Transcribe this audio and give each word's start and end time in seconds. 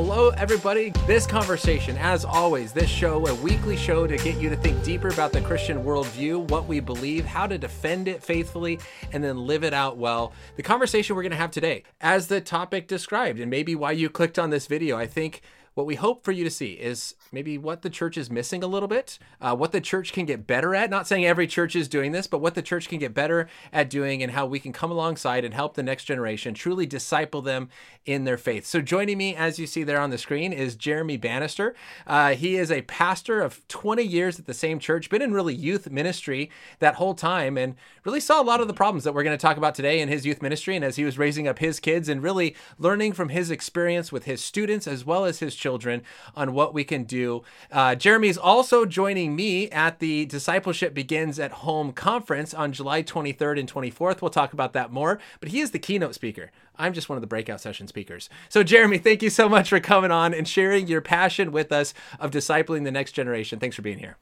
hello, 0.00 0.28
everybody. 0.36 0.90
This 1.08 1.26
conversation, 1.26 1.96
as 1.98 2.24
always, 2.24 2.72
this 2.72 2.88
show, 2.88 3.26
a 3.26 3.34
weekly 3.34 3.76
show 3.76 4.06
to 4.06 4.16
get 4.18 4.36
you 4.36 4.48
to 4.48 4.54
think 4.54 4.80
deeper 4.84 5.08
about 5.08 5.32
the 5.32 5.40
Christian 5.40 5.82
worldview, 5.82 6.48
what 6.50 6.68
we 6.68 6.78
believe, 6.78 7.24
how 7.24 7.48
to 7.48 7.58
defend 7.58 8.06
it 8.06 8.22
faithfully, 8.22 8.78
and 9.12 9.24
then 9.24 9.36
live 9.36 9.64
it 9.64 9.74
out 9.74 9.96
well. 9.96 10.32
The 10.54 10.62
conversation 10.62 11.16
we're 11.16 11.22
going 11.22 11.32
to 11.32 11.36
have 11.36 11.50
today, 11.50 11.82
as 12.00 12.28
the 12.28 12.40
topic 12.40 12.86
described, 12.86 13.40
and 13.40 13.50
maybe 13.50 13.74
why 13.74 13.90
you 13.90 14.08
clicked 14.08 14.38
on 14.38 14.50
this 14.50 14.68
video, 14.68 14.96
I 14.96 15.08
think 15.08 15.42
what 15.78 15.86
we 15.86 15.94
hope 15.94 16.24
for 16.24 16.32
you 16.32 16.42
to 16.42 16.50
see 16.50 16.72
is 16.72 17.14
maybe 17.30 17.56
what 17.56 17.82
the 17.82 17.88
church 17.88 18.18
is 18.18 18.28
missing 18.28 18.64
a 18.64 18.66
little 18.66 18.88
bit, 18.88 19.16
uh, 19.40 19.54
what 19.54 19.70
the 19.70 19.80
church 19.80 20.12
can 20.12 20.26
get 20.26 20.44
better 20.44 20.74
at. 20.74 20.90
Not 20.90 21.06
saying 21.06 21.24
every 21.24 21.46
church 21.46 21.76
is 21.76 21.86
doing 21.86 22.10
this, 22.10 22.26
but 22.26 22.40
what 22.40 22.56
the 22.56 22.62
church 22.62 22.88
can 22.88 22.98
get 22.98 23.14
better 23.14 23.48
at 23.72 23.88
doing 23.88 24.20
and 24.20 24.32
how 24.32 24.44
we 24.44 24.58
can 24.58 24.72
come 24.72 24.90
alongside 24.90 25.44
and 25.44 25.54
help 25.54 25.74
the 25.74 25.84
next 25.84 26.02
generation 26.02 26.52
truly 26.52 26.84
disciple 26.84 27.42
them 27.42 27.68
in 28.04 28.24
their 28.24 28.36
faith. 28.36 28.66
So, 28.66 28.80
joining 28.80 29.18
me, 29.18 29.36
as 29.36 29.60
you 29.60 29.68
see 29.68 29.84
there 29.84 30.00
on 30.00 30.10
the 30.10 30.18
screen, 30.18 30.52
is 30.52 30.74
Jeremy 30.74 31.16
Bannister. 31.16 31.76
Uh, 32.08 32.34
he 32.34 32.56
is 32.56 32.72
a 32.72 32.82
pastor 32.82 33.40
of 33.40 33.66
20 33.68 34.02
years 34.02 34.40
at 34.40 34.46
the 34.46 34.54
same 34.54 34.80
church, 34.80 35.08
been 35.08 35.22
in 35.22 35.32
really 35.32 35.54
youth 35.54 35.88
ministry 35.92 36.50
that 36.80 36.96
whole 36.96 37.14
time, 37.14 37.56
and 37.56 37.76
really 38.04 38.18
saw 38.18 38.40
a 38.40 38.42
lot 38.42 38.60
of 38.60 38.66
the 38.66 38.74
problems 38.74 39.04
that 39.04 39.14
we're 39.14 39.22
going 39.22 39.36
to 39.36 39.40
talk 39.40 39.56
about 39.56 39.76
today 39.76 40.00
in 40.00 40.08
his 40.08 40.26
youth 40.26 40.42
ministry 40.42 40.74
and 40.74 40.84
as 40.84 40.96
he 40.96 41.04
was 41.04 41.18
raising 41.18 41.46
up 41.46 41.60
his 41.60 41.78
kids 41.78 42.08
and 42.08 42.20
really 42.20 42.56
learning 42.78 43.12
from 43.12 43.28
his 43.28 43.48
experience 43.48 44.10
with 44.10 44.24
his 44.24 44.42
students 44.42 44.88
as 44.88 45.04
well 45.04 45.24
as 45.24 45.38
his 45.38 45.54
children 45.54 45.67
children 45.68 46.02
on 46.34 46.54
what 46.54 46.72
we 46.72 46.82
can 46.82 47.04
do. 47.04 47.42
Uh, 47.70 47.94
Jeremy's 47.94 48.38
also 48.38 48.86
joining 48.86 49.36
me 49.36 49.68
at 49.68 49.98
the 49.98 50.24
Discipleship 50.24 50.94
Begins 50.94 51.38
at 51.38 51.50
Home 51.50 51.92
conference 51.92 52.54
on 52.54 52.72
July 52.72 53.02
23rd 53.02 53.60
and 53.60 53.70
24th. 53.70 54.22
We'll 54.22 54.30
talk 54.30 54.54
about 54.54 54.72
that 54.72 54.90
more, 54.90 55.20
but 55.40 55.50
he 55.50 55.60
is 55.60 55.72
the 55.72 55.78
keynote 55.78 56.14
speaker. 56.14 56.50
I'm 56.76 56.94
just 56.94 57.10
one 57.10 57.18
of 57.18 57.20
the 57.20 57.26
breakout 57.26 57.60
session 57.60 57.86
speakers. 57.86 58.30
So, 58.48 58.62
Jeremy, 58.62 58.96
thank 58.96 59.22
you 59.22 59.28
so 59.28 59.46
much 59.46 59.68
for 59.68 59.78
coming 59.78 60.10
on 60.10 60.32
and 60.32 60.48
sharing 60.48 60.86
your 60.86 61.02
passion 61.02 61.52
with 61.52 61.70
us 61.70 61.92
of 62.18 62.30
discipling 62.30 62.84
the 62.84 62.90
next 62.90 63.12
generation. 63.12 63.58
Thanks 63.58 63.76
for 63.76 63.82
being 63.82 63.98
here. 63.98 64.16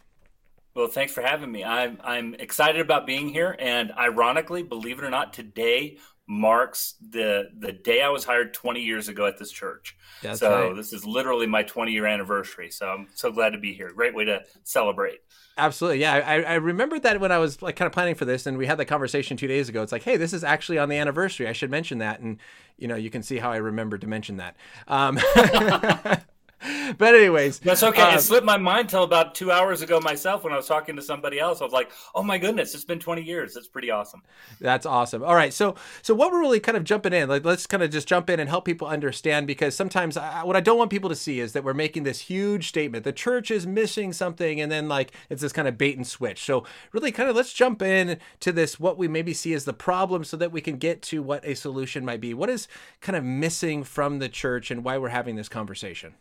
Well, 0.75 0.89
thanks 0.89 1.13
for 1.13 1.23
having 1.23 1.53
me. 1.53 1.63
I'm 1.63 2.01
I'm 2.03 2.35
excited 2.35 2.81
about 2.81 3.07
being 3.07 3.29
here, 3.29 3.57
and 3.61 3.93
ironically, 3.93 4.65
believe 4.65 4.99
it 4.99 5.05
or 5.05 5.11
not, 5.11 5.33
today 5.33 5.99
marks 6.29 6.95
the 7.11 7.51
the 7.57 7.73
day 7.73 8.03
I 8.03 8.09
was 8.09 8.25
hired 8.25 8.53
20 8.53 8.81
years 8.81 9.09
ago 9.09 9.27
at 9.27 9.39
this 9.39 9.51
church. 9.51 9.97
That's 10.23 10.41
so 10.41 10.69
right. 10.69 10.77
this 10.77 10.93
is 10.93 11.07
literally 11.07 11.47
my 11.47 11.63
20 11.63 11.93
year 11.93 12.07
anniversary. 12.07 12.71
So 12.71 12.89
I'm 12.89 13.09
so 13.15 13.31
glad 13.31 13.51
to 13.51 13.59
be 13.59 13.73
here. 13.73 13.93
Great 13.93 14.15
way 14.15 14.25
to 14.25 14.43
celebrate. 14.65 15.21
Absolutely, 15.59 16.01
yeah. 16.01 16.15
I, 16.15 16.43
I 16.43 16.55
remembered 16.55 17.03
that 17.05 17.19
when 17.21 17.33
I 17.33 17.39
was 17.39 17.63
like 17.63 17.77
kind 17.77 17.87
of 17.87 17.93
planning 17.93 18.15
for 18.15 18.27
this, 18.27 18.47
and 18.47 18.59
we 18.59 18.67
had 18.67 18.79
that 18.79 18.87
conversation 18.87 19.37
two 19.37 19.47
days 19.47 19.69
ago. 19.69 19.83
It's 19.83 19.93
like, 19.93 20.03
hey, 20.03 20.17
this 20.17 20.33
is 20.33 20.45
actually 20.45 20.79
on 20.79 20.89
the 20.89 20.97
anniversary. 20.97 21.49
I 21.49 21.53
should 21.53 21.71
mention 21.71 21.99
that, 21.99 22.21
and 22.21 22.39
you 22.77 22.89
know, 22.89 22.97
you 22.97 23.09
can 23.09 23.23
see 23.23 23.39
how 23.39 23.53
I 23.53 23.57
remembered 23.57 24.03
to 24.03 24.07
mention 24.07 24.37
that. 24.37 24.57
Um, 24.87 25.19
but 26.99 27.15
anyways, 27.15 27.59
that's 27.61 27.83
okay. 27.83 28.03
Um, 28.03 28.15
it 28.15 28.21
slipped 28.21 28.47
my 28.47 28.57
mind 28.57 28.89
till 28.89 29.03
about 29.03 29.35
two 29.35 29.51
hours 29.51 29.83
ago 29.83 30.01
myself 30.01 30.45
when 30.45 30.53
I 30.53 30.57
was 30.57 30.67
talking 30.67 30.97
to 30.97 31.03
somebody 31.03 31.39
else. 31.39 31.61
I 31.61 31.65
was 31.65 31.73
like, 31.73 31.91
"Oh 32.15 32.23
my 32.23 32.39
goodness, 32.39 32.75
it's 32.75 32.85
been 32.85 32.99
20 32.99 33.23
years. 33.23 33.55
That's 33.55 33.69
pretty 33.69 33.91
awesome." 33.91 34.23
That's 34.61 34.87
awesome. 34.87 35.23
All 35.23 35.35
right, 35.35 35.53
so 35.53 35.75
so 36.03 36.15
what 36.15 36.33
we're 36.33 36.41
really 36.41 36.61
kind 36.61 36.77
of 36.77 36.85
jumping 36.85 37.13
in, 37.13 37.29
like 37.29 37.45
let's 37.45 37.67
kind 37.67 37.83
of 37.83 37.91
just 37.91 38.09
jump 38.09 38.31
in 38.31 38.41
and 38.41 38.49
help 38.49 38.65
people 38.65 38.89
understand 38.89 39.47
because 39.47 39.75
sometimes 39.75 40.17
I, 40.17 40.45
what 40.45 40.57
I 40.57 40.61
don't 40.61 40.79
want 40.79 40.91
people 40.91 41.11
to 41.11 41.17
see 41.17 41.41
is 41.41 41.53
that 41.53 41.65
we're 41.65 41.75
making 41.75 42.03
this 42.03 42.21
huge 42.21 42.69
statement. 42.69 43.05
The 43.05 43.13
church 43.13 43.51
is 43.51 43.67
missing 43.67 44.13
something, 44.13 44.61
and 44.61 44.71
then 44.71 44.89
like 44.89 45.13
it's 45.31 45.43
this 45.43 45.53
kind 45.53 45.69
of 45.69 45.79
bait 45.79 45.97
and 45.97 46.07
switch. 46.07 46.45
So 46.45 46.65
really, 46.93 47.13
kind 47.13 47.29
of 47.29 47.37
let's 47.37 47.53
jump 47.53 47.83
in 47.83 48.19
to 48.41 48.53
this 48.53 48.81
what 48.81 48.99
we 48.99 49.09
maybe 49.09 49.35
see 49.35 49.55
as 49.55 49.65
the 49.65 49.73
problem, 49.73 50.25
so 50.25 50.37
that 50.37 50.53
we 50.53 50.61
can 50.61 50.77
get 50.79 51.03
to 51.03 51.23
what 51.23 51.45
a 51.45 51.55
solution 51.55 52.05
might 52.05 52.21
be. 52.21 52.35
What 52.35 52.51
is 52.51 52.69
kind 53.01 53.17
of 53.17 53.25
missing 53.25 53.85
from 53.85 54.19
the 54.19 54.29
church, 54.29 54.71
and 54.71 54.85
why 54.85 54.99
we're 54.99 55.09
having 55.09 55.37
this 55.37 55.49
conversation. 55.49 56.15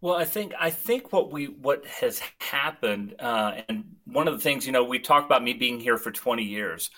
Well, 0.00 0.14
I 0.14 0.24
think 0.24 0.54
I 0.58 0.70
think 0.70 1.12
what 1.12 1.30
we 1.30 1.46
what 1.46 1.84
has 1.86 2.22
happened, 2.38 3.14
uh, 3.18 3.60
and 3.68 3.84
one 4.06 4.28
of 4.28 4.34
the 4.34 4.40
things 4.40 4.64
you 4.64 4.72
know 4.72 4.82
we 4.84 4.98
talk 4.98 5.26
about 5.26 5.42
me 5.44 5.52
being 5.52 5.78
here 5.78 5.98
for 5.98 6.10
twenty 6.10 6.44
years. 6.44 6.90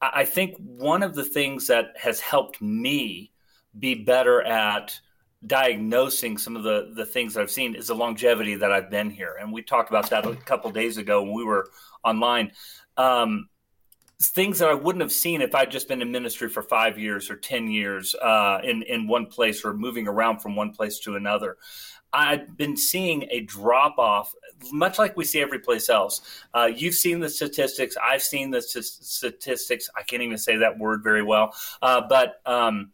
I, 0.00 0.10
I 0.20 0.24
think 0.24 0.56
one 0.56 1.02
of 1.02 1.14
the 1.14 1.24
things 1.24 1.66
that 1.66 1.92
has 1.98 2.20
helped 2.20 2.62
me 2.62 3.32
be 3.78 3.94
better 3.94 4.42
at 4.42 4.98
diagnosing 5.46 6.38
some 6.38 6.56
of 6.56 6.62
the 6.62 6.92
the 6.94 7.04
things 7.04 7.34
that 7.34 7.42
I've 7.42 7.50
seen 7.50 7.74
is 7.74 7.88
the 7.88 7.94
longevity 7.94 8.54
that 8.54 8.72
I've 8.72 8.90
been 8.90 9.10
here, 9.10 9.36
and 9.38 9.52
we 9.52 9.62
talked 9.62 9.90
about 9.90 10.08
that 10.10 10.24
a 10.24 10.34
couple 10.34 10.70
days 10.70 10.96
ago 10.96 11.22
when 11.22 11.34
we 11.34 11.44
were 11.44 11.68
online. 12.02 12.52
Um, 12.96 13.50
things 14.20 14.58
that 14.58 14.68
I 14.68 14.74
wouldn't 14.74 15.02
have 15.02 15.12
seen 15.12 15.42
if 15.42 15.54
I'd 15.54 15.70
just 15.70 15.86
been 15.86 16.02
in 16.02 16.10
ministry 16.10 16.48
for 16.48 16.62
five 16.62 16.98
years 16.98 17.30
or 17.30 17.36
ten 17.36 17.70
years 17.70 18.14
uh, 18.14 18.60
in 18.64 18.82
in 18.84 19.06
one 19.06 19.26
place 19.26 19.64
or 19.64 19.74
moving 19.74 20.08
around 20.08 20.40
from 20.40 20.56
one 20.56 20.72
place 20.72 20.98
to 21.00 21.16
another. 21.16 21.56
I've 22.12 22.56
been 22.56 22.76
seeing 22.76 23.26
a 23.30 23.40
drop 23.40 23.98
off, 23.98 24.34
much 24.72 24.98
like 24.98 25.16
we 25.16 25.24
see 25.24 25.40
every 25.40 25.58
place 25.58 25.88
else. 25.88 26.22
Uh, 26.54 26.70
you've 26.74 26.94
seen 26.94 27.20
the 27.20 27.28
statistics. 27.28 27.96
I've 28.02 28.22
seen 28.22 28.50
the 28.50 28.62
statistics. 28.62 29.90
I 29.96 30.02
can't 30.02 30.22
even 30.22 30.38
say 30.38 30.56
that 30.56 30.78
word 30.78 31.02
very 31.02 31.22
well, 31.22 31.54
uh, 31.82 32.02
but 32.08 32.40
um, 32.46 32.92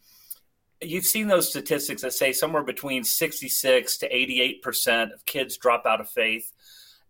you've 0.80 1.06
seen 1.06 1.28
those 1.28 1.48
statistics 1.48 2.02
that 2.02 2.12
say 2.12 2.32
somewhere 2.32 2.64
between 2.64 3.04
66 3.04 3.98
to 3.98 4.16
88 4.16 4.62
percent 4.62 5.12
of 5.12 5.24
kids 5.24 5.56
drop 5.56 5.86
out 5.86 6.00
of 6.00 6.08
faith, 6.08 6.52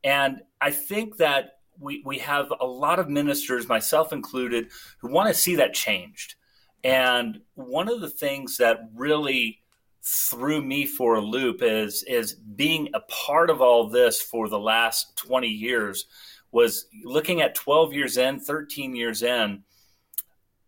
and 0.02 0.42
I 0.60 0.70
think 0.70 1.16
that 1.16 1.58
we 1.78 2.02
we 2.04 2.18
have 2.18 2.52
a 2.60 2.66
lot 2.66 2.98
of 2.98 3.08
ministers, 3.08 3.68
myself 3.68 4.12
included, 4.12 4.68
who 4.98 5.08
want 5.08 5.28
to 5.28 5.34
see 5.34 5.56
that 5.56 5.74
changed. 5.74 6.36
And 6.82 7.40
one 7.54 7.88
of 7.88 8.02
the 8.02 8.10
things 8.10 8.58
that 8.58 8.90
really 8.94 9.63
threw 10.04 10.60
me 10.60 10.84
for 10.84 11.14
a 11.14 11.20
loop 11.20 11.62
is 11.62 12.02
is 12.02 12.34
being 12.34 12.90
a 12.92 13.00
part 13.00 13.48
of 13.48 13.62
all 13.62 13.88
this 13.88 14.20
for 14.20 14.50
the 14.50 14.58
last 14.58 15.16
20 15.16 15.48
years 15.48 16.06
was 16.52 16.86
looking 17.04 17.40
at 17.40 17.54
12 17.54 17.94
years 17.94 18.18
in 18.18 18.38
13 18.38 18.94
years 18.94 19.22
in 19.22 19.62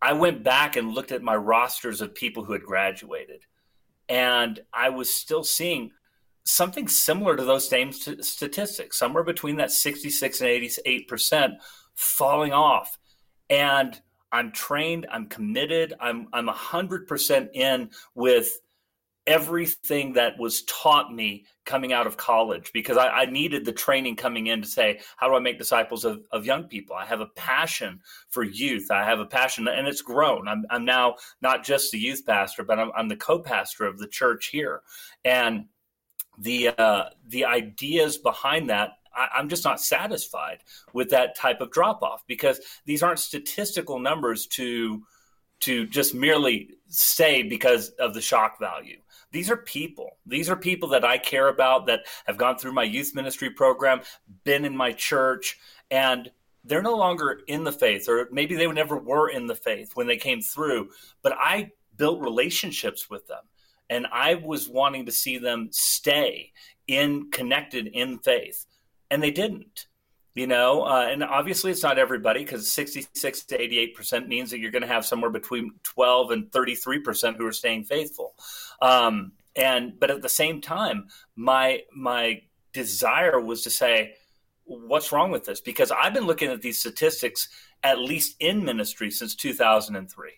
i 0.01 0.11
went 0.15 0.43
back 0.43 0.77
and 0.77 0.95
looked 0.95 1.13
at 1.13 1.23
my 1.23 1.37
rosters 1.37 2.01
of 2.01 2.15
people 2.15 2.45
who 2.45 2.55
had 2.55 2.63
graduated. 2.63 3.43
And 4.09 4.59
i 4.73 4.89
was 4.89 5.13
still 5.13 5.45
seeing 5.45 5.91
something 6.45 6.89
similar 6.89 7.37
to 7.37 7.45
those 7.45 7.69
same 7.69 7.93
st- 7.93 8.25
statistics 8.25 8.99
somewhere 8.99 9.25
between 9.25 9.57
that 9.57 9.71
66 9.71 10.41
and 10.41 10.49
88 10.49 11.09
percent 11.09 11.55
falling 11.95 12.55
off. 12.55 12.97
And 13.51 14.01
i'm 14.33 14.51
trained 14.51 15.07
i'm 15.13 15.27
committed 15.27 15.95
i'm 16.01 16.27
i'm 16.33 16.49
100% 16.49 17.49
in 17.55 17.91
with 18.15 18.59
everything 19.27 20.13
that 20.13 20.39
was 20.39 20.63
taught 20.63 21.13
me 21.13 21.45
coming 21.65 21.93
out 21.93 22.07
of 22.07 22.17
college 22.17 22.71
because 22.73 22.97
I, 22.97 23.09
I, 23.09 23.25
needed 23.27 23.65
the 23.65 23.73
training 23.73 24.15
coming 24.15 24.47
in 24.47 24.63
to 24.63 24.69
say, 24.69 25.01
how 25.17 25.29
do 25.29 25.35
I 25.35 25.41
make 25.41 25.59
disciples 25.59 26.05
of, 26.05 26.25
of 26.31 26.47
young 26.47 26.65
people? 26.65 26.95
I 26.95 27.05
have 27.07 27.21
a 27.21 27.27
passion 27.27 28.01
for 28.29 28.45
youth. 28.45 28.91
I 28.91 29.05
have 29.05 29.19
a 29.19 29.27
passion, 29.27 29.67
and 29.67 29.89
it's 29.89 30.03
grown. 30.03 30.47
I'm, 30.47 30.65
I'm 30.71 30.85
now 30.85 31.17
not 31.43 31.65
just 31.65 31.91
the 31.91 31.99
youth 31.99 32.25
pastor, 32.25 32.63
but 32.63 32.79
I'm, 32.79 32.93
I'm 32.97 33.09
the 33.09 33.17
co 33.17 33.41
pastor 33.41 33.85
of 33.85 33.99
the 33.99 34.07
church 34.07 34.47
here. 34.47 34.83
And 35.25 35.67
the, 36.39 36.69
uh, 36.69 37.05
the 37.27 37.47
ideas 37.47 38.19
behind 38.19 38.71
that 38.71 38.93
I, 39.17 39.41
am 39.41 39.49
just 39.49 39.65
not 39.65 39.81
satisfied 39.81 40.59
with 40.93 41.11
that 41.11 41.37
type 41.37 41.61
of 41.61 41.71
drop 41.71 42.03
off 42.03 42.23
because 42.27 42.61
these 42.85 43.03
aren't 43.03 43.19
statistical 43.19 43.99
numbers 43.99 44.47
to 44.49 45.03
to 45.59 45.87
just 45.87 46.15
merely 46.15 46.77
say 46.89 47.43
because 47.43 47.89
of 47.99 48.13
the 48.13 48.21
shock 48.21 48.61
value 48.61 48.99
these 49.33 49.51
are 49.51 49.57
people. 49.57 50.19
These 50.25 50.49
are 50.49 50.57
people 50.57 50.89
that 50.91 51.05
I 51.05 51.19
care 51.19 51.49
about 51.49 51.87
that 51.87 52.01
have 52.27 52.37
gone 52.37 52.59
through 52.59 52.73
my 52.73 52.85
youth 52.85 53.15
ministry 53.15 53.51
program, 53.51 54.01
been 54.45 54.65
in 54.65 54.77
my 54.77 54.93
church, 54.93 55.59
and 55.91 56.31
they're 56.65 56.83
no 56.83 56.97
longer 56.97 57.41
in 57.47 57.65
the 57.65 57.73
faith, 57.73 58.09
or 58.09 58.29
maybe 58.33 58.57
they 58.57 58.67
never 58.67 58.97
were 58.97 59.29
in 59.29 59.47
the 59.47 59.55
faith 59.55 59.93
when 59.95 60.07
they 60.07 60.17
came 60.17 60.41
through. 60.41 60.91
But 61.23 61.35
I 61.39 61.71
built 61.97 62.21
relationships 62.21 63.09
with 63.09 63.27
them, 63.27 63.43
and 63.89 64.07
I 64.13 64.35
was 64.35 64.69
wanting 64.69 65.07
to 65.07 65.13
see 65.13 65.39
them 65.39 65.69
stay 65.71 66.53
in 66.87 67.31
connected 67.31 67.89
in 67.89 68.19
faith, 68.19 68.67
and 69.11 69.23
they 69.23 69.31
didn't 69.31 69.87
you 70.37 70.47
know 70.47 70.85
uh, 70.85 71.09
and 71.11 71.25
obviously 71.25 71.73
it's 71.73 71.83
not 71.83 71.99
everybody 71.99 72.45
because 72.45 72.73
66 72.73 73.45
to 73.45 73.61
88 73.61 73.95
percent 73.97 74.29
means 74.29 74.51
that 74.51 74.61
you're 74.61 74.71
going 74.71 74.83
to 74.83 74.89
have 74.89 75.05
somewhere 75.05 75.31
between 75.31 75.73
12 75.83 76.31
and 76.31 76.53
33 76.53 77.01
percent 77.01 77.37
who 77.37 77.47
are 77.47 77.53
staying 77.53 77.85
faithful. 77.85 78.35
Um, 78.81 79.33
and 79.57 79.99
but 79.99 80.11
at 80.11 80.23
the 80.23 80.29
same 80.29 80.61
time 80.61 81.09
my 81.35 81.83
my 81.93 82.43
desire 82.73 83.41
was 83.41 83.63
to 83.63 83.71
say 83.71 84.15
what's 84.65 85.11
wrong 85.11 85.31
with 85.31 85.45
this? 85.45 85.61
Because 85.61 85.91
i've 85.91 86.15
been 86.15 86.27
looking 86.27 86.51
at 86.51 86.63
these 86.63 86.79
statistics 86.79 87.49
at 87.83 87.99
least 87.99 88.37
in 88.39 88.65
ministry 88.65 89.11
since 89.11 89.35
2003 89.35 90.31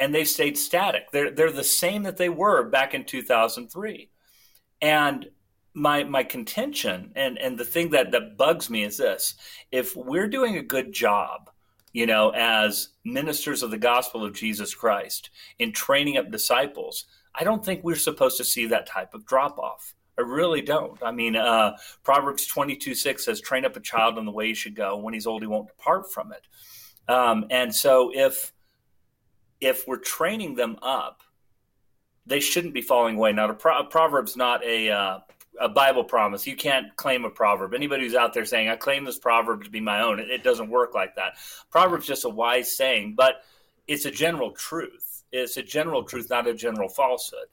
and 0.00 0.14
they've 0.14 0.26
stayed 0.26 0.56
static. 0.56 1.10
They're, 1.12 1.30
they're 1.30 1.52
the 1.52 1.62
same 1.62 2.04
that 2.04 2.16
they 2.16 2.30
were 2.30 2.64
back 2.64 2.94
in 2.94 3.04
2003 3.04 4.10
and 4.82 5.28
my 5.74 6.04
my 6.04 6.22
contention 6.22 7.12
and 7.14 7.38
and 7.38 7.58
the 7.58 7.64
thing 7.64 7.90
that 7.90 8.10
that 8.10 8.36
bugs 8.36 8.68
me 8.68 8.82
is 8.82 8.96
this 8.96 9.34
if 9.70 9.94
we're 9.94 10.28
doing 10.28 10.56
a 10.56 10.62
good 10.62 10.92
job 10.92 11.48
you 11.92 12.06
know 12.06 12.30
as 12.30 12.88
ministers 13.04 13.62
of 13.62 13.70
the 13.70 13.78
gospel 13.78 14.24
of 14.24 14.34
Jesus 14.34 14.74
Christ 14.74 15.30
in 15.60 15.72
training 15.72 16.16
up 16.16 16.30
disciples 16.30 17.06
I 17.34 17.44
don't 17.44 17.64
think 17.64 17.84
we're 17.84 17.96
supposed 17.96 18.36
to 18.38 18.44
see 18.44 18.66
that 18.66 18.86
type 18.86 19.14
of 19.14 19.24
drop 19.24 19.58
off. 19.58 19.94
I 20.18 20.22
really 20.22 20.60
don't. 20.60 21.02
I 21.02 21.12
mean, 21.12 21.36
uh, 21.36 21.76
Proverbs 22.02 22.46
22 22.46 22.94
6 22.94 23.24
says, 23.24 23.40
train 23.40 23.64
up 23.64 23.76
a 23.76 23.80
child 23.80 24.18
in 24.18 24.26
the 24.26 24.32
way 24.32 24.48
he 24.48 24.54
should 24.54 24.74
go. 24.74 24.96
When 24.96 25.14
he's 25.14 25.26
old, 25.26 25.42
he 25.42 25.46
won't 25.46 25.68
depart 25.68 26.12
from 26.12 26.32
it. 26.32 26.46
Um, 27.10 27.46
and 27.50 27.74
so 27.74 28.10
if 28.14 28.52
if 29.60 29.86
we're 29.86 29.98
training 29.98 30.54
them 30.54 30.76
up, 30.82 31.22
they 32.26 32.40
shouldn't 32.40 32.74
be 32.74 32.82
falling 32.82 33.16
away. 33.16 33.32
Now, 33.32 33.48
a, 33.48 33.54
pro- 33.54 33.84
proverb's 33.84 34.36
not 34.36 34.64
a 34.64 34.90
uh, 34.90 35.18
a 35.60 35.68
Bible 35.68 36.02
promise. 36.02 36.46
You 36.46 36.56
can't 36.56 36.94
claim 36.96 37.24
a 37.24 37.30
proverb. 37.30 37.74
Anybody 37.74 38.04
who's 38.04 38.14
out 38.14 38.34
there 38.34 38.44
saying, 38.44 38.68
"I 38.68 38.76
claim 38.76 39.04
this 39.04 39.18
proverb 39.18 39.64
to 39.64 39.70
be 39.70 39.80
my 39.80 40.02
own," 40.02 40.18
it, 40.18 40.30
it 40.30 40.42
doesn't 40.42 40.70
work 40.70 40.94
like 40.94 41.14
that. 41.16 41.34
Proverb's 41.70 42.06
just 42.06 42.24
a 42.24 42.28
wise 42.28 42.76
saying, 42.76 43.14
but 43.14 43.44
it's 43.86 44.06
a 44.06 44.10
general 44.10 44.52
truth. 44.52 45.22
It's 45.32 45.56
a 45.56 45.62
general 45.62 46.02
truth, 46.02 46.30
not 46.30 46.46
a 46.46 46.54
general 46.54 46.88
falsehood. 46.88 47.46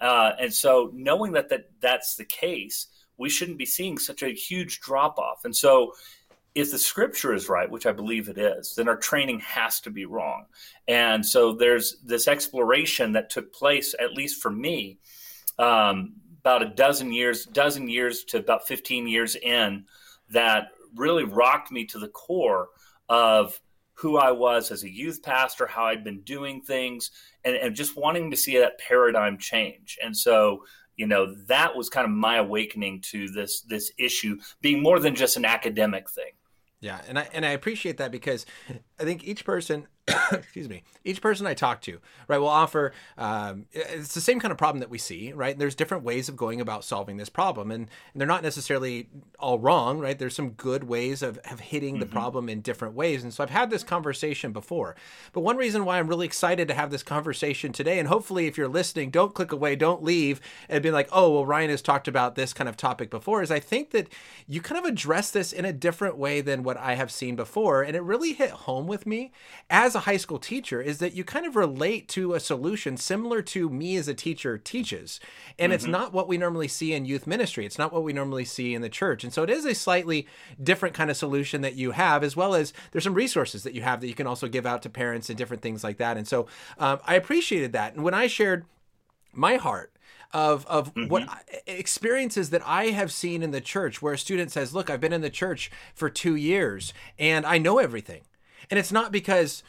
Uh, 0.00 0.32
and 0.40 0.52
so, 0.52 0.90
knowing 0.94 1.32
that, 1.32 1.50
that 1.50 1.70
that's 1.80 2.16
the 2.16 2.24
case, 2.24 2.86
we 3.18 3.28
shouldn't 3.28 3.58
be 3.58 3.66
seeing 3.66 3.98
such 3.98 4.22
a 4.22 4.30
huge 4.30 4.80
drop 4.80 5.18
off. 5.18 5.44
And 5.44 5.54
so, 5.54 5.92
if 6.54 6.70
the 6.70 6.78
scripture 6.78 7.34
is 7.34 7.48
right, 7.48 7.70
which 7.70 7.86
I 7.86 7.92
believe 7.92 8.28
it 8.28 8.38
is, 8.38 8.74
then 8.74 8.88
our 8.88 8.96
training 8.96 9.40
has 9.40 9.80
to 9.80 9.90
be 9.90 10.04
wrong. 10.04 10.46
And 10.88 11.24
so 11.24 11.52
there's 11.52 11.98
this 12.04 12.26
exploration 12.26 13.12
that 13.12 13.30
took 13.30 13.52
place, 13.52 13.94
at 14.00 14.14
least 14.14 14.42
for 14.42 14.50
me, 14.50 14.98
um, 15.58 16.14
about 16.40 16.62
a 16.62 16.66
dozen 16.66 17.12
years, 17.12 17.44
dozen 17.46 17.88
years 17.88 18.24
to 18.24 18.38
about 18.38 18.66
15 18.66 19.06
years 19.06 19.36
in, 19.36 19.84
that 20.30 20.68
really 20.94 21.24
rocked 21.24 21.70
me 21.70 21.84
to 21.86 21.98
the 21.98 22.08
core 22.08 22.68
of 23.08 23.60
who 23.92 24.16
I 24.16 24.32
was 24.32 24.70
as 24.70 24.82
a 24.82 24.90
youth 24.90 25.22
pastor, 25.22 25.66
how 25.66 25.84
I'd 25.84 26.04
been 26.04 26.22
doing 26.22 26.62
things, 26.62 27.10
and, 27.44 27.54
and 27.56 27.74
just 27.74 27.96
wanting 27.96 28.30
to 28.30 28.36
see 28.36 28.58
that 28.58 28.78
paradigm 28.78 29.38
change. 29.38 29.98
And 30.02 30.16
so 30.16 30.64
you 30.96 31.06
know 31.06 31.34
that 31.46 31.74
was 31.74 31.88
kind 31.88 32.04
of 32.04 32.10
my 32.10 32.36
awakening 32.36 33.00
to 33.00 33.30
this 33.30 33.62
this 33.62 33.90
issue 33.98 34.36
being 34.60 34.82
more 34.82 34.98
than 34.98 35.14
just 35.14 35.38
an 35.38 35.46
academic 35.46 36.10
thing 36.10 36.32
yeah, 36.80 36.98
and 37.06 37.18
I 37.18 37.28
and 37.34 37.44
I 37.44 37.50
appreciate 37.50 37.98
that 37.98 38.10
because 38.10 38.46
I 38.98 39.04
think 39.04 39.24
each 39.24 39.44
person, 39.44 39.86
excuse 40.32 40.68
me, 40.68 40.82
each 41.04 41.20
person 41.20 41.46
I 41.46 41.54
talk 41.54 41.80
to, 41.82 42.00
right, 42.28 42.38
will 42.38 42.48
offer. 42.48 42.92
Um, 43.18 43.66
it's 43.72 44.14
the 44.14 44.20
same 44.20 44.40
kind 44.40 44.52
of 44.52 44.58
problem 44.58 44.80
that 44.80 44.90
we 44.90 44.98
see, 44.98 45.32
right? 45.32 45.52
And 45.52 45.60
there's 45.60 45.74
different 45.74 46.04
ways 46.04 46.28
of 46.28 46.36
going 46.36 46.60
about 46.60 46.84
solving 46.84 47.16
this 47.16 47.28
problem, 47.28 47.70
and, 47.70 47.88
and 48.12 48.20
they're 48.20 48.28
not 48.28 48.42
necessarily 48.42 49.08
all 49.38 49.58
wrong, 49.58 49.98
right? 49.98 50.18
There's 50.18 50.34
some 50.34 50.50
good 50.50 50.84
ways 50.84 51.22
of, 51.22 51.38
of 51.50 51.60
hitting 51.60 51.94
mm-hmm. 51.94 52.00
the 52.00 52.06
problem 52.06 52.48
in 52.48 52.60
different 52.60 52.94
ways, 52.94 53.22
and 53.22 53.32
so 53.32 53.42
I've 53.42 53.50
had 53.50 53.70
this 53.70 53.82
conversation 53.82 54.52
before. 54.52 54.96
But 55.32 55.40
one 55.40 55.56
reason 55.56 55.84
why 55.84 55.98
I'm 55.98 56.08
really 56.08 56.26
excited 56.26 56.68
to 56.68 56.74
have 56.74 56.90
this 56.90 57.02
conversation 57.02 57.72
today, 57.72 57.98
and 57.98 58.08
hopefully, 58.08 58.46
if 58.46 58.56
you're 58.56 58.68
listening, 58.68 59.10
don't 59.10 59.34
click 59.34 59.52
away, 59.52 59.76
don't 59.76 60.02
leave, 60.02 60.40
and 60.68 60.82
be 60.82 60.90
like, 60.90 61.08
oh, 61.12 61.30
well, 61.30 61.46
Ryan 61.46 61.70
has 61.70 61.82
talked 61.82 62.08
about 62.08 62.34
this 62.34 62.52
kind 62.52 62.68
of 62.68 62.76
topic 62.76 63.10
before, 63.10 63.42
is 63.42 63.50
I 63.50 63.60
think 63.60 63.90
that 63.90 64.08
you 64.46 64.60
kind 64.60 64.78
of 64.78 64.84
address 64.84 65.30
this 65.30 65.52
in 65.52 65.64
a 65.64 65.72
different 65.72 66.16
way 66.16 66.40
than 66.40 66.62
what 66.62 66.76
I 66.76 66.94
have 66.94 67.10
seen 67.10 67.36
before. 67.36 67.82
And 67.82 67.96
it 67.96 68.02
really 68.02 68.32
hit 68.32 68.50
home 68.50 68.86
with 68.86 69.06
me 69.06 69.32
as 69.68 69.94
a 70.00 70.04
high 70.04 70.16
school 70.16 70.38
teacher 70.38 70.80
is 70.80 70.98
that 70.98 71.12
you 71.12 71.24
kind 71.24 71.44
of 71.46 71.56
relate 71.56 72.08
to 72.08 72.32
a 72.32 72.40
solution 72.40 72.96
similar 72.96 73.42
to 73.42 73.68
me 73.68 73.96
as 73.96 74.08
a 74.08 74.14
teacher 74.14 74.56
teaches. 74.56 75.20
And 75.58 75.70
mm-hmm. 75.70 75.74
it's 75.74 75.86
not 75.86 76.12
what 76.14 76.26
we 76.26 76.38
normally 76.38 76.68
see 76.68 76.94
in 76.94 77.04
youth 77.04 77.26
ministry, 77.26 77.66
it's 77.66 77.78
not 77.78 77.92
what 77.92 78.02
we 78.02 78.12
normally 78.12 78.46
see 78.46 78.74
in 78.74 78.80
the 78.80 78.88
church. 78.88 79.22
And 79.24 79.32
so 79.32 79.42
it 79.42 79.50
is 79.50 79.66
a 79.66 79.74
slightly 79.74 80.26
different 80.62 80.94
kind 80.94 81.10
of 81.10 81.16
solution 81.16 81.60
that 81.60 81.74
you 81.74 81.90
have, 81.92 82.24
as 82.24 82.34
well 82.34 82.54
as 82.54 82.72
there's 82.90 83.04
some 83.04 83.14
resources 83.14 83.62
that 83.62 83.74
you 83.74 83.82
have 83.82 84.00
that 84.00 84.08
you 84.08 84.14
can 84.14 84.26
also 84.26 84.48
give 84.48 84.64
out 84.64 84.82
to 84.82 84.90
parents 84.90 85.28
and 85.28 85.36
different 85.36 85.62
things 85.62 85.84
like 85.84 85.98
that. 85.98 86.16
And 86.16 86.26
so 86.26 86.46
um, 86.78 86.98
I 87.06 87.14
appreciated 87.14 87.72
that. 87.74 87.94
And 87.94 88.02
when 88.02 88.14
I 88.14 88.26
shared 88.26 88.64
my 89.32 89.56
heart 89.56 89.92
of 90.32 90.64
of 90.66 90.94
mm-hmm. 90.94 91.08
what 91.08 91.28
experiences 91.66 92.50
that 92.50 92.62
I 92.64 92.86
have 92.86 93.12
seen 93.12 93.42
in 93.42 93.50
the 93.50 93.60
church 93.60 94.00
where 94.00 94.14
a 94.14 94.18
student 94.18 94.50
says, 94.50 94.72
"Look, 94.72 94.88
I've 94.88 95.00
been 95.00 95.12
in 95.12 95.20
the 95.20 95.30
church 95.30 95.70
for 95.94 96.08
2 96.08 96.36
years 96.36 96.94
and 97.18 97.44
I 97.44 97.58
know 97.58 97.78
everything." 97.78 98.22
And 98.70 98.78
it's 98.78 98.92
not 98.92 99.10
because 99.10 99.64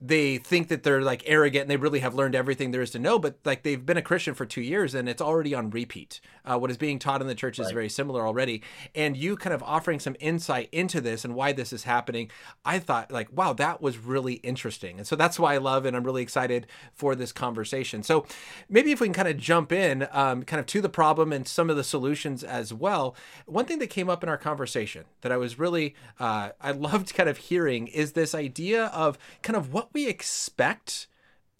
they 0.00 0.38
think 0.38 0.68
that 0.68 0.84
they're 0.84 1.02
like 1.02 1.22
arrogant 1.26 1.62
and 1.62 1.70
they 1.70 1.76
really 1.76 1.98
have 1.98 2.14
learned 2.14 2.34
everything 2.34 2.70
there 2.70 2.82
is 2.82 2.92
to 2.92 2.98
know, 2.98 3.18
but 3.18 3.38
like 3.44 3.64
they've 3.64 3.84
been 3.84 3.96
a 3.96 4.02
Christian 4.02 4.32
for 4.32 4.46
two 4.46 4.60
years 4.60 4.94
and 4.94 5.08
it's 5.08 5.20
already 5.20 5.54
on 5.54 5.70
repeat. 5.70 6.20
Uh, 6.44 6.56
what 6.56 6.70
is 6.70 6.76
being 6.76 6.98
taught 6.98 7.20
in 7.20 7.26
the 7.26 7.34
church 7.34 7.58
is 7.58 7.66
right. 7.66 7.74
very 7.74 7.88
similar 7.88 8.24
already. 8.24 8.62
And 8.94 9.16
you 9.16 9.36
kind 9.36 9.52
of 9.52 9.62
offering 9.62 9.98
some 9.98 10.14
insight 10.20 10.68
into 10.70 11.00
this 11.00 11.24
and 11.24 11.34
why 11.34 11.52
this 11.52 11.72
is 11.72 11.82
happening, 11.82 12.30
I 12.64 12.78
thought 12.78 13.10
like, 13.10 13.28
wow, 13.32 13.52
that 13.54 13.82
was 13.82 13.98
really 13.98 14.34
interesting. 14.34 14.98
And 14.98 15.06
so 15.06 15.16
that's 15.16 15.38
why 15.38 15.54
I 15.54 15.58
love 15.58 15.84
and 15.84 15.96
I'm 15.96 16.04
really 16.04 16.22
excited 16.22 16.68
for 16.94 17.16
this 17.16 17.32
conversation. 17.32 18.04
So 18.04 18.24
maybe 18.68 18.92
if 18.92 19.00
we 19.00 19.08
can 19.08 19.14
kind 19.14 19.28
of 19.28 19.36
jump 19.36 19.72
in, 19.72 20.06
um, 20.12 20.44
kind 20.44 20.60
of 20.60 20.66
to 20.66 20.80
the 20.80 20.88
problem 20.88 21.32
and 21.32 21.46
some 21.46 21.70
of 21.70 21.76
the 21.76 21.84
solutions 21.84 22.44
as 22.44 22.72
well. 22.72 23.16
One 23.46 23.64
thing 23.64 23.80
that 23.80 23.88
came 23.88 24.08
up 24.08 24.22
in 24.22 24.28
our 24.28 24.38
conversation 24.38 25.04
that 25.22 25.32
I 25.32 25.36
was 25.36 25.58
really, 25.58 25.96
uh, 26.20 26.50
I 26.60 26.70
loved 26.70 27.14
kind 27.14 27.28
of 27.28 27.36
hearing 27.36 27.88
is 27.88 28.12
this 28.12 28.34
idea 28.34 28.86
of 28.86 29.18
kind 29.42 29.56
of 29.56 29.72
what 29.72 29.87
we 29.92 30.08
expect 30.08 31.06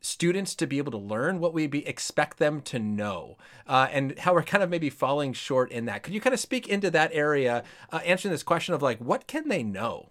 students 0.00 0.54
to 0.54 0.66
be 0.66 0.78
able 0.78 0.92
to 0.92 0.98
learn, 0.98 1.40
what 1.40 1.52
we 1.52 1.66
be, 1.66 1.86
expect 1.86 2.38
them 2.38 2.60
to 2.62 2.78
know, 2.78 3.36
uh, 3.66 3.88
and 3.90 4.18
how 4.20 4.32
we're 4.32 4.42
kind 4.42 4.62
of 4.62 4.70
maybe 4.70 4.90
falling 4.90 5.32
short 5.32 5.70
in 5.72 5.86
that. 5.86 6.02
Could 6.02 6.14
you 6.14 6.20
kind 6.20 6.34
of 6.34 6.40
speak 6.40 6.68
into 6.68 6.90
that 6.90 7.10
area, 7.12 7.64
uh, 7.92 8.00
answering 8.04 8.32
this 8.32 8.42
question 8.42 8.74
of 8.74 8.82
like, 8.82 8.98
what 8.98 9.26
can 9.26 9.48
they 9.48 9.62
know? 9.62 10.10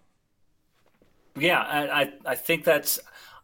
Yeah, 1.36 1.60
I, 1.60 2.14
I 2.26 2.36
think 2.36 2.64
that's 2.64 3.00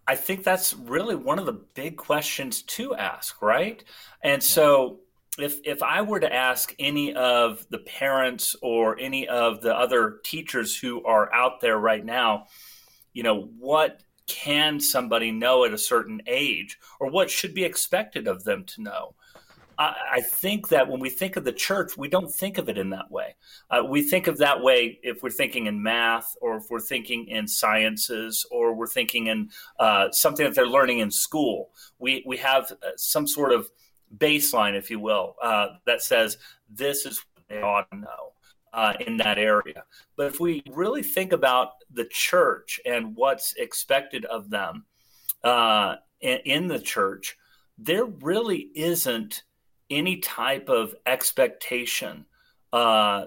I 0.07 0.15
think 0.15 0.43
that's 0.43 0.73
really 0.73 1.15
one 1.15 1.39
of 1.39 1.45
the 1.45 1.53
big 1.53 1.95
questions 1.95 2.63
to 2.63 2.95
ask, 2.95 3.41
right? 3.41 3.83
And 4.21 4.43
so 4.43 4.99
if 5.37 5.59
if 5.63 5.81
I 5.81 6.01
were 6.01 6.19
to 6.19 6.33
ask 6.33 6.73
any 6.77 7.13
of 7.13 7.65
the 7.69 7.77
parents 7.79 8.55
or 8.61 8.99
any 8.99 9.27
of 9.27 9.61
the 9.61 9.75
other 9.75 10.19
teachers 10.23 10.77
who 10.77 11.03
are 11.05 11.33
out 11.33 11.61
there 11.61 11.77
right 11.77 12.03
now, 12.03 12.47
you 13.13 13.23
know, 13.23 13.43
what 13.59 14.01
can 14.33 14.79
somebody 14.79 15.29
know 15.29 15.63
at 15.63 15.73
a 15.73 15.77
certain 15.77 16.19
age 16.25 16.79
or 16.99 17.07
what 17.07 17.29
should 17.29 17.53
be 17.53 17.63
expected 17.63 18.27
of 18.27 18.43
them 18.43 18.63
to 18.63 18.81
know? 18.81 19.13
I, 19.77 19.95
I 20.13 20.21
think 20.21 20.69
that 20.69 20.87
when 20.87 20.99
we 20.99 21.11
think 21.11 21.35
of 21.35 21.43
the 21.43 21.51
church, 21.51 21.95
we 21.95 22.07
don't 22.07 22.33
think 22.33 22.57
of 22.57 22.67
it 22.67 22.79
in 22.79 22.89
that 22.89 23.11
way. 23.11 23.35
Uh, 23.69 23.83
we 23.87 24.01
think 24.01 24.25
of 24.25 24.39
that 24.39 24.63
way 24.63 24.99
if 25.03 25.21
we're 25.21 25.29
thinking 25.29 25.67
in 25.67 25.83
math 25.83 26.35
or 26.41 26.57
if 26.57 26.63
we're 26.71 26.79
thinking 26.79 27.27
in 27.27 27.47
sciences 27.47 28.43
or 28.49 28.73
we're 28.73 28.87
thinking 28.87 29.27
in 29.27 29.49
uh, 29.79 30.09
something 30.09 30.47
that 30.47 30.55
they're 30.55 30.65
learning 30.65 30.97
in 30.97 31.11
school. 31.11 31.69
We, 31.99 32.23
we 32.25 32.37
have 32.37 32.71
uh, 32.71 32.89
some 32.97 33.27
sort 33.27 33.51
of 33.51 33.69
baseline, 34.17 34.75
if 34.75 34.89
you 34.89 34.99
will, 34.99 35.35
uh, 35.43 35.67
that 35.85 36.01
says 36.01 36.39
this 36.67 37.05
is 37.05 37.23
what 37.35 37.45
they 37.49 37.61
ought 37.61 37.87
to 37.91 37.97
know 37.97 38.32
uh, 38.73 38.93
in 39.05 39.17
that 39.17 39.37
area. 39.37 39.83
But 40.17 40.27
if 40.27 40.39
we 40.39 40.63
really 40.69 41.03
think 41.03 41.31
about 41.31 41.73
the 41.91 42.05
church 42.05 42.79
and 42.85 43.15
what's 43.15 43.53
expected 43.53 44.25
of 44.25 44.49
them 44.49 44.85
uh, 45.43 45.97
in, 46.21 46.67
the 46.67 46.79
church, 46.79 47.37
there 47.77 48.05
really 48.05 48.69
isn't 48.75 49.43
any 49.89 50.17
type 50.17 50.69
of 50.69 50.95
expectation 51.05 52.25
uh, 52.71 53.25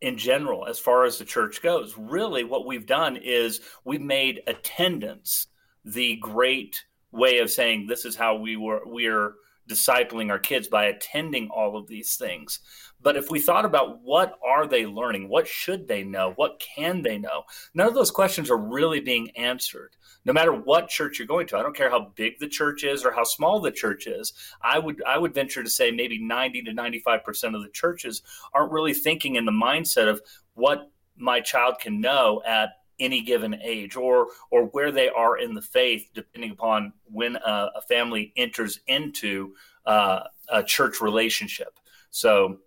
in 0.00 0.16
general 0.16 0.66
as 0.66 0.78
far 0.78 1.04
as 1.04 1.18
the 1.18 1.24
church 1.24 1.62
goes. 1.62 1.94
Really, 1.96 2.44
what 2.44 2.66
we've 2.66 2.86
done 2.86 3.16
is 3.16 3.60
we've 3.84 4.00
made 4.00 4.42
attendance 4.46 5.46
the 5.84 6.16
great 6.16 6.82
way 7.12 7.38
of 7.38 7.50
saying 7.50 7.86
this 7.86 8.04
is 8.04 8.16
how 8.16 8.36
we 8.36 8.56
were 8.56 8.80
we're 8.84 9.34
discipling 9.68 10.30
our 10.30 10.38
kids 10.38 10.66
by 10.66 10.86
attending 10.86 11.48
all 11.50 11.76
of 11.76 11.86
these 11.86 12.16
things. 12.16 12.60
But 13.00 13.16
if 13.16 13.30
we 13.30 13.40
thought 13.40 13.64
about 13.64 14.00
what 14.02 14.38
are 14.44 14.66
they 14.66 14.84
learning, 14.84 15.28
what 15.28 15.46
should 15.46 15.86
they 15.86 16.02
know, 16.02 16.32
what 16.36 16.60
can 16.60 17.02
they 17.02 17.18
know, 17.18 17.44
none 17.74 17.86
of 17.86 17.94
those 17.94 18.10
questions 18.10 18.50
are 18.50 18.56
really 18.56 19.00
being 19.00 19.30
answered. 19.36 19.96
No 20.24 20.32
matter 20.32 20.52
what 20.52 20.88
church 20.88 21.18
you're 21.18 21.28
going 21.28 21.46
to, 21.48 21.58
I 21.58 21.62
don't 21.62 21.76
care 21.76 21.90
how 21.90 22.12
big 22.16 22.38
the 22.38 22.48
church 22.48 22.84
is 22.84 23.04
or 23.04 23.12
how 23.12 23.24
small 23.24 23.60
the 23.60 23.70
church 23.70 24.06
is. 24.06 24.32
I 24.62 24.78
would 24.78 25.02
I 25.04 25.16
would 25.18 25.34
venture 25.34 25.62
to 25.62 25.70
say 25.70 25.90
maybe 25.90 26.18
90 26.18 26.62
to 26.62 26.72
95 26.72 27.24
percent 27.24 27.54
of 27.54 27.62
the 27.62 27.70
churches 27.70 28.22
aren't 28.52 28.72
really 28.72 28.94
thinking 28.94 29.36
in 29.36 29.44
the 29.44 29.52
mindset 29.52 30.08
of 30.08 30.20
what 30.54 30.90
my 31.16 31.40
child 31.40 31.76
can 31.80 32.00
know 32.00 32.42
at 32.46 32.70
any 32.98 33.22
given 33.22 33.54
age 33.62 33.96
or 33.96 34.28
or 34.50 34.64
where 34.66 34.90
they 34.90 35.08
are 35.08 35.38
in 35.38 35.54
the 35.54 35.62
faith 35.62 36.10
depending 36.14 36.50
upon 36.50 36.92
when 37.04 37.36
a, 37.36 37.70
a 37.76 37.82
family 37.88 38.32
enters 38.36 38.80
into 38.86 39.54
uh, 39.86 40.20
a 40.48 40.62
church 40.62 41.00
relationship 41.00 41.78
so 42.10 42.58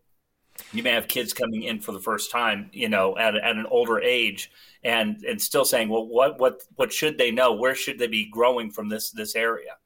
you 0.74 0.84
may 0.84 0.92
have 0.92 1.08
kids 1.08 1.34
coming 1.34 1.64
in 1.64 1.80
for 1.80 1.92
the 1.92 2.00
first 2.00 2.32
time, 2.32 2.70
you 2.74 2.90
know, 2.90 3.18
at, 3.18 3.36
at 3.36 3.56
an 3.56 3.66
older 3.70 4.00
age, 4.00 4.52
and 4.84 5.24
and 5.24 5.42
still 5.42 5.66
saying, 5.66 5.90
well, 5.90 6.08
what 6.08 6.40
what 6.40 6.64
what 6.76 6.92
should 6.92 7.18
they 7.18 7.32
know? 7.32 7.54
Where 7.54 7.76
should 7.76 8.00
they 8.00 8.08
be 8.08 8.30
growing 8.30 8.72
from 8.72 8.90
this 8.90 9.12
this 9.12 9.36
area? 9.36 9.78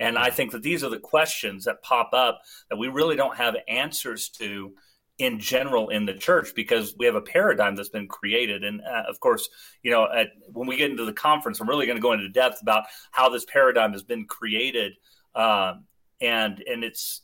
And 0.00 0.18
I 0.18 0.30
think 0.30 0.52
that 0.52 0.62
these 0.62 0.82
are 0.82 0.90
the 0.90 0.98
questions 0.98 1.64
that 1.64 1.82
pop 1.82 2.10
up 2.12 2.42
that 2.68 2.76
we 2.76 2.88
really 2.88 3.16
don't 3.16 3.36
have 3.36 3.56
answers 3.68 4.28
to 4.30 4.74
in 5.18 5.38
general 5.38 5.90
in 5.90 6.04
the 6.04 6.14
church 6.14 6.52
because 6.56 6.96
we 6.98 7.06
have 7.06 7.14
a 7.14 7.20
paradigm 7.20 7.76
that's 7.76 7.88
been 7.88 8.08
created. 8.08 8.64
And 8.64 8.80
uh, 8.80 9.04
of 9.08 9.20
course, 9.20 9.48
you 9.82 9.92
know, 9.92 10.08
at, 10.12 10.30
when 10.52 10.66
we 10.66 10.76
get 10.76 10.90
into 10.90 11.04
the 11.04 11.12
conference, 11.12 11.60
I'm 11.60 11.68
really 11.68 11.86
going 11.86 11.96
to 11.96 12.02
go 12.02 12.12
into 12.12 12.28
depth 12.28 12.60
about 12.62 12.84
how 13.12 13.28
this 13.28 13.44
paradigm 13.44 13.92
has 13.92 14.02
been 14.02 14.26
created. 14.26 14.94
Um, 15.34 15.84
and 16.20 16.62
and 16.68 16.84
it's 16.84 17.22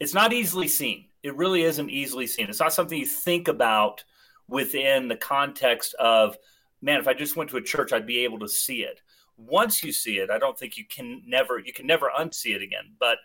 it's 0.00 0.14
not 0.14 0.32
easily 0.32 0.68
seen. 0.68 1.06
It 1.26 1.36
really 1.36 1.62
isn't 1.62 1.90
easily 1.90 2.26
seen. 2.26 2.48
It's 2.48 2.60
not 2.60 2.72
something 2.72 2.98
you 2.98 3.06
think 3.06 3.48
about 3.48 4.04
within 4.48 5.08
the 5.08 5.16
context 5.16 5.94
of 5.94 6.36
man. 6.80 7.00
If 7.00 7.08
I 7.08 7.14
just 7.14 7.36
went 7.36 7.50
to 7.50 7.56
a 7.56 7.62
church, 7.62 7.92
I'd 7.92 8.06
be 8.06 8.24
able 8.24 8.38
to 8.38 8.48
see 8.48 8.82
it. 8.82 9.02
Once 9.36 9.82
you 9.82 9.92
see 9.92 10.18
it, 10.18 10.30
I 10.30 10.38
don't 10.38 10.58
think 10.58 10.76
you 10.76 10.84
can 10.84 11.22
never 11.26 11.58
you 11.58 11.72
can 11.72 11.86
never 11.86 12.10
unsee 12.16 12.54
it 12.54 12.62
again. 12.62 12.94
But 13.00 13.18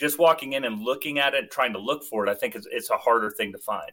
just 0.00 0.18
walking 0.18 0.54
in 0.54 0.64
and 0.64 0.82
looking 0.82 1.18
at 1.18 1.34
it, 1.34 1.50
trying 1.50 1.74
to 1.74 1.78
look 1.78 2.04
for 2.04 2.26
it, 2.26 2.30
I 2.30 2.34
think 2.34 2.54
it's, 2.54 2.66
it's 2.70 2.90
a 2.90 2.96
harder 2.96 3.30
thing 3.30 3.52
to 3.52 3.58
find. 3.58 3.92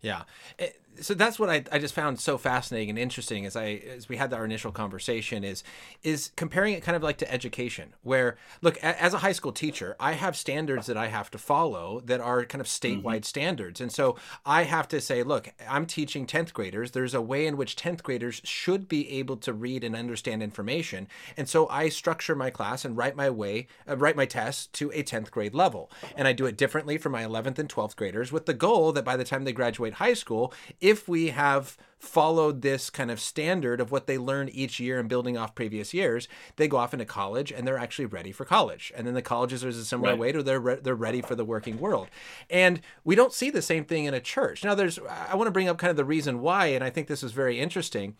Yeah. 0.00 0.22
Eh, 0.58 0.68
so 1.00 1.14
that's 1.14 1.38
what 1.38 1.50
I, 1.50 1.64
I 1.72 1.78
just 1.78 1.94
found 1.94 2.20
so 2.20 2.38
fascinating 2.38 2.90
and 2.90 2.98
interesting 2.98 3.46
as 3.46 3.56
I 3.56 3.82
as 3.96 4.08
we 4.08 4.16
had 4.16 4.32
our 4.32 4.44
initial 4.44 4.72
conversation 4.72 5.44
is 5.44 5.62
is 6.02 6.30
comparing 6.36 6.74
it 6.74 6.82
kind 6.82 6.96
of 6.96 7.02
like 7.02 7.18
to 7.18 7.32
education 7.32 7.94
where 8.02 8.36
look 8.62 8.76
as 8.78 9.14
a 9.14 9.18
high 9.18 9.32
school 9.32 9.52
teacher 9.52 9.96
I 9.98 10.12
have 10.12 10.36
standards 10.36 10.86
that 10.86 10.96
I 10.96 11.08
have 11.08 11.30
to 11.32 11.38
follow 11.38 12.00
that 12.04 12.20
are 12.20 12.44
kind 12.44 12.60
of 12.60 12.66
statewide 12.66 13.02
mm-hmm. 13.02 13.22
standards. 13.22 13.80
And 13.80 13.92
so 13.92 14.16
I 14.44 14.64
have 14.64 14.88
to 14.88 15.00
say 15.00 15.22
look 15.22 15.52
I'm 15.68 15.86
teaching 15.86 16.26
10th 16.26 16.52
graders. 16.52 16.92
There's 16.92 17.14
a 17.14 17.22
way 17.22 17.46
in 17.46 17.56
which 17.56 17.76
10th 17.76 18.02
graders 18.02 18.40
should 18.44 18.88
be 18.88 19.10
able 19.10 19.36
to 19.38 19.52
read 19.52 19.84
and 19.84 19.96
understand 19.96 20.42
information. 20.42 21.08
And 21.36 21.48
so 21.48 21.68
I 21.68 21.88
structure 21.88 22.34
my 22.34 22.50
class 22.50 22.84
and 22.84 22.96
write 22.96 23.16
my 23.16 23.30
way 23.30 23.66
uh, 23.88 23.96
write 23.96 24.16
my 24.16 24.26
tests 24.26 24.66
to 24.68 24.90
a 24.92 25.02
10th 25.02 25.30
grade 25.30 25.54
level. 25.54 25.90
And 26.16 26.28
I 26.28 26.32
do 26.32 26.46
it 26.46 26.56
differently 26.56 26.98
for 26.98 27.08
my 27.08 27.22
11th 27.22 27.58
and 27.58 27.68
12th 27.68 27.96
graders 27.96 28.32
with 28.32 28.46
the 28.46 28.54
goal 28.54 28.92
that 28.92 29.04
by 29.04 29.16
the 29.16 29.24
time 29.24 29.44
they 29.44 29.52
graduate 29.52 29.94
high 29.94 30.14
school 30.14 30.52
if 30.84 31.08
we 31.08 31.28
have 31.28 31.78
followed 31.98 32.60
this 32.60 32.90
kind 32.90 33.10
of 33.10 33.18
standard 33.18 33.80
of 33.80 33.90
what 33.90 34.06
they 34.06 34.18
learn 34.18 34.50
each 34.50 34.78
year 34.78 35.00
and 35.00 35.08
building 35.08 35.34
off 35.34 35.54
previous 35.54 35.94
years, 35.94 36.28
they 36.56 36.68
go 36.68 36.76
off 36.76 36.92
into 36.92 37.06
college 37.06 37.50
and 37.50 37.66
they're 37.66 37.78
actually 37.78 38.04
ready 38.04 38.30
for 38.30 38.44
college. 38.44 38.92
And 38.94 39.06
then 39.06 39.14
the 39.14 39.22
colleges 39.22 39.64
are 39.64 39.70
a 39.70 39.72
similar 39.72 40.10
right. 40.10 40.18
way 40.18 40.32
to 40.32 40.42
they're 40.42 40.60
re- 40.60 40.78
they're 40.82 40.94
ready 40.94 41.22
for 41.22 41.34
the 41.34 41.44
working 41.44 41.80
world. 41.80 42.08
And 42.50 42.82
we 43.02 43.14
don't 43.14 43.32
see 43.32 43.48
the 43.48 43.62
same 43.62 43.86
thing 43.86 44.04
in 44.04 44.12
a 44.12 44.20
church. 44.20 44.62
Now, 44.62 44.74
there's 44.74 44.98
I 44.98 45.34
want 45.36 45.46
to 45.46 45.52
bring 45.52 45.68
up 45.68 45.78
kind 45.78 45.90
of 45.90 45.96
the 45.96 46.04
reason 46.04 46.42
why, 46.42 46.66
and 46.66 46.84
I 46.84 46.90
think 46.90 47.08
this 47.08 47.22
is 47.22 47.32
very 47.32 47.58
interesting. 47.58 48.16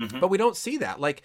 Mm-hmm. 0.00 0.18
But 0.18 0.28
we 0.28 0.38
don't 0.38 0.56
see 0.56 0.76
that. 0.78 1.00
Like 1.00 1.22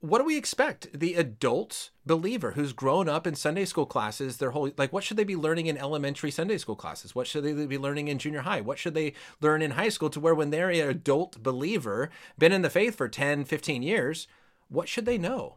what 0.00 0.18
do 0.18 0.24
we 0.24 0.38
expect? 0.38 0.98
The 0.98 1.14
adult 1.14 1.90
believer 2.06 2.52
who's 2.52 2.72
grown 2.72 3.06
up 3.08 3.26
in 3.26 3.34
Sunday 3.34 3.66
school 3.66 3.84
classes 3.84 4.38
their 4.38 4.52
whole 4.52 4.70
like 4.78 4.92
what 4.92 5.04
should 5.04 5.18
they 5.18 5.24
be 5.24 5.36
learning 5.36 5.66
in 5.66 5.76
elementary 5.76 6.30
Sunday 6.30 6.56
school 6.56 6.74
classes? 6.74 7.14
What 7.14 7.26
should 7.26 7.44
they 7.44 7.66
be 7.66 7.78
learning 7.78 8.08
in 8.08 8.18
junior 8.18 8.40
high? 8.40 8.62
What 8.62 8.78
should 8.78 8.94
they 8.94 9.12
learn 9.42 9.60
in 9.60 9.72
high 9.72 9.90
school 9.90 10.08
to 10.10 10.20
where 10.20 10.34
when 10.34 10.50
they're 10.50 10.70
an 10.70 10.88
adult 10.88 11.42
believer, 11.42 12.08
been 12.38 12.52
in 12.52 12.62
the 12.62 12.70
faith 12.70 12.96
for 12.96 13.08
10, 13.08 13.44
15 13.44 13.82
years, 13.82 14.26
what 14.68 14.88
should 14.88 15.04
they 15.04 15.18
know? 15.18 15.56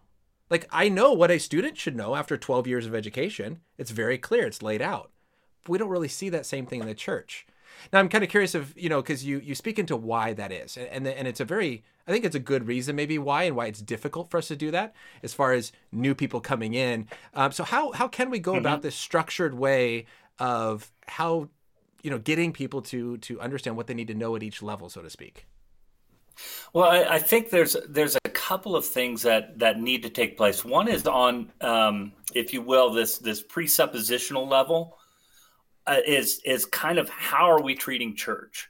Like 0.50 0.68
I 0.72 0.90
know 0.90 1.14
what 1.14 1.32
a 1.32 1.40
student 1.40 1.78
should 1.78 1.96
know 1.96 2.16
after 2.16 2.38
12 2.38 2.68
years 2.68 2.86
of 2.86 2.94
education. 2.94 3.62
It's 3.78 3.92
very 3.92 4.18
clear, 4.18 4.46
it's 4.46 4.62
laid 4.62 4.82
out. 4.82 5.12
But 5.64 5.72
we 5.72 5.78
don't 5.78 5.90
really 5.90 6.10
see 6.10 6.28
that 6.30 6.46
same 6.46 6.66
thing 6.66 6.82
in 6.82 6.88
the 6.88 6.94
church. 6.94 7.48
Now 7.94 8.00
I'm 8.00 8.10
kind 8.10 8.26
of 8.26 8.30
curious 8.30 8.54
if, 8.56 8.74
you 8.76 8.90
know, 8.90 9.02
cuz 9.02 9.24
you 9.24 9.40
you 9.40 9.56
speak 9.56 9.80
into 9.80 9.96
why 9.96 10.34
that 10.34 10.52
is. 10.52 10.76
And 10.76 10.88
and, 10.88 11.08
and 11.08 11.28
it's 11.30 11.40
a 11.40 11.46
very 11.46 11.86
I 12.08 12.12
think 12.12 12.26
it's 12.26 12.36
a 12.36 12.40
good 12.40 12.68
reason, 12.68 12.96
maybe 12.96 13.18
why 13.18 13.44
and 13.44 13.56
why 13.56 13.68
it's 13.68 13.82
difficult 13.82 14.30
for 14.30 14.38
us 14.38 14.50
to 14.50 14.56
do 14.56 14.72
that 14.72 14.94
as 15.22 15.34
far 15.34 15.54
as 15.54 15.72
new 15.92 16.14
people 16.14 16.42
coming 16.42 16.74
in. 16.74 17.08
Um, 17.34 17.52
so 17.52 17.64
how 17.64 17.92
how 17.94 18.08
can 18.08 18.30
we 18.30 18.40
go 18.40 18.52
mm-hmm. 18.52 18.60
about 18.60 18.82
this 18.82 18.96
structured 18.96 19.54
way 19.54 20.06
of 20.40 20.92
how 21.08 21.50
you 22.02 22.10
know 22.10 22.20
getting 22.20 22.52
people 22.52 22.82
to 22.84 23.18
to 23.18 23.40
understand 23.40 23.78
what 23.78 23.88
they 23.88 23.94
need 23.94 24.08
to 24.08 24.16
know 24.16 24.36
at 24.36 24.44
each 24.44 24.62
level, 24.62 24.90
so 24.90 25.02
to 25.02 25.10
speak? 25.10 25.46
Well, 26.74 26.90
I, 26.90 27.16
I 27.16 27.20
think 27.20 27.50
there's 27.50 27.78
there's 27.88 28.16
a 28.16 28.30
couple 28.30 28.76
of 28.76 28.86
things 28.86 29.22
that 29.22 29.60
that 29.60 29.80
need 29.80 30.04
to 30.04 30.10
take 30.10 30.36
place. 30.36 30.66
One 30.66 30.88
is 30.88 31.08
on, 31.08 31.52
um, 31.62 32.14
if 32.34 32.54
you 32.54 32.62
will, 32.62 32.92
this 32.92 33.18
this 33.18 33.42
presuppositional 33.42 34.50
level 34.50 34.98
uh, 35.88 35.98
is 36.06 36.42
is 36.44 36.66
kind 36.66 36.98
of 36.98 37.10
how 37.10 37.50
are 37.50 37.62
we 37.62 37.76
treating 37.76 38.16
church? 38.16 38.70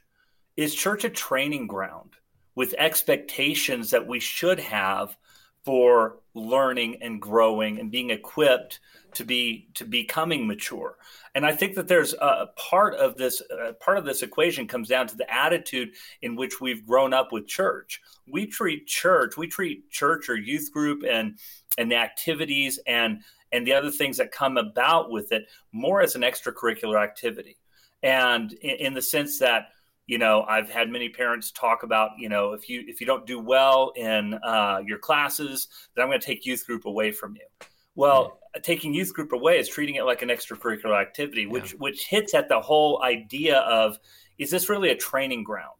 Is 0.56 0.74
church 0.74 1.04
a 1.04 1.10
training 1.10 1.66
ground? 1.66 2.10
With 2.54 2.74
expectations 2.78 3.90
that 3.90 4.06
we 4.06 4.20
should 4.20 4.60
have 4.60 5.16
for 5.64 6.20
learning 6.34 6.98
and 7.00 7.20
growing 7.20 7.78
and 7.78 7.90
being 7.90 8.10
equipped 8.10 8.80
to 9.14 9.24
be 9.24 9.68
to 9.74 9.84
becoming 9.84 10.46
mature. 10.46 10.96
And 11.34 11.46
i 11.46 11.52
think 11.52 11.74
that 11.76 11.88
there's 11.88 12.12
a 12.14 12.50
part 12.56 12.94
of 12.94 13.16
this 13.16 13.42
uh, 13.42 13.72
part 13.80 13.96
of 13.96 14.04
this 14.04 14.22
equation 14.22 14.66
comes 14.66 14.88
down 14.88 15.06
to 15.08 15.16
the 15.16 15.32
attitude 15.32 15.92
in 16.22 16.36
which 16.36 16.60
we've 16.60 16.86
grown 16.86 17.14
up 17.14 17.32
with 17.32 17.46
church. 17.46 18.00
We 18.26 18.46
treat 18.46 18.86
church 18.86 19.36
we 19.36 19.46
treat 19.46 19.90
church 19.90 20.28
or 20.28 20.36
youth 20.36 20.70
group 20.72 21.02
and 21.08 21.38
and 21.78 21.90
the 21.90 21.96
activities 21.96 22.78
and 22.86 23.20
and 23.52 23.66
the 23.66 23.72
other 23.72 23.90
things 23.90 24.16
that 24.18 24.32
come 24.32 24.58
about 24.58 25.10
with 25.10 25.32
it 25.32 25.46
more 25.72 26.02
as 26.02 26.16
an 26.16 26.22
extracurricular 26.22 27.02
activity. 27.02 27.56
And 28.02 28.52
in, 28.54 28.86
in 28.86 28.94
the 28.94 29.02
sense 29.02 29.38
that 29.38 29.68
you 30.06 30.18
know 30.18 30.44
i've 30.48 30.70
had 30.70 30.90
many 30.90 31.08
parents 31.08 31.50
talk 31.50 31.82
about 31.82 32.10
you 32.18 32.28
know 32.28 32.52
if 32.52 32.68
you 32.68 32.84
if 32.86 33.00
you 33.00 33.06
don't 33.06 33.26
do 33.26 33.38
well 33.38 33.92
in 33.96 34.34
uh, 34.42 34.80
your 34.86 34.98
classes 34.98 35.68
then 35.94 36.02
i'm 36.02 36.08
going 36.08 36.20
to 36.20 36.26
take 36.26 36.46
youth 36.46 36.66
group 36.66 36.84
away 36.84 37.10
from 37.10 37.34
you 37.34 37.46
well 37.94 38.38
yeah. 38.54 38.60
taking 38.60 38.92
youth 38.92 39.12
group 39.12 39.32
away 39.32 39.58
is 39.58 39.68
treating 39.68 39.94
it 39.94 40.04
like 40.04 40.22
an 40.22 40.28
extracurricular 40.28 41.00
activity 41.00 41.46
which 41.46 41.72
yeah. 41.72 41.78
which 41.78 42.06
hits 42.06 42.34
at 42.34 42.48
the 42.48 42.60
whole 42.60 43.02
idea 43.02 43.58
of 43.60 43.98
is 44.38 44.50
this 44.50 44.68
really 44.68 44.90
a 44.90 44.96
training 44.96 45.42
ground 45.42 45.74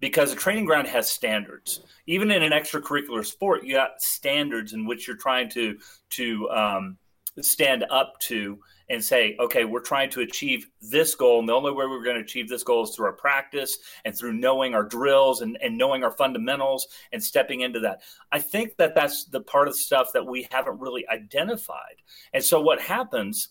because 0.00 0.32
a 0.32 0.36
training 0.36 0.64
ground 0.64 0.86
has 0.86 1.10
standards 1.10 1.80
even 2.06 2.30
in 2.30 2.42
an 2.42 2.52
extracurricular 2.52 3.24
sport 3.24 3.64
you 3.64 3.74
got 3.74 4.02
standards 4.02 4.72
in 4.72 4.86
which 4.86 5.06
you're 5.06 5.16
trying 5.16 5.48
to 5.48 5.78
to 6.10 6.48
um, 6.50 6.96
stand 7.40 7.84
up 7.90 8.18
to 8.20 8.58
and 8.88 9.02
say, 9.02 9.36
okay, 9.40 9.64
we're 9.64 9.80
trying 9.80 10.10
to 10.10 10.20
achieve 10.20 10.66
this 10.80 11.14
goal. 11.14 11.40
And 11.40 11.48
the 11.48 11.52
only 11.52 11.72
way 11.72 11.86
we're 11.86 12.04
going 12.04 12.16
to 12.16 12.22
achieve 12.22 12.48
this 12.48 12.62
goal 12.62 12.84
is 12.84 12.94
through 12.94 13.06
our 13.06 13.12
practice 13.12 13.78
and 14.04 14.16
through 14.16 14.34
knowing 14.34 14.74
our 14.74 14.84
drills 14.84 15.40
and, 15.40 15.58
and 15.62 15.76
knowing 15.78 16.04
our 16.04 16.12
fundamentals 16.12 16.86
and 17.12 17.22
stepping 17.22 17.60
into 17.60 17.80
that. 17.80 18.02
I 18.30 18.38
think 18.38 18.76
that 18.76 18.94
that's 18.94 19.24
the 19.24 19.40
part 19.40 19.68
of 19.68 19.74
the 19.74 19.80
stuff 19.80 20.08
that 20.14 20.26
we 20.26 20.46
haven't 20.50 20.80
really 20.80 21.08
identified. 21.08 21.96
And 22.32 22.42
so 22.42 22.60
what 22.60 22.80
happens 22.80 23.48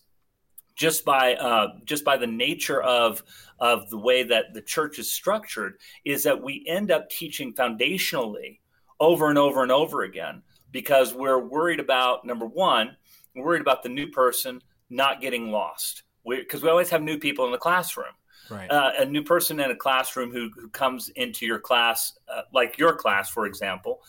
just 0.74 1.04
by 1.04 1.34
uh, 1.34 1.68
just 1.84 2.04
by 2.04 2.16
the 2.16 2.26
nature 2.26 2.82
of 2.82 3.22
of 3.58 3.88
the 3.90 3.98
way 3.98 4.22
that 4.22 4.54
the 4.54 4.62
church 4.62 4.98
is 4.98 5.12
structured 5.12 5.74
is 6.04 6.22
that 6.24 6.42
we 6.42 6.64
end 6.66 6.90
up 6.90 7.10
teaching 7.10 7.52
foundationally 7.54 8.58
over 8.98 9.28
and 9.28 9.38
over 9.38 9.62
and 9.62 9.72
over 9.72 10.02
again 10.02 10.42
because 10.70 11.12
we're 11.12 11.38
worried 11.38 11.80
about 11.80 12.24
number 12.24 12.46
one 12.46 12.96
we're 13.34 13.44
worried 13.44 13.60
about 13.60 13.82
the 13.82 13.88
new 13.88 14.08
person 14.08 14.60
not 14.92 15.20
getting 15.20 15.50
lost 15.50 16.02
because 16.24 16.62
we, 16.62 16.66
we, 16.66 16.70
always 16.70 16.90
have 16.90 17.02
new 17.02 17.18
people 17.18 17.44
in 17.46 17.52
the 17.52 17.58
classroom. 17.58 18.14
Right. 18.50 18.70
Uh, 18.70 18.92
a 18.98 19.04
new 19.04 19.22
person 19.22 19.58
in 19.60 19.70
a 19.70 19.76
classroom 19.76 20.30
who, 20.30 20.50
who 20.54 20.68
comes 20.68 21.08
into 21.10 21.46
your 21.46 21.58
class, 21.58 22.18
uh, 22.32 22.42
like 22.52 22.76
your 22.78 22.94
class, 22.94 23.30
for 23.30 23.46
example, 23.46 24.02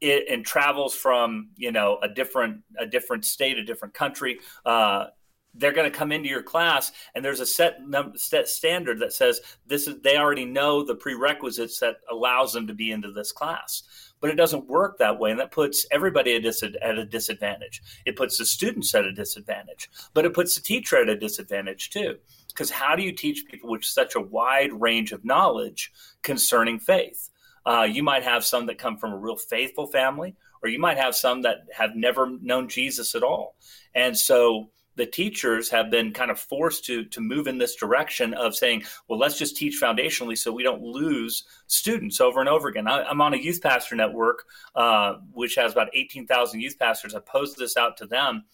it, 0.00 0.24
and 0.28 0.44
travels 0.44 0.94
from 0.94 1.50
you 1.56 1.72
know 1.72 1.98
a 2.02 2.08
different 2.08 2.62
a 2.78 2.86
different 2.86 3.24
state, 3.24 3.58
a 3.58 3.64
different 3.64 3.94
country. 3.94 4.40
Uh, 4.64 5.06
they're 5.54 5.72
going 5.72 5.90
to 5.90 5.96
come 5.96 6.12
into 6.12 6.28
your 6.28 6.42
class, 6.42 6.92
and 7.14 7.24
there's 7.24 7.40
a 7.40 7.46
set, 7.46 7.86
num- 7.86 8.12
set 8.16 8.48
standard 8.48 9.00
that 9.00 9.12
says 9.12 9.40
this 9.66 9.86
is. 9.86 10.00
They 10.02 10.16
already 10.16 10.44
know 10.44 10.84
the 10.84 10.94
prerequisites 10.94 11.78
that 11.80 11.96
allows 12.10 12.52
them 12.52 12.66
to 12.66 12.74
be 12.74 12.90
into 12.90 13.12
this 13.12 13.32
class 13.32 13.82
but 14.20 14.30
it 14.30 14.36
doesn't 14.36 14.66
work 14.66 14.98
that 14.98 15.18
way. 15.18 15.30
And 15.30 15.40
that 15.40 15.50
puts 15.50 15.86
everybody 15.90 16.36
at, 16.36 16.44
a 16.44 17.04
disadvantage. 17.04 17.82
It 18.04 18.16
puts 18.16 18.38
the 18.38 18.46
students 18.46 18.94
at 18.94 19.04
a 19.04 19.12
disadvantage, 19.12 19.90
but 20.14 20.24
it 20.24 20.34
puts 20.34 20.54
the 20.54 20.62
teacher 20.62 20.96
at 21.00 21.08
a 21.08 21.16
disadvantage 21.16 21.90
too. 21.90 22.16
Because 22.48 22.70
how 22.70 22.96
do 22.96 23.02
you 23.02 23.12
teach 23.12 23.46
people 23.46 23.70
with 23.70 23.84
such 23.84 24.16
a 24.16 24.20
wide 24.20 24.72
range 24.72 25.12
of 25.12 25.24
knowledge 25.24 25.92
concerning 26.22 26.78
faith? 26.78 27.30
Uh, 27.64 27.82
you 27.82 28.02
might 28.02 28.24
have 28.24 28.44
some 28.44 28.66
that 28.66 28.78
come 28.78 28.96
from 28.96 29.12
a 29.12 29.16
real 29.16 29.36
faithful 29.36 29.86
family, 29.86 30.34
or 30.62 30.68
you 30.68 30.78
might 30.78 30.96
have 30.96 31.14
some 31.14 31.42
that 31.42 31.66
have 31.72 31.94
never 31.94 32.30
known 32.40 32.68
Jesus 32.68 33.14
at 33.14 33.22
all. 33.22 33.54
And 33.94 34.16
so 34.16 34.70
the 34.98 35.06
teachers 35.06 35.70
have 35.70 35.90
been 35.90 36.12
kind 36.12 36.30
of 36.30 36.38
forced 36.38 36.84
to 36.84 37.04
to 37.04 37.20
move 37.20 37.46
in 37.46 37.56
this 37.56 37.76
direction 37.76 38.34
of 38.34 38.54
saying, 38.54 38.82
well, 39.06 39.18
let's 39.18 39.38
just 39.38 39.56
teach 39.56 39.80
foundationally 39.80 40.36
so 40.36 40.52
we 40.52 40.64
don't 40.64 40.82
lose 40.82 41.44
students 41.68 42.20
over 42.20 42.40
and 42.40 42.48
over 42.48 42.68
again. 42.68 42.88
I, 42.88 43.08
am 43.08 43.22
on 43.22 43.32
a 43.32 43.38
youth 43.38 43.62
pastor 43.62 43.94
network, 43.94 44.44
uh, 44.74 45.14
which 45.32 45.54
has 45.54 45.72
about 45.72 45.88
18,000 45.94 46.60
youth 46.60 46.78
pastors. 46.78 47.14
I 47.14 47.20
posed 47.20 47.56
this 47.56 47.76
out 47.76 47.96
to 47.98 48.06
them, 48.06 48.44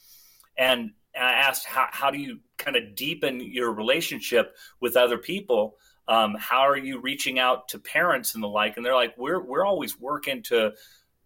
and 0.56 0.90
I 1.18 1.32
asked, 1.32 1.64
how, 1.64 1.86
how 1.90 2.10
do 2.10 2.18
you 2.18 2.40
kind 2.58 2.76
of 2.76 2.94
deepen 2.94 3.40
your 3.40 3.72
relationship 3.72 4.54
with 4.80 4.96
other 4.96 5.16
people? 5.16 5.78
Um, 6.06 6.36
how 6.38 6.60
are 6.60 6.76
you 6.76 7.00
reaching 7.00 7.38
out 7.38 7.68
to 7.68 7.78
parents 7.78 8.34
and 8.34 8.44
the 8.44 8.48
like? 8.48 8.76
And 8.76 8.84
they're 8.84 8.94
like, 8.94 9.16
we're 9.16 9.42
we're 9.42 9.64
always 9.64 9.98
working 9.98 10.42
to 10.44 10.72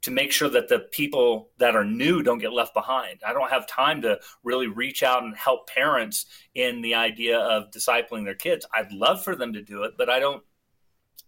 to 0.08 0.14
make 0.14 0.32
sure 0.32 0.48
that 0.48 0.68
the 0.68 0.78
people 0.78 1.50
that 1.58 1.76
are 1.76 1.84
new 1.84 2.22
don't 2.22 2.38
get 2.38 2.52
left 2.52 2.72
behind. 2.72 3.20
I 3.26 3.34
don't 3.34 3.50
have 3.50 3.66
time 3.66 4.00
to 4.02 4.18
really 4.42 4.66
reach 4.66 5.02
out 5.02 5.22
and 5.22 5.36
help 5.36 5.68
parents 5.68 6.24
in 6.54 6.80
the 6.80 6.94
idea 6.94 7.38
of 7.38 7.70
discipling 7.70 8.24
their 8.24 8.34
kids. 8.34 8.66
I'd 8.74 8.90
love 8.90 9.22
for 9.22 9.36
them 9.36 9.52
to 9.52 9.62
do 9.62 9.82
it, 9.82 9.92
but 9.98 10.08
I 10.08 10.18
don't 10.18 10.42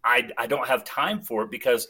I 0.02 0.30
I 0.38 0.46
don't 0.46 0.66
have 0.66 0.84
time 0.84 1.20
for 1.20 1.42
it 1.42 1.50
because 1.50 1.88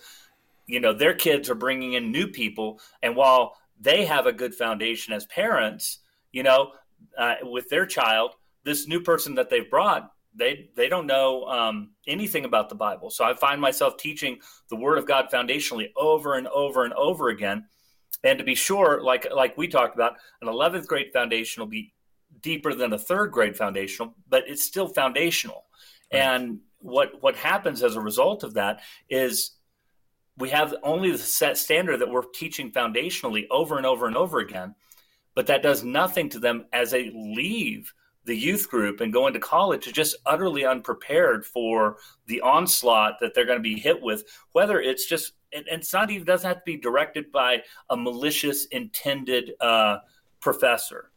you 0.66 0.80
know, 0.80 0.92
their 0.92 1.14
kids 1.14 1.48
are 1.48 1.54
bringing 1.54 1.94
in 1.94 2.12
new 2.12 2.26
people 2.26 2.80
and 3.02 3.16
while 3.16 3.56
they 3.80 4.04
have 4.04 4.26
a 4.26 4.32
good 4.32 4.54
foundation 4.54 5.14
as 5.14 5.26
parents, 5.26 6.00
you 6.32 6.42
know, 6.42 6.72
uh, 7.16 7.36
with 7.42 7.68
their 7.68 7.86
child, 7.86 8.34
this 8.64 8.86
new 8.86 9.00
person 9.00 9.36
that 9.36 9.48
they've 9.48 9.70
brought, 9.70 10.12
they 10.34 10.70
they 10.76 10.88
don't 10.88 11.06
know 11.06 11.44
um, 11.44 11.90
anything 12.06 12.44
about 12.44 12.68
the 12.68 12.74
Bible. 12.74 13.10
So 13.10 13.24
I 13.24 13.34
find 13.34 13.60
myself 13.60 13.96
teaching 13.96 14.38
the 14.68 14.76
Word 14.76 14.98
of 14.98 15.06
God 15.06 15.28
foundationally 15.32 15.90
over 15.96 16.34
and 16.34 16.46
over 16.48 16.84
and 16.84 16.92
over 16.94 17.28
again. 17.28 17.66
And 18.22 18.38
to 18.38 18.44
be 18.44 18.54
sure, 18.54 19.02
like 19.02 19.26
like 19.34 19.56
we 19.56 19.68
talked 19.68 19.94
about, 19.94 20.16
an 20.42 20.48
11th 20.48 20.86
grade 20.86 21.12
foundation 21.12 21.60
will 21.60 21.68
be 21.68 21.92
deeper 22.42 22.74
than 22.74 22.92
a 22.92 22.98
third 22.98 23.32
grade 23.32 23.56
foundational, 23.56 24.14
but 24.28 24.44
it's 24.46 24.62
still 24.62 24.88
foundational. 24.88 25.64
Right. 26.12 26.20
And 26.20 26.60
what 26.78 27.22
what 27.22 27.36
happens 27.36 27.82
as 27.82 27.96
a 27.96 28.00
result 28.00 28.42
of 28.42 28.54
that 28.54 28.80
is 29.08 29.52
we 30.36 30.50
have 30.50 30.74
only 30.82 31.10
the 31.10 31.18
set 31.18 31.58
standard 31.58 31.98
that 31.98 32.10
we're 32.10 32.22
teaching 32.34 32.70
foundationally 32.70 33.46
over 33.50 33.76
and 33.76 33.86
over 33.86 34.06
and 34.06 34.16
over 34.16 34.38
again, 34.38 34.74
but 35.34 35.46
that 35.48 35.62
does 35.62 35.84
nothing 35.84 36.28
to 36.30 36.38
them 36.38 36.66
as 36.72 36.90
they 36.92 37.10
leave 37.10 37.92
the 38.24 38.36
youth 38.36 38.68
group 38.68 39.00
and 39.00 39.12
going 39.12 39.32
to 39.32 39.40
college 39.40 39.86
are 39.88 39.92
just 39.92 40.16
utterly 40.26 40.64
unprepared 40.64 41.44
for 41.44 41.96
the 42.26 42.40
onslaught 42.42 43.14
that 43.20 43.34
they're 43.34 43.46
going 43.46 43.58
to 43.58 43.62
be 43.62 43.78
hit 43.78 44.00
with 44.00 44.24
whether 44.52 44.80
it's 44.80 45.06
just 45.06 45.32
and 45.52 45.64
it's 45.68 45.92
not 45.92 46.10
even 46.10 46.24
doesn't 46.24 46.46
have 46.46 46.58
to 46.58 46.62
be 46.64 46.76
directed 46.76 47.32
by 47.32 47.62
a 47.90 47.96
malicious 47.96 48.66
intended 48.66 49.52
uh, 49.60 49.98
professor. 50.40 51.10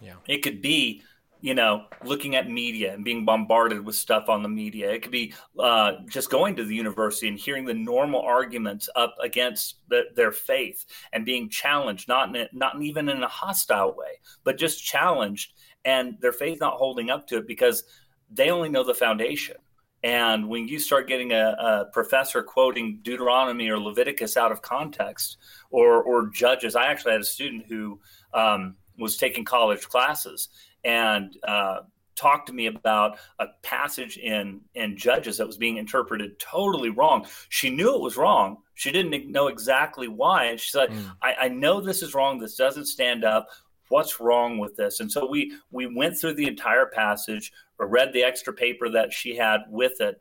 Yeah. 0.00 0.14
It 0.26 0.42
could 0.42 0.60
be 0.60 1.02
you 1.40 1.54
know 1.54 1.86
looking 2.04 2.36
at 2.36 2.48
media 2.48 2.94
and 2.94 3.04
being 3.04 3.24
bombarded 3.24 3.84
with 3.84 3.96
stuff 3.96 4.28
on 4.28 4.42
the 4.42 4.48
media. 4.48 4.90
It 4.90 5.02
could 5.02 5.10
be 5.10 5.34
uh, 5.58 5.94
just 6.08 6.30
going 6.30 6.54
to 6.56 6.64
the 6.64 6.74
university 6.74 7.28
and 7.28 7.38
hearing 7.38 7.64
the 7.64 7.74
normal 7.74 8.20
arguments 8.20 8.88
up 8.94 9.16
against 9.20 9.76
the, 9.88 10.04
their 10.14 10.32
faith 10.32 10.86
and 11.12 11.24
being 11.24 11.48
challenged 11.48 12.08
not 12.08 12.28
in 12.28 12.42
a, 12.42 12.48
not 12.52 12.80
even 12.80 13.08
in 13.08 13.22
a 13.22 13.28
hostile 13.28 13.94
way 13.96 14.20
but 14.44 14.56
just 14.56 14.84
challenged 14.84 15.52
and 15.84 16.16
their 16.20 16.32
faith 16.32 16.60
not 16.60 16.74
holding 16.74 17.10
up 17.10 17.26
to 17.28 17.38
it 17.38 17.46
because 17.46 17.84
they 18.30 18.50
only 18.50 18.68
know 18.68 18.84
the 18.84 18.94
foundation. 18.94 19.56
And 20.04 20.48
when 20.48 20.66
you 20.66 20.80
start 20.80 21.06
getting 21.06 21.32
a, 21.32 21.54
a, 21.58 21.84
professor 21.92 22.42
quoting 22.42 22.98
Deuteronomy 23.02 23.68
or 23.68 23.78
Leviticus 23.78 24.36
out 24.36 24.50
of 24.50 24.60
context, 24.60 25.36
or 25.70 26.02
or 26.02 26.28
Judges, 26.28 26.74
I 26.74 26.86
actually 26.86 27.12
had 27.12 27.20
a 27.20 27.24
student 27.24 27.66
who 27.68 28.00
um, 28.34 28.76
was 28.98 29.16
taking 29.16 29.44
college 29.44 29.88
classes 29.88 30.48
and 30.82 31.36
uh, 31.46 31.80
talked 32.16 32.48
to 32.48 32.52
me 32.52 32.66
about 32.66 33.18
a 33.38 33.46
passage 33.62 34.16
in 34.16 34.60
in 34.74 34.96
Judges 34.96 35.36
that 35.38 35.46
was 35.46 35.56
being 35.56 35.76
interpreted 35.76 36.36
totally 36.40 36.90
wrong. 36.90 37.24
She 37.48 37.70
knew 37.70 37.94
it 37.94 38.00
was 38.00 38.16
wrong. 38.16 38.56
She 38.74 38.90
didn't 38.90 39.30
know 39.30 39.46
exactly 39.46 40.08
why, 40.08 40.46
and 40.46 40.58
she 40.58 40.70
said, 40.70 40.90
mm. 40.90 41.12
I, 41.22 41.34
"I 41.42 41.48
know 41.48 41.80
this 41.80 42.02
is 42.02 42.12
wrong. 42.12 42.38
This 42.38 42.56
doesn't 42.56 42.86
stand 42.86 43.24
up 43.24 43.46
what's 43.92 44.20
wrong 44.20 44.58
with 44.58 44.74
this? 44.74 45.00
And 45.00 45.10
so 45.10 45.26
we 45.26 45.52
we 45.70 45.86
went 45.86 46.18
through 46.18 46.34
the 46.34 46.48
entire 46.48 46.86
passage 46.86 47.52
or 47.78 47.86
read 47.86 48.12
the 48.12 48.24
extra 48.24 48.52
paper 48.52 48.88
that 48.88 49.12
she 49.12 49.36
had 49.36 49.60
with 49.68 50.00
it 50.00 50.20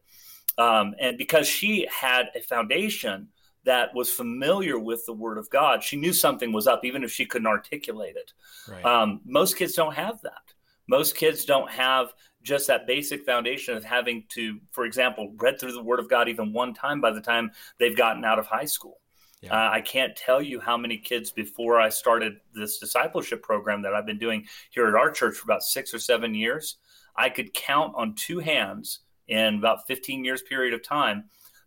um, 0.58 0.94
and 1.00 1.18
because 1.18 1.48
she 1.48 1.88
had 1.92 2.28
a 2.36 2.42
foundation 2.42 3.28
that 3.64 3.94
was 3.94 4.12
familiar 4.12 4.80
with 4.80 5.06
the 5.06 5.14
word 5.14 5.38
of 5.38 5.50
god 5.50 5.84
she 5.84 5.96
knew 5.96 6.14
something 6.14 6.52
was 6.52 6.68
up 6.68 6.84
even 6.84 7.04
if 7.04 7.12
she 7.12 7.26
couldn't 7.26 7.48
articulate 7.48 8.16
it. 8.16 8.34
Right. 8.68 8.86
um, 8.86 9.22
most 9.26 9.58
kids 9.58 9.74
don't 9.74 9.94
have 9.94 10.22
that. 10.22 10.54
Most 10.88 11.16
kids 11.16 11.46
don't 11.46 11.70
have 11.70 12.14
just 12.44 12.68
that 12.68 12.88
basic 12.88 13.26
foundation 13.26 13.78
of 13.78 13.84
having 13.84 14.26
to 14.30 14.60
for 14.72 14.86
example 14.86 15.34
read 15.38 15.60
through 15.60 15.74
the 15.74 15.84
word 15.84 16.00
of 16.00 16.10
god 16.10 16.28
even 16.28 16.54
one 16.54 16.74
time 16.74 17.00
by 17.00 17.12
the 17.12 17.22
time 17.22 17.52
they've 17.80 17.96
gotten 17.96 18.26
out 18.26 18.40
of 18.40 18.48
high 18.48 18.66
school 18.66 19.01
yeah. 19.42 19.54
Uh, 19.54 19.72
I 19.72 19.82
can't 19.82 20.16
tell 20.16 20.42
you 20.42 20.60
how 20.60 20.78
many 20.78 20.98
kids 20.98 21.32
before 21.32 21.80
I 21.80 21.90
started 21.90 22.40
this 22.54 22.78
discipleship 22.78 23.42
program 23.42 23.82
that 23.82 23.94
I've 23.94 24.06
been 24.06 24.20
doing 24.20 24.48
here 24.70 24.88
at 24.88 24.96
our 24.96 25.10
church 25.10 25.36
for 25.36 25.46
about 25.46 25.64
six 25.64 25.94
or 25.94 26.00
seven 26.00 26.36
years. 26.36 26.78
I 27.16 27.30
could 27.30 27.54
count 27.54 27.94
on 27.96 28.14
two 28.14 28.40
hands 28.40 29.00
in 29.28 29.56
about 29.56 29.88
15 29.88 30.24
years 30.24 30.42
period 30.44 30.74
of 30.74 30.84
time 30.84 31.26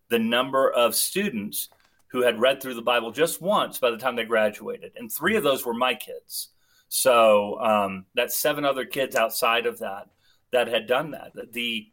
the 0.09 0.19
number 0.19 0.71
of 0.73 0.95
students 0.95 1.71
who 2.09 2.23
had 2.23 2.39
read 2.39 2.63
through 2.63 2.75
the 2.75 2.83
Bible 2.83 3.11
just 3.11 3.41
once 3.43 3.79
by 3.79 3.91
the 3.91 3.97
time 3.97 4.15
they 4.15 4.25
graduated, 4.25 4.93
and 4.97 5.11
three 5.11 5.35
of 5.35 5.43
those 5.43 5.67
were 5.67 5.75
my 5.75 5.95
kids. 5.95 6.51
So 6.89 7.59
um, 7.61 8.07
that's 8.15 8.37
seven 8.37 8.65
other 8.65 8.85
kids 8.85 9.17
outside 9.17 9.67
of 9.67 9.81
that 9.81 10.09
that 10.53 10.69
had 10.69 10.87
done 10.87 11.11
that. 11.11 11.33
The 11.53 11.89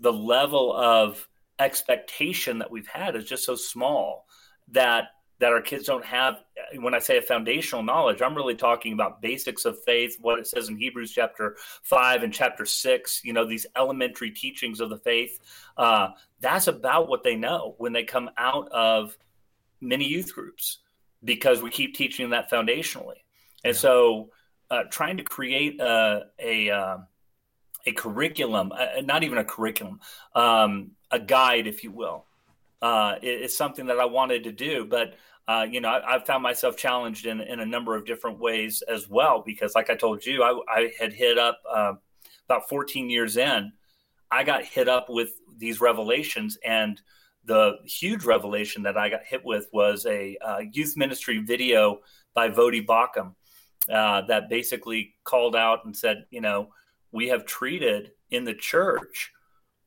the 0.00 0.12
level 0.12 0.72
of 0.72 1.28
expectation 1.58 2.58
that 2.58 2.70
we've 2.70 2.88
had 2.88 3.14
is 3.14 3.24
just 3.24 3.44
so 3.44 3.54
small 3.54 4.26
that 4.72 5.10
that 5.40 5.52
our 5.52 5.60
kids 5.60 5.86
don't 5.86 6.04
have 6.04 6.42
when 6.76 6.94
i 6.94 6.98
say 6.98 7.18
a 7.18 7.22
foundational 7.22 7.82
knowledge 7.82 8.22
i'm 8.22 8.34
really 8.34 8.54
talking 8.54 8.92
about 8.92 9.20
basics 9.20 9.64
of 9.64 9.82
faith 9.82 10.16
what 10.20 10.38
it 10.38 10.46
says 10.46 10.68
in 10.68 10.76
hebrews 10.76 11.10
chapter 11.10 11.56
5 11.82 12.22
and 12.22 12.32
chapter 12.32 12.64
6 12.64 13.24
you 13.24 13.32
know 13.32 13.44
these 13.44 13.66
elementary 13.76 14.30
teachings 14.30 14.80
of 14.80 14.90
the 14.90 14.98
faith 14.98 15.40
uh, 15.76 16.10
that's 16.40 16.68
about 16.68 17.08
what 17.08 17.24
they 17.24 17.34
know 17.34 17.74
when 17.78 17.92
they 17.92 18.04
come 18.04 18.30
out 18.36 18.68
of 18.70 19.16
many 19.80 20.06
youth 20.06 20.32
groups 20.34 20.78
because 21.24 21.62
we 21.62 21.70
keep 21.70 21.94
teaching 21.94 22.30
that 22.30 22.50
foundationally 22.50 23.20
and 23.64 23.74
yeah. 23.74 23.80
so 23.80 24.30
uh, 24.70 24.84
trying 24.90 25.16
to 25.16 25.24
create 25.24 25.80
a 25.80 26.26
a, 26.38 26.70
uh, 26.70 26.98
a 27.86 27.92
curriculum 27.92 28.72
uh, 28.72 29.00
not 29.02 29.24
even 29.24 29.38
a 29.38 29.44
curriculum 29.44 30.00
um, 30.34 30.92
a 31.10 31.18
guide 31.18 31.66
if 31.66 31.82
you 31.82 31.90
will 31.90 32.26
uh, 32.82 33.16
is 33.22 33.56
something 33.56 33.86
that 33.86 33.98
I 33.98 34.06
wanted 34.06 34.44
to 34.44 34.52
do. 34.52 34.84
But 34.84 35.14
uh, 35.48 35.66
you 35.68 35.80
know, 35.80 35.88
I, 35.88 36.12
have 36.12 36.26
found 36.26 36.42
myself 36.42 36.76
challenged 36.76 37.26
in, 37.26 37.40
in 37.40 37.60
a 37.60 37.66
number 37.66 37.96
of 37.96 38.06
different 38.06 38.38
ways 38.38 38.82
as 38.88 39.08
well 39.08 39.42
because, 39.44 39.74
like 39.74 39.90
I 39.90 39.96
told 39.96 40.24
you, 40.24 40.42
I, 40.42 40.60
I 40.68 40.92
had 40.98 41.12
hit 41.12 41.38
up 41.38 41.60
uh, 41.68 41.94
about 42.48 42.68
14 42.68 43.10
years 43.10 43.36
in. 43.36 43.72
I 44.30 44.44
got 44.44 44.64
hit 44.64 44.88
up 44.88 45.06
with 45.08 45.30
these 45.56 45.80
revelations, 45.80 46.56
and 46.64 47.00
the 47.44 47.78
huge 47.84 48.24
revelation 48.24 48.82
that 48.84 48.96
I 48.96 49.08
got 49.08 49.24
hit 49.24 49.44
with 49.44 49.66
was 49.72 50.06
a 50.06 50.36
uh, 50.40 50.58
youth 50.72 50.96
ministry 50.96 51.38
video 51.38 52.00
by 52.34 52.48
Voddie 52.48 52.86
Baucham 52.86 53.34
uh, 53.92 54.22
that 54.28 54.48
basically 54.48 55.14
called 55.24 55.56
out 55.56 55.84
and 55.84 55.96
said, 55.96 56.26
you 56.30 56.40
know, 56.40 56.68
we 57.12 57.28
have 57.28 57.44
treated 57.44 58.12
in 58.30 58.44
the 58.44 58.54
church 58.54 59.32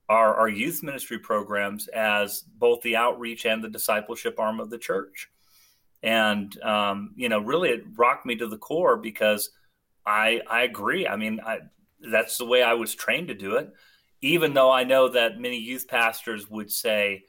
our, 0.09 0.35
our 0.35 0.49
youth 0.49 0.83
ministry 0.83 1.17
programs 1.17 1.87
as 1.87 2.41
both 2.41 2.81
the 2.81 2.95
outreach 2.95 3.45
and 3.45 3.63
the 3.63 3.69
discipleship 3.69 4.39
arm 4.39 4.59
of 4.59 4.69
the 4.69 4.77
church. 4.77 5.29
And, 6.03 6.61
um, 6.61 7.13
you 7.15 7.29
know, 7.29 7.39
really 7.39 7.69
it 7.69 7.85
rocked 7.95 8.25
me 8.25 8.35
to 8.35 8.47
the 8.47 8.57
core 8.57 8.97
because 8.97 9.49
I, 10.05 10.41
I 10.49 10.63
agree. 10.63 11.07
I 11.07 11.15
mean, 11.15 11.39
I, 11.45 11.59
that's 12.11 12.37
the 12.37 12.45
way 12.45 12.61
I 12.61 12.73
was 12.73 12.93
trained 12.93 13.29
to 13.29 13.33
do 13.33 13.55
it, 13.55 13.71
even 14.21 14.53
though 14.53 14.69
I 14.69 14.83
know 14.83 15.09
that 15.09 15.39
many 15.39 15.57
youth 15.57 15.87
pastors 15.87 16.49
would 16.49 16.71
say 16.71 17.23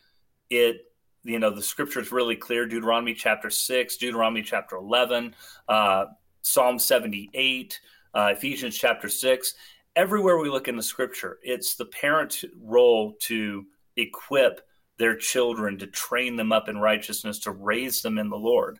it, 0.51 0.79
you 1.23 1.39
know, 1.39 1.51
the 1.51 1.63
scripture 1.63 2.01
is 2.01 2.13
really 2.13 2.37
clear 2.37 2.67
Deuteronomy 2.67 3.15
chapter 3.15 3.49
6, 3.49 3.97
Deuteronomy 3.97 4.43
chapter 4.43 4.77
11, 4.77 5.35
uh, 5.69 6.07
Psalm 6.43 6.79
78, 6.79 7.81
uh, 8.13 8.33
Ephesians 8.37 8.77
chapter 8.77 9.09
6 9.09 9.55
everywhere 9.97 10.39
we 10.39 10.51
look 10.51 10.69
in 10.69 10.77
the 10.77 10.83
scripture, 10.83 11.39
it's 11.43 11.75
the 11.75 11.85
parent's 11.87 12.45
role 12.61 13.15
to 13.21 13.67
equip 13.97 14.61
their 14.98 15.16
children, 15.16 15.78
to 15.78 15.87
train 15.87 16.37
them 16.37 16.52
up 16.52 16.68
in 16.68 16.78
righteousness, 16.78 17.38
to 17.40 17.50
raise 17.50 18.02
them 18.02 18.18
in 18.18 18.28
the 18.30 18.37
Lord. 18.37 18.78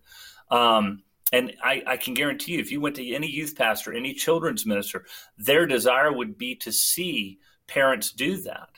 Um, 0.51 1.03
and 1.33 1.55
I, 1.63 1.83
I, 1.87 1.97
can 1.97 2.15
guarantee 2.15 2.53
you, 2.53 2.61
if 2.61 2.71
you 2.71 2.81
went 2.81 2.97
to 2.97 3.15
any 3.15 3.29
youth 3.29 3.57
pastor, 3.57 3.93
any 3.93 4.13
children's 4.15 4.67
minister, 4.67 5.05
their 5.37 5.67
desire 5.67 6.13
would 6.13 6.39
be 6.39 6.55
to 6.57 6.71
see 6.71 7.41
parents 7.67 8.13
do 8.13 8.37
that. 8.43 8.69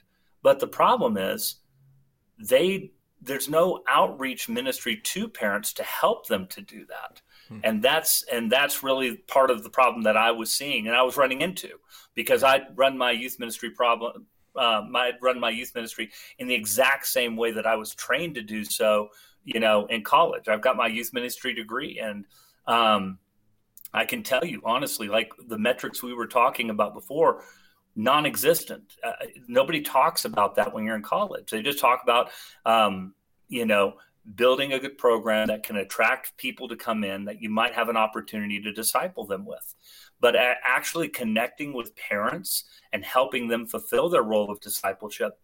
But 0.43 0.61
the 0.61 0.69
problem 0.69 1.17
is, 1.17 1.57
they 2.39 2.93
there's 3.21 3.49
no 3.49 3.83
outreach 3.89 4.49
ministry 4.49 5.01
to 5.03 5.29
parents 5.29 5.73
to 5.75 5.83
help 5.83 6.27
them 6.27 6.47
to 6.49 6.61
do 6.61 6.87
that. 6.87 7.21
Hmm. 7.49 7.59
And 7.65 7.83
that's 7.83 8.25
and 8.31 8.51
that's 8.51 8.83
really 8.83 9.17
part 9.17 9.51
of 9.51 9.63
the 9.63 9.71
problem 9.71 10.03
that 10.03 10.17
I 10.17 10.31
was 10.31 10.53
seeing 10.53 10.87
and 10.87 10.97
I 10.97 11.03
was 11.03 11.17
running 11.17 11.41
into 11.41 11.71
because 12.15 12.43
I'd 12.43 12.77
run 12.77 12.97
my 12.97 13.11
youth 13.11 13.39
ministry 13.39 13.71
problem. 13.71 14.27
Um, 14.57 14.95
I'd 14.95 15.23
run 15.23 15.39
my 15.39 15.51
youth 15.51 15.75
ministry 15.75 16.11
in 16.39 16.47
the 16.47 16.55
exact 16.55 17.07
same 17.07 17.37
way 17.37 17.53
that 17.53 17.67
I 17.67 17.77
was 17.77 17.95
trained 17.95 18.35
to 18.37 18.43
do 18.43 18.65
so, 18.65 19.11
you 19.45 19.61
know, 19.61 19.87
in 19.87 20.03
college. 20.03 20.49
I've 20.49 20.63
got 20.63 20.77
my 20.77 20.87
youth 20.87 21.13
ministry 21.13 21.55
degree, 21.55 21.99
and 22.01 22.25
um, 22.67 23.19
I 23.93 24.05
can 24.05 24.23
tell 24.23 24.45
you 24.45 24.61
honestly, 24.65 25.09
like 25.09 25.31
the 25.49 25.59
metrics 25.59 26.03
we 26.03 26.15
were 26.15 26.27
talking 26.27 26.71
about 26.71 26.95
before, 26.95 27.45
non-existent. 27.95 28.97
Uh, 29.03 29.13
nobody 29.49 29.81
talks 29.81 30.25
about 30.25 30.55
that 30.57 30.73
when 30.73 30.85
you're 30.85 30.97
in 30.97 31.03
college. 31.03 31.51
They 31.51 31.63
just 31.63 31.79
talk 31.79 32.03
about, 32.03 32.31
um, 32.65 33.15
you 33.49 33.65
know, 33.65 33.95
building 34.35 34.73
a 34.73 34.79
good 34.79 34.99
program 34.99 35.47
that 35.47 35.63
can 35.63 35.77
attract 35.77 36.37
people 36.37 36.69
to 36.69 36.77
come 36.77 37.05
in 37.05 37.25
that 37.25 37.41
you 37.41 37.49
might 37.49 37.75
have 37.75 37.89
an 37.89 37.97
opportunity 37.97 38.61
to 38.61 38.73
disciple 38.73 39.25
them 39.25 39.45
with 39.45 39.75
but 40.21 40.35
actually 40.37 41.09
connecting 41.09 41.73
with 41.73 41.97
parents 41.97 42.65
and 42.93 43.05
helping 43.05 43.49
them 43.49 43.67
fulfill 43.67 44.09
their 44.09 44.23
role 44.23 44.51
of 44.51 44.61
discipleship 44.61 45.39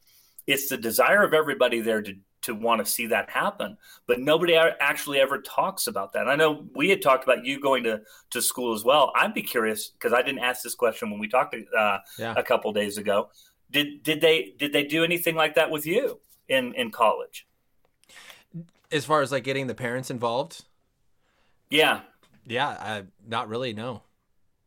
it's 0.47 0.69
the 0.69 0.77
desire 0.77 1.23
of 1.23 1.35
everybody 1.35 1.81
there 1.81 2.03
to 2.03 2.15
to 2.43 2.55
want 2.57 2.85
to 2.85 2.91
see 2.91 3.07
that 3.07 3.31
happen. 3.31 3.77
But 4.09 4.19
nobody 4.19 4.57
actually 4.57 5.21
ever 5.21 5.41
talks 5.41 5.87
about 5.87 6.13
that. 6.15 6.29
I 6.29 6.35
know 6.35 6.67
we 6.75 6.91
had 6.91 7.01
talked 7.01 7.23
about 7.23 7.45
you 7.45 7.61
going 7.61 7.85
to, 7.85 8.03
to 8.31 8.43
school 8.43 8.75
as 8.75 8.83
well. 8.83 9.13
I'd 9.15 9.33
be 9.33 9.43
curious 9.43 9.91
because 9.91 10.13
I 10.13 10.23
didn't 10.23 10.41
ask 10.41 10.61
this 10.61 10.75
question 10.75 11.09
when 11.09 11.21
we 11.21 11.29
talked 11.29 11.55
uh, 11.55 11.99
yeah. 12.19 12.35
a 12.37 12.43
couple 12.43 12.73
days 12.73 12.99
ago. 12.99 13.31
Did 13.71 14.03
did 14.03 14.21
they 14.21 14.55
did 14.59 14.73
they 14.73 14.85
do 14.85 15.05
anything 15.05 15.37
like 15.37 15.55
that 15.55 15.71
with 15.71 15.87
you 15.87 16.21
in 16.49 16.75
in 16.75 16.91
college? 16.91 17.47
As 18.91 19.05
far 19.05 19.23
as 19.23 19.33
like 19.33 19.45
getting 19.45 19.69
the 19.69 19.75
parents 19.75 20.11
involved? 20.11 20.65
Yeah. 21.71 22.01
Yeah, 22.45 22.69
I, 22.69 23.05
not 23.27 23.49
really. 23.49 23.73
No 23.73 24.03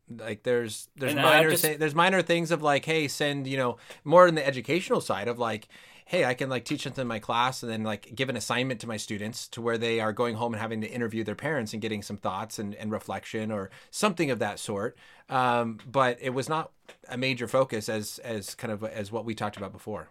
like 0.08 0.42
there's 0.42 0.88
there's 0.96 1.12
and 1.12 1.22
minor 1.22 1.50
just... 1.50 1.64
th- 1.64 1.78
there's 1.78 1.94
minor 1.94 2.22
things 2.22 2.50
of 2.50 2.62
like 2.62 2.84
hey 2.84 3.08
send 3.08 3.46
you 3.46 3.56
know 3.56 3.76
more 4.04 4.26
in 4.26 4.34
the 4.34 4.46
educational 4.46 5.00
side 5.00 5.28
of 5.28 5.38
like 5.38 5.68
hey 6.06 6.24
i 6.24 6.34
can 6.34 6.48
like 6.48 6.64
teach 6.64 6.84
something 6.84 7.02
in 7.02 7.08
my 7.08 7.18
class 7.18 7.62
and 7.62 7.70
then 7.70 7.82
like 7.82 8.14
give 8.14 8.28
an 8.28 8.36
assignment 8.36 8.80
to 8.80 8.86
my 8.86 8.96
students 8.96 9.48
to 9.48 9.60
where 9.60 9.76
they 9.76 10.00
are 10.00 10.12
going 10.12 10.36
home 10.36 10.54
and 10.54 10.60
having 10.60 10.80
to 10.80 10.86
interview 10.86 11.24
their 11.24 11.34
parents 11.34 11.72
and 11.72 11.82
getting 11.82 12.02
some 12.02 12.16
thoughts 12.16 12.58
and, 12.58 12.74
and 12.76 12.92
reflection 12.92 13.50
or 13.50 13.70
something 13.90 14.30
of 14.30 14.38
that 14.38 14.58
sort. 14.60 14.96
Um, 15.28 15.78
but 15.90 16.18
it 16.20 16.30
was 16.30 16.48
not 16.48 16.70
a 17.08 17.18
major 17.18 17.48
focus 17.48 17.88
as 17.88 18.20
as 18.20 18.54
kind 18.54 18.72
of 18.72 18.84
as 18.84 19.10
what 19.10 19.24
we 19.24 19.34
talked 19.34 19.56
about 19.56 19.72
before. 19.72 20.10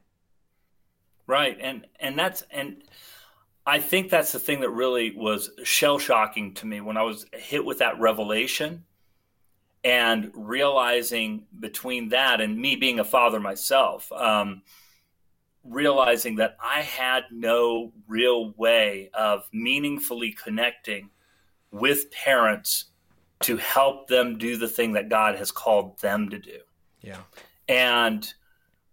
Right. 1.28 1.58
And 1.60 1.88
and 2.00 2.20
that's 2.20 2.44
and 2.52 2.84
i 3.66 3.80
think 3.80 4.10
that's 4.10 4.32
the 4.32 4.40
thing 4.40 4.60
that 4.60 4.70
really 4.70 5.16
was 5.16 5.50
shell 5.64 5.98
shocking 5.98 6.54
to 6.54 6.68
me 6.68 6.82
when 6.82 6.98
i 6.98 7.02
was 7.02 7.26
hit 7.34 7.66
with 7.66 7.80
that 7.80 8.00
revelation 8.00 8.84
and 9.86 10.32
realizing 10.34 11.46
between 11.60 12.10
that 12.10 12.42
and 12.42 12.58
me 12.58 12.76
being 12.76 13.00
a 13.00 13.04
father 13.06 13.40
myself, 13.40 14.12
um, 14.12 14.64
realizing 15.64 16.38
that 16.38 16.58
I 16.60 16.82
had 16.82 17.26
no 17.32 17.94
real 18.08 18.52
way 18.58 19.12
of 19.14 19.48
meaningfully 19.54 20.32
connecting 20.32 21.12
with 21.72 22.10
parents 22.10 22.86
to 23.44 23.58
help 23.58 24.08
them 24.08 24.40
do 24.40 24.58
the 24.58 24.68
thing 24.68 24.94
that 24.94 25.08
God 25.08 25.36
has 25.36 25.52
called 25.52 26.00
them 26.00 26.30
to 26.30 26.40
do. 26.40 26.58
Yeah. 27.02 27.20
And 27.70 28.28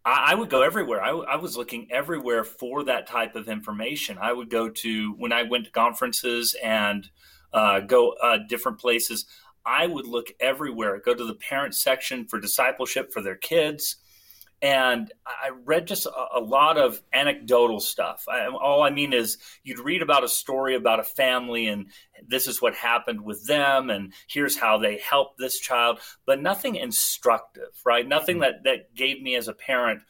I, 0.04 0.32
I 0.32 0.34
would 0.34 0.50
go 0.50 0.60
everywhere. 0.60 1.02
I, 1.02 1.10
I, 1.10 1.36
was 1.36 1.56
looking 1.56 1.88
everywhere 1.90 2.44
for 2.44 2.84
that 2.84 3.06
type 3.06 3.34
of 3.34 3.48
information. 3.48 4.18
I 4.20 4.34
would 4.34 4.50
go 4.50 4.68
to, 4.68 5.12
when 5.12 5.32
I 5.32 5.44
went 5.44 5.64
to 5.66 5.70
conferences 5.70 6.54
and 6.62 7.08
uh, 7.52 7.80
go 7.80 8.14
uh, 8.22 8.38
different 8.48 8.78
places, 8.78 9.26
I 9.64 9.86
would 9.86 10.06
look 10.06 10.32
everywhere, 10.40 11.00
go 11.04 11.14
to 11.14 11.24
the 11.24 11.34
parent 11.34 11.74
section 11.74 12.26
for 12.26 12.40
discipleship 12.40 13.12
for 13.12 13.22
their 13.22 13.36
kids. 13.36 13.96
And 14.60 15.12
I 15.26 15.50
read 15.64 15.88
just 15.88 16.06
a, 16.06 16.38
a 16.38 16.40
lot 16.40 16.78
of 16.78 17.02
anecdotal 17.12 17.80
stuff. 17.80 18.24
I, 18.28 18.46
all 18.46 18.82
I 18.82 18.90
mean 18.90 19.12
is, 19.12 19.38
you'd 19.64 19.80
read 19.80 20.02
about 20.02 20.22
a 20.22 20.28
story 20.28 20.76
about 20.76 21.00
a 21.00 21.04
family, 21.04 21.66
and 21.66 21.86
this 22.24 22.46
is 22.46 22.62
what 22.62 22.74
happened 22.74 23.22
with 23.22 23.44
them, 23.46 23.90
and 23.90 24.12
here's 24.28 24.56
how 24.56 24.78
they 24.78 24.98
helped 24.98 25.38
this 25.38 25.58
child, 25.58 25.98
but 26.26 26.40
nothing 26.40 26.76
instructive, 26.76 27.72
right? 27.84 28.06
Nothing 28.06 28.36
hmm. 28.36 28.42
that, 28.42 28.62
that 28.64 28.94
gave 28.94 29.20
me 29.20 29.34
as 29.34 29.48
a 29.48 29.52
parent, 29.52 30.02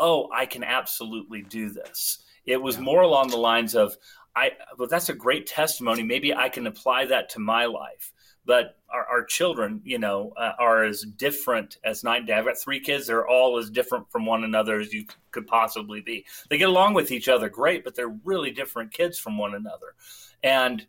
oh, 0.00 0.28
I 0.34 0.46
can 0.46 0.64
absolutely 0.64 1.42
do 1.42 1.70
this. 1.70 2.24
It 2.44 2.60
was 2.60 2.78
more 2.78 3.02
along 3.02 3.28
the 3.28 3.36
lines 3.36 3.76
of, 3.76 3.96
I, 4.34 4.52
well, 4.78 4.88
that's 4.88 5.10
a 5.10 5.14
great 5.14 5.46
testimony. 5.46 6.02
Maybe 6.02 6.34
I 6.34 6.48
can 6.48 6.66
apply 6.66 7.04
that 7.06 7.28
to 7.30 7.38
my 7.38 7.66
life 7.66 8.12
but 8.44 8.78
our, 8.90 9.04
our 9.06 9.24
children, 9.24 9.80
you 9.84 9.98
know, 9.98 10.32
uh, 10.36 10.52
are 10.58 10.84
as 10.84 11.02
different 11.02 11.78
as 11.84 12.04
night 12.04 12.18
and 12.18 12.26
day. 12.26 12.34
I've 12.34 12.44
got 12.44 12.58
three 12.58 12.80
kids; 12.80 13.06
they're 13.06 13.26
all 13.26 13.58
as 13.58 13.70
different 13.70 14.10
from 14.10 14.26
one 14.26 14.44
another 14.44 14.80
as 14.80 14.92
you 14.92 15.06
could 15.30 15.46
possibly 15.46 16.00
be. 16.00 16.24
They 16.50 16.58
get 16.58 16.68
along 16.68 16.94
with 16.94 17.10
each 17.10 17.28
other 17.28 17.48
great, 17.48 17.84
but 17.84 17.94
they're 17.94 18.16
really 18.24 18.50
different 18.50 18.92
kids 18.92 19.18
from 19.18 19.38
one 19.38 19.54
another, 19.54 19.94
and 20.42 20.86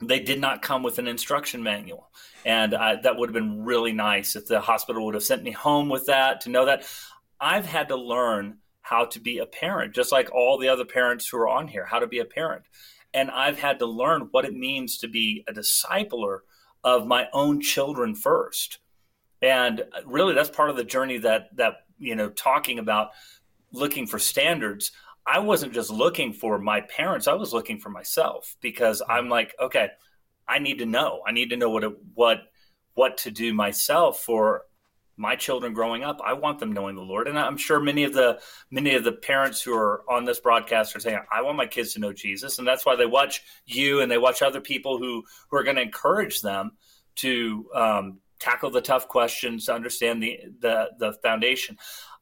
they 0.00 0.20
did 0.20 0.40
not 0.40 0.62
come 0.62 0.82
with 0.82 0.98
an 0.98 1.06
instruction 1.06 1.62
manual. 1.62 2.10
And 2.44 2.72
that 2.72 3.16
would 3.16 3.28
have 3.28 3.34
been 3.34 3.64
really 3.64 3.92
nice 3.92 4.34
if 4.34 4.46
the 4.46 4.60
hospital 4.60 5.04
would 5.06 5.14
have 5.14 5.22
sent 5.22 5.44
me 5.44 5.52
home 5.52 5.88
with 5.88 6.06
that 6.06 6.40
to 6.42 6.50
know 6.50 6.66
that 6.66 6.84
I've 7.40 7.66
had 7.66 7.88
to 7.88 7.96
learn 7.96 8.58
how 8.80 9.04
to 9.06 9.20
be 9.20 9.38
a 9.38 9.46
parent, 9.46 9.94
just 9.94 10.12
like 10.12 10.32
all 10.32 10.58
the 10.58 10.68
other 10.68 10.84
parents 10.84 11.28
who 11.28 11.38
are 11.38 11.48
on 11.48 11.68
here, 11.68 11.84
how 11.84 12.00
to 12.00 12.06
be 12.06 12.18
a 12.18 12.24
parent. 12.24 12.64
And 13.14 13.30
I've 13.30 13.58
had 13.58 13.78
to 13.78 13.86
learn 13.86 14.28
what 14.32 14.44
it 14.44 14.54
means 14.54 14.98
to 14.98 15.08
be 15.08 15.44
a 15.48 15.52
discipler 15.52 16.40
of 16.84 17.06
my 17.06 17.28
own 17.32 17.60
children 17.60 18.14
first. 18.14 18.78
And 19.40 19.84
really, 20.04 20.34
that's 20.34 20.50
part 20.50 20.70
of 20.70 20.76
the 20.76 20.84
journey 20.84 21.18
that 21.18 21.54
that 21.56 21.74
you 21.98 22.14
know 22.14 22.30
talking 22.30 22.78
about 22.78 23.10
looking 23.72 24.06
for 24.06 24.18
standards. 24.18 24.92
I 25.24 25.38
wasn't 25.38 25.72
just 25.72 25.90
looking 25.90 26.32
for 26.32 26.58
my 26.58 26.80
parents; 26.82 27.26
I 27.26 27.34
was 27.34 27.52
looking 27.52 27.78
for 27.78 27.90
myself 27.90 28.56
because 28.60 29.00
mm-hmm. 29.00 29.12
I'm 29.12 29.28
like, 29.28 29.54
okay, 29.60 29.88
I 30.48 30.58
need 30.58 30.78
to 30.78 30.86
know. 30.86 31.22
I 31.26 31.32
need 31.32 31.50
to 31.50 31.56
know 31.56 31.70
what 31.70 31.84
it, 31.84 31.92
what 32.14 32.42
what 32.94 33.16
to 33.18 33.30
do 33.30 33.52
myself 33.52 34.20
for 34.20 34.62
my 35.16 35.36
children 35.36 35.72
growing 35.72 36.02
up. 36.02 36.20
I 36.24 36.32
want 36.32 36.58
them 36.58 36.72
knowing 36.72 36.96
the 36.96 37.02
Lord, 37.02 37.28
and 37.28 37.38
I'm 37.38 37.56
sure 37.56 37.80
many 37.80 38.04
of 38.04 38.14
the 38.14 38.40
many 38.70 38.94
of 38.94 39.04
the 39.04 39.12
parents 39.12 39.62
who 39.62 39.74
are 39.74 40.02
on 40.08 40.24
this 40.24 40.40
broadcast 40.40 40.96
are 40.96 41.00
saying, 41.00 41.20
"I 41.32 41.42
want 41.42 41.56
my 41.56 41.66
kids 41.66 41.92
to 41.94 42.00
know 42.00 42.12
Jesus," 42.12 42.58
and 42.58 42.66
that's 42.66 42.86
why 42.86 42.96
they 42.96 43.06
watch 43.06 43.42
you 43.66 44.00
and 44.00 44.10
they 44.10 44.18
watch 44.18 44.42
other 44.42 44.60
people 44.60 44.98
who 44.98 45.22
who 45.48 45.56
are 45.56 45.64
going 45.64 45.76
to 45.76 45.82
encourage 45.82 46.40
them 46.40 46.72
to 47.16 47.68
um, 47.74 48.18
tackle 48.38 48.70
the 48.70 48.80
tough 48.80 49.08
questions, 49.08 49.66
to 49.66 49.74
understand 49.74 50.22
the 50.22 50.38
the 50.60 50.90
the 50.98 51.12
foundation. 51.22 51.78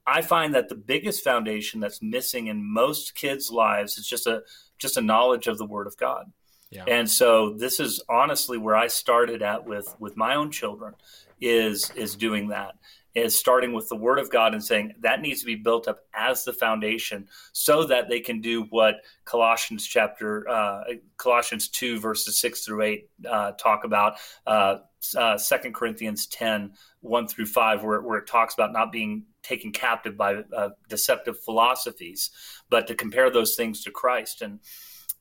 I 0.07 0.22
find 0.22 0.55
that 0.55 0.68
the 0.68 0.74
biggest 0.74 1.22
foundation 1.22 1.79
that's 1.79 2.03
missing 2.03 2.48
in 2.48 2.64
most 2.64 3.14
kids' 3.14 3.50
lives 3.50 3.98
is 3.98 4.07
just 4.07 4.26
a 4.26 4.42
just 4.79 4.96
a 4.96 5.03
knowledge 5.03 5.46
of 5.46 5.59
the 5.59 5.66
Word 5.66 5.87
of 5.87 5.96
God. 5.96 6.33
Yeah. 6.70 6.85
And 6.87 7.11
so 7.11 7.55
this 7.55 7.81
is 7.81 8.03
honestly 8.09 8.57
where 8.57 8.76
I 8.76 8.87
started 8.87 9.42
at 9.42 9.66
with 9.66 9.94
with 9.98 10.16
my 10.16 10.35
own 10.35 10.50
children 10.50 10.94
is 11.40 11.90
is 11.96 12.14
doing 12.14 12.48
that 12.48 12.74
is 13.16 13.37
starting 13.37 13.72
with 13.72 13.88
the 13.88 13.96
word 13.96 14.18
of 14.18 14.31
god 14.31 14.53
and 14.55 14.62
saying 14.62 14.92
that 15.00 15.20
needs 15.20 15.40
to 15.40 15.46
be 15.46 15.57
built 15.57 15.88
up 15.88 16.00
as 16.14 16.44
the 16.44 16.53
foundation 16.53 17.26
so 17.53 17.85
that 17.85 18.09
they 18.09 18.20
can 18.20 18.40
do 18.40 18.62
what 18.70 18.96
colossians 19.24 19.87
chapter 19.87 20.48
uh, 20.48 20.85
colossians 21.16 21.68
2 21.68 21.98
verses 21.98 22.38
6 22.38 22.64
through 22.64 22.83
8 22.83 23.11
uh, 23.29 23.53
talk 23.53 23.85
about 23.85 24.14
uh, 24.46 24.76
uh, 25.16 25.38
2 25.38 25.72
corinthians 25.72 26.26
10 26.26 26.72
1 27.00 27.29
through 27.29 27.46
5 27.46 27.83
where, 27.83 28.00
where 28.00 28.18
it 28.18 28.26
talks 28.26 28.55
about 28.55 28.72
not 28.72 28.92
being 28.92 29.24
taken 29.42 29.72
captive 29.72 30.16
by 30.16 30.37
uh, 30.57 30.70
deceptive 30.88 31.40
philosophies 31.40 32.31
but 32.68 32.87
to 32.87 32.94
compare 32.94 33.31
those 33.31 33.57
things 33.57 33.83
to 33.83 33.90
christ. 33.90 34.42
And 34.42 34.61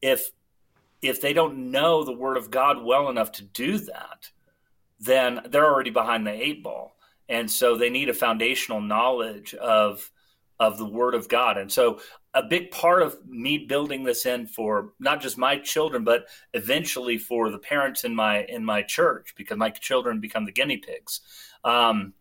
if 0.01 0.31
if 1.01 1.21
they 1.21 1.33
don't 1.33 1.71
know 1.71 2.03
the 2.03 2.13
word 2.13 2.37
of 2.37 2.51
god 2.51 2.83
well 2.83 3.09
enough 3.09 3.31
to 3.33 3.43
do 3.43 3.77
that 3.79 4.29
then 4.99 5.41
they're 5.49 5.65
already 5.65 5.89
behind 5.89 6.25
the 6.25 6.31
eight 6.31 6.63
ball. 6.63 6.95
And 7.27 7.49
so 7.49 7.77
they 7.77 7.89
need 7.89 8.09
a 8.09 8.13
foundational 8.13 8.81
knowledge 8.81 9.53
of 9.53 10.11
of 10.59 10.77
the 10.77 10.85
word 10.85 11.15
of 11.15 11.29
God. 11.29 11.57
And 11.57 11.71
so 11.71 12.01
a 12.33 12.43
big 12.43 12.69
part 12.69 13.01
of 13.01 13.17
me 13.25 13.59
building 13.59 14.03
this 14.03 14.25
in 14.25 14.45
for 14.45 14.91
not 14.99 15.21
just 15.21 15.37
my 15.37 15.57
children, 15.57 16.03
but 16.03 16.27
eventually 16.53 17.17
for 17.17 17.49
the 17.49 17.57
parents 17.57 18.03
in 18.03 18.13
my 18.13 18.43
in 18.43 18.65
my 18.65 18.81
church, 18.81 19.33
because 19.37 19.57
my 19.57 19.69
children 19.69 20.19
become 20.19 20.45
the 20.45 20.51
guinea 20.51 20.77
pigs. 20.77 21.21
Um, 21.63 22.13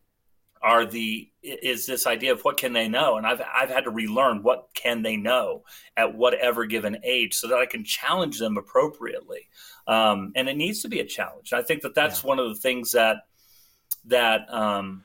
are 0.62 0.84
the 0.84 1.30
is 1.42 1.86
this 1.86 2.06
idea 2.06 2.32
of 2.32 2.42
what 2.42 2.56
can 2.56 2.72
they 2.72 2.88
know 2.88 3.16
and 3.16 3.26
i've 3.26 3.40
i've 3.54 3.70
had 3.70 3.84
to 3.84 3.90
relearn 3.90 4.42
what 4.42 4.68
can 4.74 5.02
they 5.02 5.16
know 5.16 5.62
at 5.96 6.16
whatever 6.16 6.66
given 6.66 6.98
age 7.04 7.34
so 7.34 7.46
that 7.46 7.58
i 7.58 7.66
can 7.66 7.84
challenge 7.84 8.38
them 8.38 8.56
appropriately 8.56 9.48
um, 9.88 10.32
and 10.36 10.48
it 10.48 10.56
needs 10.56 10.82
to 10.82 10.88
be 10.88 11.00
a 11.00 11.04
challenge 11.04 11.52
i 11.52 11.62
think 11.62 11.82
that 11.82 11.94
that's 11.94 12.22
yeah. 12.22 12.28
one 12.28 12.38
of 12.38 12.48
the 12.48 12.54
things 12.54 12.92
that 12.92 13.26
that 14.04 14.52
um, 14.52 15.04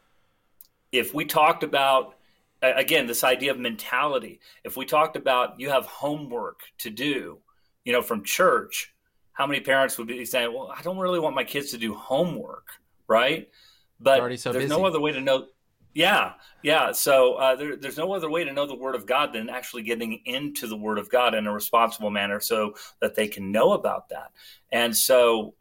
if 0.92 1.14
we 1.14 1.26
talked 1.26 1.64
about 1.64 2.16
again 2.62 3.08
this 3.08 3.24
idea 3.24 3.52
of 3.52 3.60
mentality 3.60 4.40
if 4.64 4.78
we 4.78 4.86
talked 4.86 5.16
about 5.16 5.60
you 5.60 5.70
have 5.70 5.86
homework 5.86 6.62
to 6.78 6.90
do 6.90 7.40
you 7.84 7.92
know 7.92 8.02
from 8.02 8.24
church 8.24 8.94
how 9.34 9.48
many 9.48 9.60
parents 9.60 9.98
would 9.98 10.08
be 10.08 10.24
saying 10.24 10.54
well 10.54 10.74
i 10.78 10.82
don't 10.82 10.98
really 10.98 11.20
want 11.20 11.36
my 11.36 11.44
kids 11.44 11.72
to 11.72 11.78
do 11.78 11.94
homework 11.94 12.68
right 13.08 13.50
but 14.04 14.38
so 14.38 14.52
there's 14.52 14.66
busy. 14.66 14.68
no 14.68 14.86
other 14.86 15.00
way 15.00 15.12
to 15.14 15.22
know. 15.22 15.48
Yeah, 15.94 16.34
yeah. 16.64 16.92
So 16.92 17.36
uh, 17.36 17.56
there, 17.56 17.76
there's 17.76 17.98
no 17.98 18.14
other 18.14 18.30
way 18.30 18.44
to 18.44 18.52
know 18.52 18.66
the 18.66 18.76
Word 18.76 18.96
of 18.96 19.06
God 19.06 19.34
than 19.34 19.50
actually 19.50 19.84
getting 19.84 20.22
into 20.26 20.68
the 20.68 20.78
Word 20.78 20.98
of 20.98 21.10
God 21.10 21.36
in 21.36 21.46
a 21.46 21.54
responsible 21.54 22.10
manner, 22.10 22.40
so 22.40 22.74
that 23.00 23.16
they 23.16 23.28
can 23.28 23.52
know 23.52 23.74
about 23.74 24.10
that. 24.10 24.32
And 24.72 24.96
so 24.96 25.54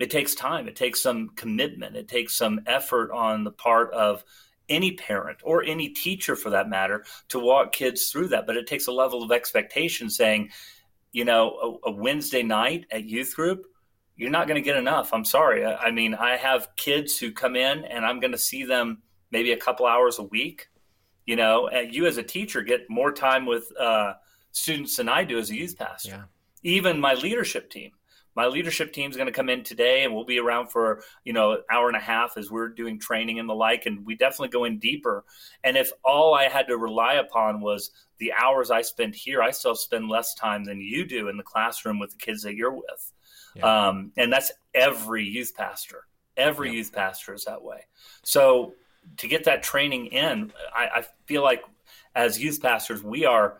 it 0.00 0.10
takes 0.10 0.34
time. 0.34 0.66
It 0.66 0.76
takes 0.76 1.00
some 1.00 1.30
commitment. 1.30 1.96
It 1.96 2.08
takes 2.08 2.34
some 2.34 2.60
effort 2.66 3.12
on 3.12 3.44
the 3.44 3.52
part 3.52 3.92
of 3.94 4.24
any 4.68 4.92
parent 4.92 5.38
or 5.44 5.62
any 5.62 5.90
teacher, 5.90 6.34
for 6.34 6.50
that 6.50 6.68
matter, 6.68 7.04
to 7.28 7.38
walk 7.38 7.72
kids 7.72 8.10
through 8.10 8.28
that. 8.28 8.46
But 8.46 8.56
it 8.56 8.66
takes 8.66 8.88
a 8.88 8.92
level 8.92 9.22
of 9.22 9.30
expectation, 9.30 10.10
saying, 10.10 10.50
you 11.12 11.24
know, 11.24 11.78
a, 11.84 11.90
a 11.90 11.92
Wednesday 11.92 12.42
night 12.42 12.86
at 12.90 13.04
youth 13.04 13.36
group 13.36 13.66
you're 14.16 14.30
not 14.30 14.48
going 14.48 14.56
to 14.56 14.64
get 14.64 14.78
enough. 14.78 15.12
I'm 15.12 15.26
sorry. 15.26 15.64
I, 15.64 15.76
I, 15.76 15.90
mean, 15.90 16.14
I 16.14 16.36
have 16.36 16.68
kids 16.76 17.18
who 17.18 17.32
come 17.32 17.54
in 17.54 17.84
and 17.84 18.04
I'm 18.04 18.18
going 18.18 18.32
to 18.32 18.38
see 18.38 18.64
them 18.64 19.02
maybe 19.30 19.52
a 19.52 19.56
couple 19.56 19.86
hours 19.86 20.18
a 20.18 20.24
week. 20.24 20.68
You 21.26 21.34
know, 21.34 21.66
and 21.66 21.92
you 21.92 22.06
as 22.06 22.18
a 22.18 22.22
teacher 22.22 22.62
get 22.62 22.88
more 22.88 23.10
time 23.10 23.46
with 23.46 23.72
uh, 23.78 24.14
students 24.52 24.96
than 24.96 25.08
I 25.08 25.24
do 25.24 25.38
as 25.38 25.50
a 25.50 25.56
youth 25.56 25.76
pastor. 25.76 26.08
Yeah. 26.10 26.22
Even 26.62 27.00
my 27.00 27.14
leadership 27.14 27.68
team. 27.68 27.90
My 28.36 28.46
leadership 28.46 28.92
team 28.92 29.10
is 29.10 29.16
going 29.16 29.28
to 29.28 29.32
come 29.32 29.48
in 29.48 29.64
today, 29.64 30.04
and 30.04 30.14
we'll 30.14 30.26
be 30.26 30.38
around 30.38 30.68
for 30.68 31.02
you 31.24 31.32
know 31.32 31.52
an 31.52 31.58
hour 31.70 31.88
and 31.88 31.96
a 31.96 32.00
half 32.00 32.36
as 32.36 32.50
we're 32.50 32.68
doing 32.68 33.00
training 33.00 33.38
and 33.38 33.48
the 33.48 33.54
like. 33.54 33.86
And 33.86 34.04
we 34.04 34.14
definitely 34.14 34.48
go 34.48 34.64
in 34.64 34.78
deeper. 34.78 35.24
And 35.64 35.76
if 35.76 35.90
all 36.04 36.34
I 36.34 36.48
had 36.48 36.68
to 36.68 36.76
rely 36.76 37.14
upon 37.14 37.60
was 37.60 37.90
the 38.18 38.32
hours 38.32 38.70
I 38.70 38.82
spend 38.82 39.14
here, 39.14 39.42
I 39.42 39.50
still 39.50 39.74
spend 39.74 40.08
less 40.08 40.34
time 40.34 40.64
than 40.64 40.80
you 40.80 41.06
do 41.06 41.28
in 41.28 41.36
the 41.36 41.42
classroom 41.42 41.98
with 41.98 42.10
the 42.10 42.18
kids 42.18 42.42
that 42.42 42.54
you're 42.54 42.74
with. 42.74 43.12
Yeah. 43.54 43.88
Um, 43.88 44.12
and 44.16 44.32
that's 44.32 44.52
every 44.74 45.24
youth 45.24 45.52
pastor. 45.56 46.04
Every 46.36 46.68
yeah. 46.68 46.76
youth 46.76 46.92
pastor 46.92 47.32
is 47.32 47.44
that 47.44 47.62
way. 47.62 47.86
So 48.22 48.74
to 49.18 49.28
get 49.28 49.44
that 49.44 49.62
training 49.62 50.06
in, 50.06 50.52
I, 50.74 50.88
I 50.96 51.04
feel 51.26 51.42
like 51.42 51.62
as 52.14 52.42
youth 52.42 52.60
pastors, 52.62 53.02
we 53.02 53.24
are, 53.24 53.58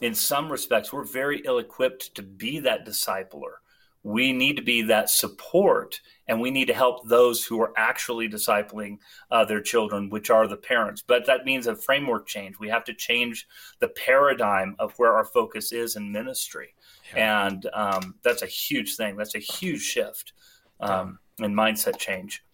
in 0.00 0.14
some 0.14 0.50
respects, 0.50 0.92
we're 0.92 1.04
very 1.04 1.42
ill 1.44 1.58
equipped 1.58 2.14
to 2.14 2.22
be 2.22 2.60
that 2.60 2.86
discipler. 2.86 3.54
We 4.02 4.32
need 4.32 4.56
to 4.56 4.62
be 4.62 4.82
that 4.82 5.10
support 5.10 6.00
and 6.28 6.40
we 6.40 6.50
need 6.50 6.66
to 6.66 6.74
help 6.74 7.08
those 7.08 7.44
who 7.44 7.60
are 7.60 7.72
actually 7.76 8.28
discipling 8.28 8.98
uh, 9.30 9.44
their 9.44 9.60
children, 9.60 10.10
which 10.10 10.30
are 10.30 10.46
the 10.46 10.56
parents. 10.56 11.02
But 11.04 11.26
that 11.26 11.44
means 11.44 11.66
a 11.66 11.74
framework 11.74 12.26
change. 12.26 12.58
We 12.58 12.68
have 12.68 12.84
to 12.84 12.94
change 12.94 13.46
the 13.80 13.88
paradigm 13.88 14.76
of 14.78 14.92
where 14.98 15.12
our 15.12 15.24
focus 15.24 15.72
is 15.72 15.96
in 15.96 16.12
ministry. 16.12 16.74
Yeah. 17.14 17.46
And 17.46 17.66
um, 17.72 18.14
that's 18.22 18.42
a 18.42 18.46
huge 18.46 18.96
thing. 18.96 19.16
That's 19.16 19.34
a 19.34 19.40
huge 19.40 19.82
shift 19.82 20.32
um, 20.80 21.18
in 21.38 21.54
mindset 21.54 21.98
change. 21.98 22.44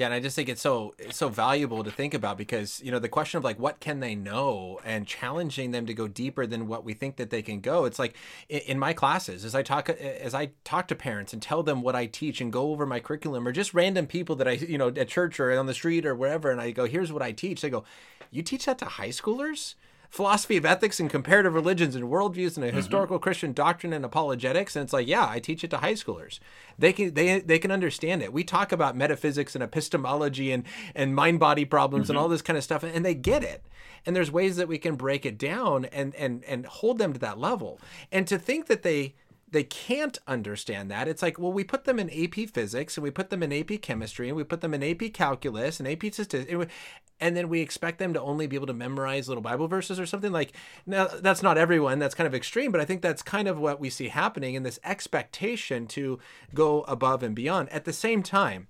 Yeah, 0.00 0.06
and 0.06 0.14
I 0.14 0.20
just 0.20 0.34
think 0.34 0.48
it's 0.48 0.62
so 0.62 0.94
it's 0.98 1.18
so 1.18 1.28
valuable 1.28 1.84
to 1.84 1.90
think 1.90 2.14
about 2.14 2.38
because 2.38 2.80
you 2.82 2.90
know 2.90 2.98
the 2.98 3.06
question 3.06 3.36
of 3.36 3.44
like 3.44 3.58
what 3.58 3.80
can 3.80 4.00
they 4.00 4.14
know 4.14 4.80
and 4.82 5.06
challenging 5.06 5.72
them 5.72 5.84
to 5.84 5.92
go 5.92 6.08
deeper 6.08 6.46
than 6.46 6.68
what 6.68 6.86
we 6.86 6.94
think 6.94 7.16
that 7.16 7.28
they 7.28 7.42
can 7.42 7.60
go. 7.60 7.84
It's 7.84 7.98
like 7.98 8.16
in 8.48 8.78
my 8.78 8.94
classes 8.94 9.44
as 9.44 9.54
I 9.54 9.62
talk 9.62 9.90
uh, 9.90 9.92
as 9.92 10.32
I 10.32 10.52
talk 10.64 10.88
to 10.88 10.94
parents 10.94 11.34
and 11.34 11.42
tell 11.42 11.62
them 11.62 11.82
what 11.82 11.94
I 11.94 12.06
teach 12.06 12.40
and 12.40 12.50
go 12.50 12.70
over 12.70 12.86
my 12.86 12.98
curriculum 12.98 13.46
or 13.46 13.52
just 13.52 13.74
random 13.74 14.06
people 14.06 14.36
that 14.36 14.48
I 14.48 14.52
you 14.52 14.78
know 14.78 14.88
at 14.88 15.08
church 15.08 15.38
or 15.38 15.52
on 15.52 15.66
the 15.66 15.74
street 15.74 16.06
or 16.06 16.14
wherever 16.14 16.50
and 16.50 16.62
I 16.62 16.70
go 16.70 16.86
here's 16.86 17.12
what 17.12 17.20
I 17.20 17.32
teach. 17.32 17.60
They 17.60 17.68
go, 17.68 17.84
"You 18.30 18.42
teach 18.42 18.64
that 18.64 18.78
to 18.78 18.86
high 18.86 19.10
schoolers?" 19.10 19.74
Philosophy 20.10 20.56
of 20.56 20.66
ethics 20.66 20.98
and 20.98 21.08
comparative 21.08 21.54
religions 21.54 21.94
and 21.94 22.06
worldviews 22.06 22.56
and 22.56 22.64
a 22.64 22.68
mm-hmm. 22.68 22.76
historical 22.76 23.18
Christian 23.20 23.52
doctrine 23.52 23.92
and 23.92 24.04
apologetics. 24.04 24.74
And 24.74 24.82
it's 24.82 24.92
like, 24.92 25.06
yeah, 25.06 25.26
I 25.28 25.38
teach 25.38 25.62
it 25.62 25.70
to 25.70 25.78
high 25.78 25.94
schoolers. 25.94 26.40
They 26.78 26.92
can 26.92 27.14
they 27.14 27.40
they 27.40 27.58
can 27.58 27.70
understand 27.70 28.22
it. 28.22 28.32
We 28.32 28.42
talk 28.42 28.72
about 28.72 28.96
metaphysics 28.96 29.54
and 29.54 29.62
epistemology 29.62 30.50
and 30.50 30.64
and 30.94 31.14
mind 31.14 31.38
body 31.38 31.64
problems 31.64 32.04
mm-hmm. 32.04 32.12
and 32.12 32.18
all 32.18 32.28
this 32.28 32.42
kind 32.42 32.56
of 32.56 32.64
stuff, 32.64 32.82
and 32.82 33.04
they 33.04 33.14
get 33.14 33.44
it. 33.44 33.64
And 34.04 34.16
there's 34.16 34.32
ways 34.32 34.56
that 34.56 34.66
we 34.66 34.78
can 34.78 34.96
break 34.96 35.24
it 35.24 35.38
down 35.38 35.84
and 35.86 36.14
and 36.16 36.42
and 36.44 36.66
hold 36.66 36.98
them 36.98 37.12
to 37.12 37.20
that 37.20 37.38
level. 37.38 37.80
And 38.10 38.26
to 38.26 38.38
think 38.38 38.66
that 38.66 38.82
they 38.82 39.14
they 39.50 39.64
can't 39.64 40.18
understand 40.26 40.90
that. 40.90 41.08
It's 41.08 41.22
like, 41.22 41.38
well, 41.38 41.52
we 41.52 41.64
put 41.64 41.84
them 41.84 41.98
in 41.98 42.10
AP 42.10 42.48
physics 42.50 42.96
and 42.96 43.04
we 43.04 43.10
put 43.10 43.30
them 43.30 43.42
in 43.42 43.52
AP 43.52 43.82
chemistry 43.82 44.28
and 44.28 44.36
we 44.36 44.44
put 44.44 44.60
them 44.60 44.74
in 44.74 44.82
AP 44.82 45.12
calculus 45.12 45.80
and 45.80 45.88
AP 45.88 46.12
statistics, 46.12 46.70
and 47.20 47.36
then 47.36 47.48
we 47.50 47.60
expect 47.60 47.98
them 47.98 48.14
to 48.14 48.20
only 48.22 48.46
be 48.46 48.56
able 48.56 48.66
to 48.66 48.72
memorize 48.72 49.28
little 49.28 49.42
Bible 49.42 49.68
verses 49.68 50.00
or 50.00 50.06
something. 50.06 50.32
Like, 50.32 50.52
now 50.86 51.06
that's 51.06 51.42
not 51.42 51.58
everyone. 51.58 51.98
That's 51.98 52.14
kind 52.14 52.26
of 52.26 52.34
extreme, 52.34 52.72
but 52.72 52.80
I 52.80 52.86
think 52.86 53.02
that's 53.02 53.22
kind 53.22 53.46
of 53.46 53.58
what 53.58 53.78
we 53.78 53.90
see 53.90 54.08
happening 54.08 54.54
in 54.54 54.62
this 54.62 54.80
expectation 54.84 55.86
to 55.88 56.18
go 56.54 56.80
above 56.82 57.22
and 57.22 57.34
beyond. 57.34 57.68
At 57.68 57.84
the 57.84 57.92
same 57.92 58.22
time, 58.22 58.68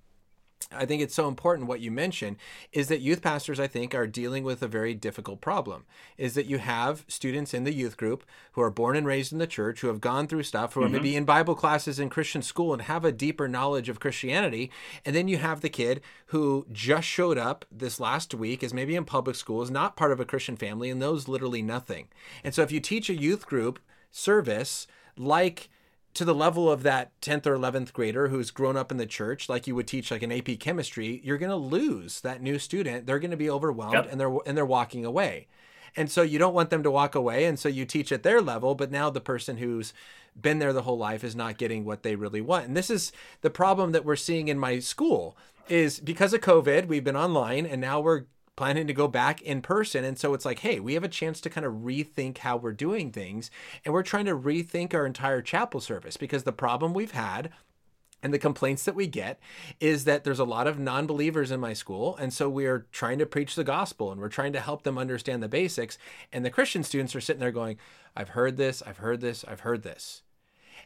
I 0.71 0.85
think 0.85 1.01
it's 1.01 1.15
so 1.15 1.27
important 1.27 1.67
what 1.67 1.81
you 1.81 1.91
mentioned 1.91 2.37
is 2.71 2.87
that 2.87 3.01
youth 3.01 3.21
pastors, 3.21 3.59
I 3.59 3.67
think, 3.67 3.93
are 3.93 4.07
dealing 4.07 4.43
with 4.43 4.61
a 4.61 4.67
very 4.67 4.93
difficult 4.93 5.41
problem. 5.41 5.85
Is 6.17 6.33
that 6.35 6.45
you 6.45 6.59
have 6.59 7.03
students 7.07 7.53
in 7.53 7.63
the 7.63 7.73
youth 7.73 7.97
group 7.97 8.23
who 8.53 8.61
are 8.61 8.69
born 8.69 8.95
and 8.95 9.05
raised 9.05 9.33
in 9.33 9.39
the 9.39 9.47
church, 9.47 9.81
who 9.81 9.87
have 9.87 10.01
gone 10.01 10.27
through 10.27 10.43
stuff, 10.43 10.73
who 10.73 10.81
are 10.81 10.83
mm-hmm. 10.85 10.93
maybe 10.93 11.15
in 11.15 11.25
Bible 11.25 11.55
classes 11.55 11.99
in 11.99 12.09
Christian 12.09 12.41
school 12.41 12.73
and 12.73 12.83
have 12.83 13.03
a 13.03 13.11
deeper 13.11 13.47
knowledge 13.47 13.89
of 13.89 13.99
Christianity. 13.99 14.71
And 15.05 15.15
then 15.15 15.27
you 15.27 15.37
have 15.37 15.61
the 15.61 15.69
kid 15.69 16.01
who 16.27 16.65
just 16.71 17.07
showed 17.07 17.37
up 17.37 17.65
this 17.71 17.99
last 17.99 18.33
week, 18.33 18.63
is 18.63 18.73
maybe 18.73 18.95
in 18.95 19.05
public 19.05 19.35
school, 19.35 19.61
is 19.61 19.71
not 19.71 19.95
part 19.95 20.11
of 20.11 20.19
a 20.19 20.25
Christian 20.25 20.57
family, 20.57 20.89
and 20.89 20.99
knows 20.99 21.27
literally 21.27 21.61
nothing. 21.61 22.07
And 22.43 22.53
so 22.53 22.61
if 22.61 22.71
you 22.71 22.79
teach 22.79 23.09
a 23.09 23.15
youth 23.15 23.45
group 23.45 23.79
service 24.11 24.87
like 25.17 25.69
to 26.13 26.25
the 26.25 26.35
level 26.35 26.69
of 26.69 26.83
that 26.83 27.11
10th 27.21 27.45
or 27.45 27.57
11th 27.57 27.93
grader 27.93 28.27
who's 28.27 28.51
grown 28.51 28.75
up 28.75 28.91
in 28.91 28.97
the 28.97 29.05
church 29.05 29.47
like 29.47 29.67
you 29.67 29.75
would 29.75 29.87
teach 29.87 30.11
like 30.11 30.23
an 30.23 30.31
AP 30.31 30.59
chemistry 30.59 31.21
you're 31.23 31.37
going 31.37 31.49
to 31.49 31.55
lose 31.55 32.21
that 32.21 32.41
new 32.41 32.59
student. 32.59 33.05
They're 33.05 33.19
going 33.19 33.31
to 33.31 33.37
be 33.37 33.49
overwhelmed 33.49 33.93
yep. 33.93 34.11
and 34.11 34.19
they're 34.19 34.35
and 34.45 34.57
they're 34.57 34.65
walking 34.65 35.05
away. 35.05 35.47
And 35.95 36.09
so 36.09 36.21
you 36.21 36.39
don't 36.39 36.53
want 36.53 36.69
them 36.69 36.83
to 36.83 36.91
walk 36.91 37.15
away 37.15 37.45
and 37.45 37.57
so 37.59 37.69
you 37.69 37.85
teach 37.85 38.11
at 38.11 38.23
their 38.23 38.41
level 38.41 38.75
but 38.75 38.91
now 38.91 39.09
the 39.09 39.21
person 39.21 39.57
who's 39.57 39.93
been 40.39 40.59
there 40.59 40.73
the 40.73 40.83
whole 40.83 40.97
life 40.97 41.23
is 41.23 41.35
not 41.35 41.57
getting 41.57 41.85
what 41.85 42.03
they 42.03 42.15
really 42.15 42.41
want. 42.41 42.67
And 42.67 42.75
this 42.75 42.89
is 42.89 43.11
the 43.41 43.49
problem 43.49 43.91
that 43.91 44.05
we're 44.05 44.15
seeing 44.15 44.47
in 44.47 44.59
my 44.59 44.79
school 44.79 45.37
is 45.69 45.99
because 45.99 46.33
of 46.33 46.41
covid 46.41 46.87
we've 46.87 47.03
been 47.03 47.15
online 47.15 47.65
and 47.65 47.79
now 47.79 47.99
we're 47.99 48.23
planning 48.55 48.87
to 48.87 48.93
go 48.93 49.07
back 49.07 49.41
in 49.41 49.61
person. 49.61 50.03
And 50.03 50.17
so 50.17 50.33
it's 50.33 50.45
like, 50.45 50.59
hey, 50.59 50.79
we 50.79 50.93
have 50.93 51.03
a 51.03 51.09
chance 51.09 51.41
to 51.41 51.49
kind 51.49 51.65
of 51.65 51.73
rethink 51.73 52.39
how 52.39 52.57
we're 52.57 52.73
doing 52.73 53.11
things. 53.11 53.49
And 53.85 53.93
we're 53.93 54.03
trying 54.03 54.25
to 54.25 54.37
rethink 54.37 54.93
our 54.93 55.05
entire 55.05 55.41
chapel 55.41 55.79
service 55.79 56.17
because 56.17 56.43
the 56.43 56.51
problem 56.51 56.93
we've 56.93 57.11
had 57.11 57.51
and 58.23 58.33
the 58.33 58.39
complaints 58.39 58.85
that 58.85 58.95
we 58.95 59.07
get 59.07 59.39
is 59.79 60.03
that 60.03 60.23
there's 60.23 60.39
a 60.39 60.43
lot 60.43 60.67
of 60.67 60.77
non 60.77 61.07
believers 61.07 61.49
in 61.49 61.59
my 61.59 61.73
school. 61.73 62.15
And 62.17 62.31
so 62.31 62.49
we're 62.49 62.85
trying 62.91 63.19
to 63.19 63.25
preach 63.25 63.55
the 63.55 63.63
gospel 63.63 64.11
and 64.11 64.21
we're 64.21 64.29
trying 64.29 64.53
to 64.53 64.59
help 64.59 64.83
them 64.83 64.97
understand 64.97 65.41
the 65.41 65.47
basics. 65.47 65.97
And 66.31 66.45
the 66.45 66.51
Christian 66.51 66.83
students 66.83 67.15
are 67.15 67.21
sitting 67.21 67.39
there 67.39 67.51
going, 67.51 67.77
I've 68.15 68.29
heard 68.29 68.57
this, 68.57 68.83
I've 68.85 68.97
heard 68.97 69.21
this, 69.21 69.43
I've 69.47 69.61
heard 69.61 69.83
this 69.83 70.21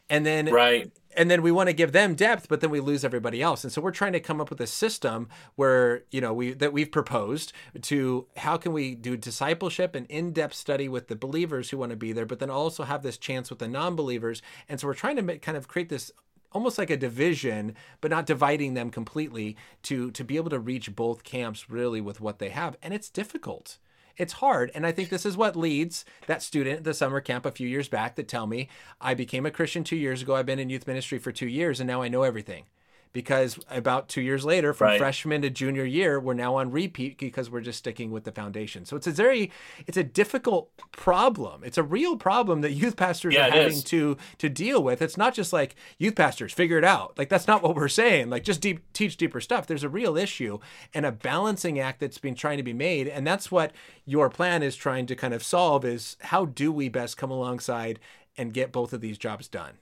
and 0.08 0.24
then 0.24 0.46
right. 0.46 0.90
and 1.16 1.30
then 1.30 1.42
we 1.42 1.50
want 1.50 1.68
to 1.68 1.72
give 1.72 1.92
them 1.92 2.14
depth 2.14 2.48
but 2.48 2.60
then 2.60 2.70
we 2.70 2.80
lose 2.80 3.04
everybody 3.04 3.42
else. 3.42 3.64
And 3.64 3.72
so 3.72 3.80
we're 3.80 3.90
trying 3.90 4.12
to 4.12 4.20
come 4.20 4.40
up 4.40 4.50
with 4.50 4.60
a 4.60 4.66
system 4.66 5.28
where 5.54 6.04
you 6.10 6.20
know 6.20 6.32
we 6.32 6.52
that 6.52 6.72
we've 6.72 6.90
proposed 6.90 7.52
to 7.82 8.26
how 8.36 8.56
can 8.56 8.72
we 8.72 8.94
do 8.94 9.16
discipleship 9.16 9.94
and 9.94 10.06
in-depth 10.06 10.54
study 10.54 10.88
with 10.88 11.08
the 11.08 11.16
believers 11.16 11.70
who 11.70 11.78
want 11.78 11.90
to 11.90 11.96
be 11.96 12.12
there 12.12 12.26
but 12.26 12.38
then 12.38 12.50
also 12.50 12.84
have 12.84 13.02
this 13.02 13.18
chance 13.18 13.50
with 13.50 13.58
the 13.58 13.68
non-believers. 13.68 14.42
And 14.68 14.80
so 14.80 14.86
we're 14.86 14.94
trying 14.94 15.16
to 15.16 15.22
make, 15.22 15.42
kind 15.42 15.56
of 15.56 15.68
create 15.68 15.88
this 15.88 16.12
almost 16.52 16.78
like 16.78 16.90
a 16.90 16.96
division 16.96 17.74
but 18.00 18.10
not 18.10 18.24
dividing 18.24 18.74
them 18.74 18.90
completely 18.90 19.56
to 19.82 20.10
to 20.12 20.24
be 20.24 20.36
able 20.36 20.50
to 20.50 20.58
reach 20.58 20.94
both 20.94 21.24
camps 21.24 21.68
really 21.68 22.00
with 22.00 22.20
what 22.20 22.38
they 22.38 22.50
have. 22.50 22.76
And 22.82 22.94
it's 22.94 23.10
difficult 23.10 23.78
it's 24.16 24.34
hard. 24.34 24.70
And 24.74 24.86
I 24.86 24.92
think 24.92 25.08
this 25.08 25.26
is 25.26 25.36
what 25.36 25.56
leads 25.56 26.04
that 26.26 26.42
student 26.42 26.78
at 26.78 26.84
the 26.84 26.94
summer 26.94 27.20
camp 27.20 27.46
a 27.46 27.50
few 27.50 27.68
years 27.68 27.88
back 27.88 28.16
to 28.16 28.22
tell 28.22 28.46
me, 28.46 28.68
I 29.00 29.14
became 29.14 29.46
a 29.46 29.50
Christian 29.50 29.84
two 29.84 29.96
years 29.96 30.22
ago. 30.22 30.34
I've 30.34 30.46
been 30.46 30.58
in 30.58 30.70
youth 30.70 30.86
ministry 30.86 31.18
for 31.18 31.32
two 31.32 31.48
years 31.48 31.80
and 31.80 31.88
now 31.88 32.02
I 32.02 32.08
know 32.08 32.22
everything 32.22 32.64
because 33.12 33.58
about 33.70 34.08
two 34.08 34.20
years 34.20 34.44
later, 34.44 34.72
from 34.72 34.88
right. 34.88 34.98
freshman 34.98 35.42
to 35.42 35.50
junior 35.50 35.84
year, 35.84 36.20
we're 36.20 36.34
now 36.34 36.56
on 36.56 36.70
repeat 36.70 37.18
because 37.18 37.50
we're 37.50 37.60
just 37.60 37.78
sticking 37.78 38.10
with 38.10 38.24
the 38.24 38.32
foundation. 38.32 38.84
So 38.84 38.96
it's 38.96 39.06
a 39.06 39.10
very, 39.10 39.50
it's 39.86 39.96
a 39.96 40.04
difficult 40.04 40.70
problem. 40.92 41.62
It's 41.64 41.78
a 41.78 41.82
real 41.82 42.16
problem 42.16 42.60
that 42.60 42.72
youth 42.72 42.96
pastors 42.96 43.34
yeah, 43.34 43.48
are 43.48 43.50
having 43.50 43.78
is. 43.78 43.84
to 43.84 44.16
to 44.38 44.48
deal 44.48 44.82
with. 44.82 45.00
It's 45.00 45.16
not 45.16 45.34
just 45.34 45.52
like 45.52 45.76
youth 45.98 46.14
pastors 46.14 46.52
figure 46.52 46.78
it 46.78 46.84
out. 46.84 47.16
Like 47.16 47.28
that's 47.28 47.46
not 47.46 47.62
what 47.62 47.74
we're 47.74 47.88
saying. 47.88 48.30
Like 48.30 48.44
just 48.44 48.60
deep, 48.60 48.80
teach 48.92 49.16
deeper 49.16 49.40
stuff. 49.40 49.66
There's 49.66 49.84
a 49.84 49.88
real 49.88 50.16
issue 50.16 50.58
and 50.92 51.06
a 51.06 51.12
balancing 51.12 51.78
act 51.78 52.00
that's 52.00 52.18
been 52.18 52.34
trying 52.34 52.58
to 52.58 52.62
be 52.62 52.72
made, 52.72 53.08
and 53.08 53.26
that's 53.26 53.50
what 53.50 53.72
your 54.04 54.28
plan 54.28 54.62
is 54.62 54.76
trying 54.76 55.06
to 55.06 55.16
kind 55.16 55.34
of 55.34 55.42
solve. 55.42 55.84
Is 55.84 56.16
how 56.20 56.44
do 56.44 56.72
we 56.72 56.88
best 56.88 57.16
come 57.16 57.30
alongside 57.30 57.98
and 58.36 58.52
get 58.52 58.72
both 58.72 58.92
of 58.92 59.00
these 59.00 59.18
jobs 59.18 59.48
done? 59.48 59.78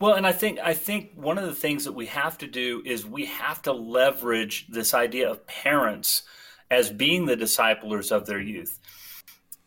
Well, 0.00 0.14
and 0.14 0.26
I 0.26 0.32
think 0.32 0.58
I 0.58 0.74
think 0.74 1.12
one 1.14 1.38
of 1.38 1.44
the 1.44 1.54
things 1.54 1.84
that 1.84 1.92
we 1.92 2.06
have 2.06 2.38
to 2.38 2.46
do 2.46 2.82
is 2.84 3.06
we 3.06 3.26
have 3.26 3.62
to 3.62 3.72
leverage 3.72 4.66
this 4.68 4.94
idea 4.94 5.30
of 5.30 5.46
parents 5.46 6.22
as 6.70 6.90
being 6.90 7.26
the 7.26 7.36
disciplers 7.36 8.10
of 8.10 8.26
their 8.26 8.40
youth. 8.40 8.78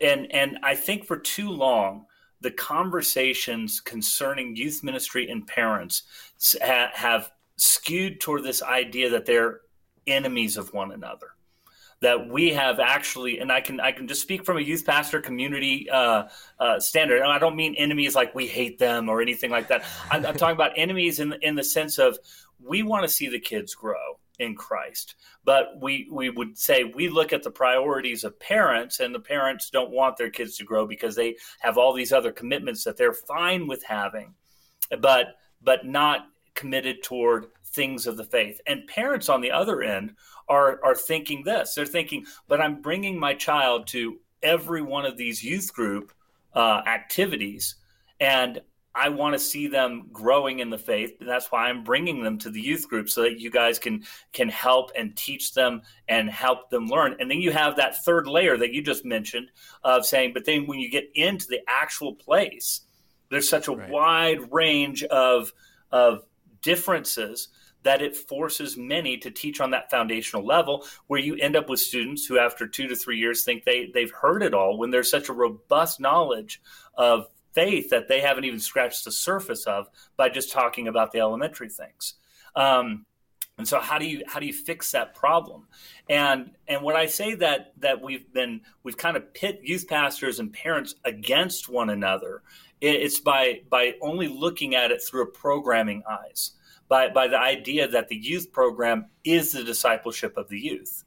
And 0.02 0.32
and 0.32 0.60
I 0.64 0.76
think 0.76 1.06
for 1.06 1.18
too 1.18 1.50
long 1.50 2.06
the 2.42 2.52
conversations 2.52 3.82
concerning 3.82 4.56
youth 4.56 4.84
ministry 4.84 5.30
and 5.30 5.48
parents 5.48 6.04
have 6.62 7.32
skewed 7.56 8.20
toward 8.20 8.44
this 8.44 8.62
idea 8.62 9.10
that 9.10 9.26
they're 9.26 9.62
enemies 10.06 10.56
of 10.56 10.74
one 10.74 10.92
another 10.92 11.37
that 12.00 12.30
we 12.30 12.54
have 12.54 12.80
actually, 12.80 13.40
and 13.40 13.52
I 13.52 13.62
can 13.62 13.80
I 13.80 13.92
can 13.92 14.08
just 14.08 14.22
speak 14.22 14.46
from 14.46 14.58
a 14.58 14.62
youth 14.62 14.86
pastor 14.86 15.22
community 15.22 15.90
uh, 15.90 16.28
uh, 16.60 16.80
standard. 16.80 17.22
And 17.22 17.32
I 17.32 17.40
don't 17.40 17.56
mean 17.56 17.76
enemies 17.76 18.16
like 18.16 18.36
we 18.36 18.48
hate 18.48 18.78
them 18.78 19.10
or 19.10 19.22
anything 19.22 19.52
like 19.52 19.68
that. 19.70 19.84
I'm, 20.12 20.26
I'm 20.26 20.36
talking 20.36 20.56
about 20.56 20.74
enemies 20.76 21.20
in 21.20 21.34
in 21.42 21.56
the 21.56 21.64
sense 21.64 21.98
of 21.98 22.18
we 22.60 22.84
want 22.84 23.04
to 23.04 23.10
see 23.10 23.28
the 23.28 23.40
kids 23.40 23.74
grow 23.74 24.20
in 24.40 24.56
Christ. 24.56 25.16
But 25.44 25.82
we 25.82 26.08
we 26.12 26.30
would 26.30 26.58
say 26.58 26.84
we 26.84 27.10
look 27.10 27.34
at 27.34 27.44
the 27.44 27.52
priorities 27.52 28.24
of 28.24 28.40
parents 28.40 29.00
and 29.00 29.14
the 29.14 29.20
parents 29.20 29.70
don't 29.70 29.92
want 29.92 30.18
their 30.18 30.30
kids 30.30 30.58
to 30.58 30.64
grow 30.64 30.86
because 30.86 31.16
they 31.16 31.36
have 31.60 31.78
all 31.78 31.94
these 31.94 32.14
other 32.14 32.32
commitments 32.32 32.84
that 32.84 32.98
they're 32.98 33.14
fine 33.14 33.68
with 33.68 33.84
having, 33.84 34.34
but 35.00 35.38
but 35.62 35.86
not 35.86 36.28
committed 36.54 37.04
toward 37.04 37.48
things 37.78 38.08
of 38.08 38.18
the 38.18 38.26
faith. 38.26 38.60
And 38.68 38.86
parents 38.88 39.30
on 39.30 39.40
the 39.40 39.52
other 39.52 39.82
end 39.82 40.16
are 40.50 40.82
are 40.84 40.96
thinking 40.96 41.44
this. 41.46 41.74
They're 41.74 41.86
thinking, 41.86 42.26
but 42.50 42.60
I'm 42.60 42.82
bringing 42.82 43.18
my 43.18 43.34
child 43.34 43.88
to 43.88 44.18
every 44.44 44.82
one 44.82 45.06
of 45.06 45.16
these 45.16 45.42
youth 45.42 45.74
group 45.74 46.12
uh, 46.54 46.82
activities, 46.86 47.76
and 48.20 48.60
I 48.96 49.10
want 49.10 49.34
to 49.34 49.40
see 49.40 49.68
them 49.68 50.08
growing 50.12 50.58
in 50.60 50.72
the 50.72 50.78
faith. 50.78 51.18
And 51.20 51.30
that's 51.30 51.52
why 51.52 51.70
I'm 51.70 51.84
bringing 51.84 52.24
them 52.24 52.40
to 52.40 52.50
the 52.50 52.60
youth 52.60 52.90
group 52.90 53.10
so 53.10 53.22
that 53.22 53.40
you 53.40 53.52
guys 53.52 53.78
can 53.78 54.04
can 54.34 54.50
help 54.50 54.92
and 54.98 55.16
teach 55.16 55.54
them 55.54 55.84
and 56.08 56.30
help 56.30 56.72
them 56.72 56.88
learn. 56.88 57.16
And 57.20 57.30
then 57.30 57.40
you 57.40 57.52
have 57.52 57.76
that 57.76 58.04
third 58.04 58.28
layer 58.28 58.58
that 58.58 58.74
you 58.74 58.82
just 58.82 59.06
mentioned 59.06 59.52
of 59.84 60.04
saying, 60.04 60.32
but 60.34 60.46
then 60.46 60.66
when 60.66 60.80
you 60.80 60.90
get 60.90 61.12
into 61.14 61.46
the 61.48 61.62
actual 61.68 62.16
place, 62.16 62.82
there's 63.30 63.48
such 63.48 63.68
a 63.68 63.74
right. 63.74 63.90
wide 63.90 64.52
range 64.52 65.04
of 65.04 65.54
of 65.92 66.24
differences 66.64 67.50
that 67.84 68.02
it 68.02 68.16
forces 68.16 68.78
many 68.78 69.18
to 69.18 69.32
teach 69.32 69.62
on 69.62 69.72
that 69.72 69.90
foundational 69.90 70.46
level 70.46 70.86
where 71.08 71.20
you 71.20 71.36
end 71.36 71.56
up 71.56 71.70
with 71.70 71.80
students 71.80 72.26
who 72.26 72.38
after 72.38 72.68
two 72.68 72.88
to 72.88 72.96
three 72.96 73.18
years 73.18 73.44
think 73.44 73.64
they 73.64 73.90
they've 73.94 74.12
heard 74.12 74.44
it 74.44 74.54
all 74.54 74.78
when 74.78 74.92
there's 74.92 75.10
such 75.10 75.30
a 75.30 75.34
robust 75.34 76.00
knowledge 76.00 76.62
of 76.96 77.28
faith 77.54 77.90
that 77.90 78.08
they 78.08 78.22
haven't 78.22 78.46
even 78.46 78.60
scratched 78.60 79.04
the 79.04 79.12
surface 79.12 79.66
of 79.66 79.88
by 80.16 80.30
just 80.30 80.52
talking 80.52 80.88
about 80.88 81.12
the 81.12 81.20
elementary 81.20 81.70
things. 81.70 82.14
Um, 82.56 83.06
and 83.58 83.68
so 83.68 83.80
how 83.80 83.98
do 83.98 84.06
you 84.06 84.22
how 84.28 84.40
do 84.40 84.46
you 84.46 84.54
fix 84.54 84.92
that 84.92 85.16
problem? 85.16 85.68
And 86.08 86.52
and 86.68 86.84
when 86.84 86.96
I 86.96 87.08
say 87.08 87.34
that 87.36 87.74
that 87.80 88.02
we've 88.02 88.32
been 88.32 88.62
we've 88.84 88.98
kind 88.98 89.18
of 89.18 89.34
pit 89.34 89.62
youth 89.64 89.88
pastors 89.88 90.40
and 90.40 90.54
parents 90.54 90.94
against 91.04 91.68
one 91.68 91.90
another, 91.90 92.44
it's 92.80 93.20
by 93.20 93.62
by 93.70 93.96
only 94.02 94.28
looking 94.28 94.76
at 94.76 94.92
it 94.92 95.02
through 95.02 95.24
a 95.24 95.32
programming 95.32 96.04
eyes, 96.08 96.52
by 96.88 97.10
by 97.10 97.28
the 97.28 97.40
idea 97.40 97.88
that 97.88 98.08
the 98.08 98.16
youth 98.16 98.52
program 98.52 99.08
is 99.24 99.52
the 99.52 99.64
discipleship 99.64 100.38
of 100.38 100.50
the 100.50 100.60
youth. 100.60 101.04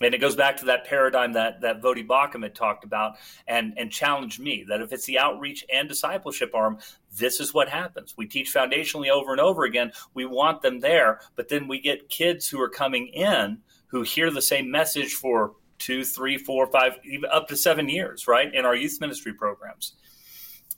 And 0.00 0.14
it 0.14 0.20
goes 0.20 0.34
back 0.34 0.56
to 0.56 0.64
that 0.64 0.84
paradigm 0.84 1.32
that 1.34 1.60
that 1.60 1.80
Voddie 1.80 2.06
Baucham 2.06 2.42
had 2.42 2.54
talked 2.54 2.84
about 2.84 3.14
and 3.46 3.74
and 3.76 3.90
challenged 3.90 4.40
me 4.40 4.64
that 4.68 4.80
if 4.80 4.92
it's 4.92 5.06
the 5.06 5.18
outreach 5.18 5.64
and 5.72 5.88
discipleship 5.88 6.54
arm, 6.54 6.78
this 7.16 7.40
is 7.40 7.54
what 7.54 7.68
happens. 7.68 8.14
We 8.16 8.26
teach 8.26 8.52
foundationally 8.52 9.10
over 9.10 9.32
and 9.32 9.40
over 9.40 9.64
again. 9.64 9.92
We 10.14 10.26
want 10.26 10.62
them 10.62 10.80
there, 10.80 11.20
but 11.36 11.48
then 11.48 11.68
we 11.68 11.80
get 11.80 12.08
kids 12.08 12.48
who 12.48 12.60
are 12.60 12.68
coming 12.68 13.08
in 13.08 13.58
who 13.92 14.02
hear 14.02 14.30
the 14.30 14.42
same 14.42 14.70
message 14.70 15.12
for 15.12 15.52
two, 15.78 16.02
three, 16.04 16.38
four, 16.38 16.66
five, 16.68 16.98
even 17.04 17.28
up 17.30 17.46
to 17.48 17.56
seven 17.56 17.88
years, 17.88 18.26
right, 18.26 18.52
in 18.54 18.64
our 18.64 18.74
youth 18.74 18.98
ministry 19.00 19.34
programs. 19.34 19.94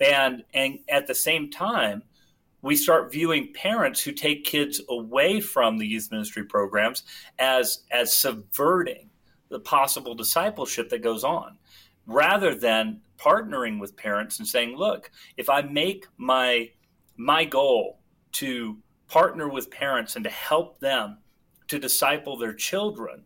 And 0.01 0.43
and 0.53 0.81
at 0.89 1.07
the 1.07 1.15
same 1.15 1.51
time, 1.51 2.03
we 2.65 2.75
start 2.75 3.13
viewing 3.13 3.53
parents 3.53 4.01
who 4.01 4.11
take 4.11 4.43
kids 4.43 4.81
away 4.89 5.39
from 5.39 5.77
the 5.77 5.87
youth 5.87 6.09
ministry 6.11 6.43
programs 6.45 7.03
as 7.39 7.85
as 7.91 8.17
subverting 8.17 9.11
the 9.51 9.61
possible 9.61 10.15
discipleship 10.15 10.89
that 10.89 11.03
goes 11.03 11.25
on 11.25 11.59
rather 12.07 12.55
than 12.55 13.01
partnering 13.19 13.79
with 13.79 13.95
parents 13.97 14.39
and 14.39 14.49
saying 14.49 14.77
look 14.77 15.11
if 15.37 15.49
i 15.51 15.61
make 15.61 16.07
my 16.17 16.69
my 17.17 17.45
goal 17.45 18.01
to 18.33 18.79
partner 19.09 19.49
with 19.49 19.71
parents 19.71 20.17
and 20.17 20.25
to 20.25 20.31
help 20.31 20.81
them 20.81 21.19
to 21.69 21.79
disciple 21.79 22.37
their 22.37 22.55
children 22.55 23.23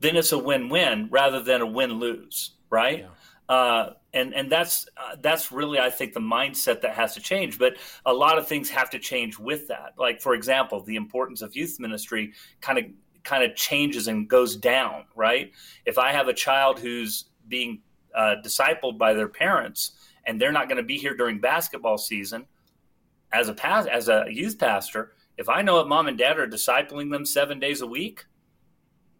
then 0.00 0.16
it's 0.16 0.32
a 0.32 0.38
win-win 0.38 1.08
rather 1.10 1.40
than 1.40 1.60
a 1.60 1.66
win-lose 1.66 2.56
right 2.68 3.00
yeah. 3.00 3.08
Uh, 3.48 3.92
and 4.16 4.34
and 4.34 4.50
that's 4.50 4.88
uh, 4.96 5.16
that's 5.20 5.52
really 5.52 5.78
I 5.78 5.90
think 5.90 6.12
the 6.12 6.20
mindset 6.20 6.80
that 6.80 6.94
has 6.94 7.14
to 7.14 7.20
change. 7.20 7.58
But 7.58 7.76
a 8.04 8.12
lot 8.12 8.38
of 8.38 8.46
things 8.46 8.70
have 8.70 8.90
to 8.90 8.98
change 8.98 9.38
with 9.38 9.68
that. 9.68 9.94
Like 9.98 10.20
for 10.20 10.34
example, 10.34 10.80
the 10.80 10.96
importance 10.96 11.42
of 11.42 11.54
youth 11.54 11.78
ministry 11.78 12.32
kind 12.60 12.78
of 12.78 12.84
kind 13.22 13.44
of 13.44 13.54
changes 13.56 14.08
and 14.08 14.28
goes 14.28 14.56
down, 14.56 15.04
right? 15.14 15.52
If 15.84 15.98
I 15.98 16.12
have 16.12 16.28
a 16.28 16.34
child 16.34 16.78
who's 16.78 17.26
being 17.48 17.82
uh, 18.14 18.36
discipled 18.44 18.98
by 18.98 19.12
their 19.12 19.28
parents 19.28 19.92
and 20.24 20.40
they're 20.40 20.52
not 20.52 20.68
going 20.68 20.78
to 20.78 20.82
be 20.82 20.96
here 20.96 21.16
during 21.16 21.40
basketball 21.40 21.98
season, 21.98 22.46
as 23.32 23.48
a 23.48 23.54
pas- 23.54 23.86
as 23.86 24.08
a 24.08 24.26
youth 24.30 24.58
pastor, 24.58 25.12
if 25.36 25.48
I 25.48 25.62
know 25.62 25.78
that 25.78 25.88
mom 25.88 26.06
and 26.06 26.16
dad 26.16 26.38
are 26.38 26.46
discipling 26.46 27.10
them 27.10 27.26
seven 27.26 27.58
days 27.58 27.82
a 27.82 27.86
week, 27.86 28.24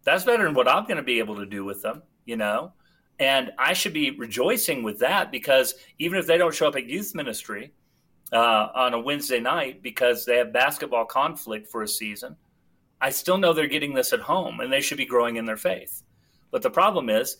that's 0.03 0.23
better 0.23 0.45
than 0.45 0.53
what 0.53 0.67
I'm 0.67 0.83
going 0.83 0.97
to 0.97 1.03
be 1.03 1.19
able 1.19 1.35
to 1.35 1.45
do 1.45 1.63
with 1.63 1.81
them, 1.81 2.01
you 2.25 2.37
know. 2.37 2.73
And 3.19 3.51
I 3.57 3.73
should 3.73 3.93
be 3.93 4.11
rejoicing 4.11 4.83
with 4.83 4.99
that 4.99 5.31
because 5.31 5.75
even 5.97 6.19
if 6.19 6.27
they 6.27 6.37
don't 6.37 6.53
show 6.53 6.67
up 6.67 6.75
at 6.75 6.85
youth 6.85 7.15
ministry 7.15 7.73
uh, 8.31 8.67
on 8.75 8.93
a 8.93 8.99
Wednesday 8.99 9.39
night 9.39 9.81
because 9.81 10.25
they 10.25 10.37
have 10.37 10.53
basketball 10.53 11.05
conflict 11.05 11.67
for 11.67 11.81
a 11.81 11.87
season, 11.87 12.35
I 13.01 13.09
still 13.09 13.37
know 13.37 13.53
they're 13.53 13.67
getting 13.67 13.93
this 13.93 14.13
at 14.13 14.19
home 14.19 14.59
and 14.59 14.71
they 14.71 14.81
should 14.81 14.97
be 14.97 15.05
growing 15.05 15.37
in 15.37 15.45
their 15.45 15.57
faith. 15.57 16.03
But 16.51 16.61
the 16.61 16.69
problem 16.69 17.09
is, 17.09 17.37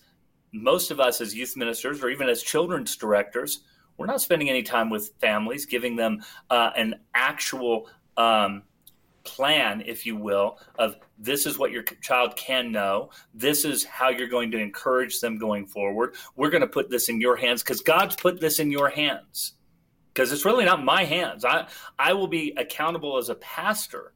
most 0.52 0.92
of 0.92 1.00
us 1.00 1.22
as 1.22 1.36
youth 1.36 1.56
ministers 1.56 2.04
or 2.04 2.10
even 2.10 2.30
as 2.30 2.42
children's 2.42 2.96
directors, 2.96 3.62
we're 3.98 4.06
not 4.06 4.22
spending 4.22 4.50
any 4.50 4.63
time 4.63 4.90
with 4.90 5.13
families, 5.20 5.66
giving 5.66 5.96
them 5.96 6.24
uh, 6.50 6.72
an 6.76 6.96
actual 7.13 7.90
um, 8.16 8.63
plan, 9.28 9.84
if 9.86 10.06
you 10.06 10.16
will, 10.16 10.60
of 10.80 10.96
this 11.20 11.46
is 11.46 11.60
what 11.60 11.72
your 11.72 11.84
child 11.84 12.36
can 12.36 12.72
know. 12.72 13.10
This 13.34 13.66
is 13.66 13.84
how 13.84 14.10
you're 14.10 14.28
going 14.28 14.52
to 14.52 14.58
encourage 14.58 15.20
them 15.20 15.38
going 15.38 15.66
forward. 15.66 16.16
We're 16.36 16.50
going 16.50 16.62
to 16.62 16.68
put 16.68 16.90
this 16.90 17.10
in 17.10 17.20
your 17.22 17.36
hands 17.36 17.62
because 17.62 17.82
God's 17.82 18.16
put 18.16 18.40
this 18.40 18.60
in 18.60 18.72
your 18.72 18.90
hands. 18.90 19.54
Because 20.13 20.32
it's 20.32 20.46
really 20.46 20.66
not 20.66 20.84
my 20.84 21.04
hands. 21.04 21.46
I, 21.46 21.68
I 22.00 22.13
will 22.13 22.28
be 22.28 22.54
accountable 22.58 23.18
as 23.18 23.30
a 23.30 23.36
pastor 23.36 24.13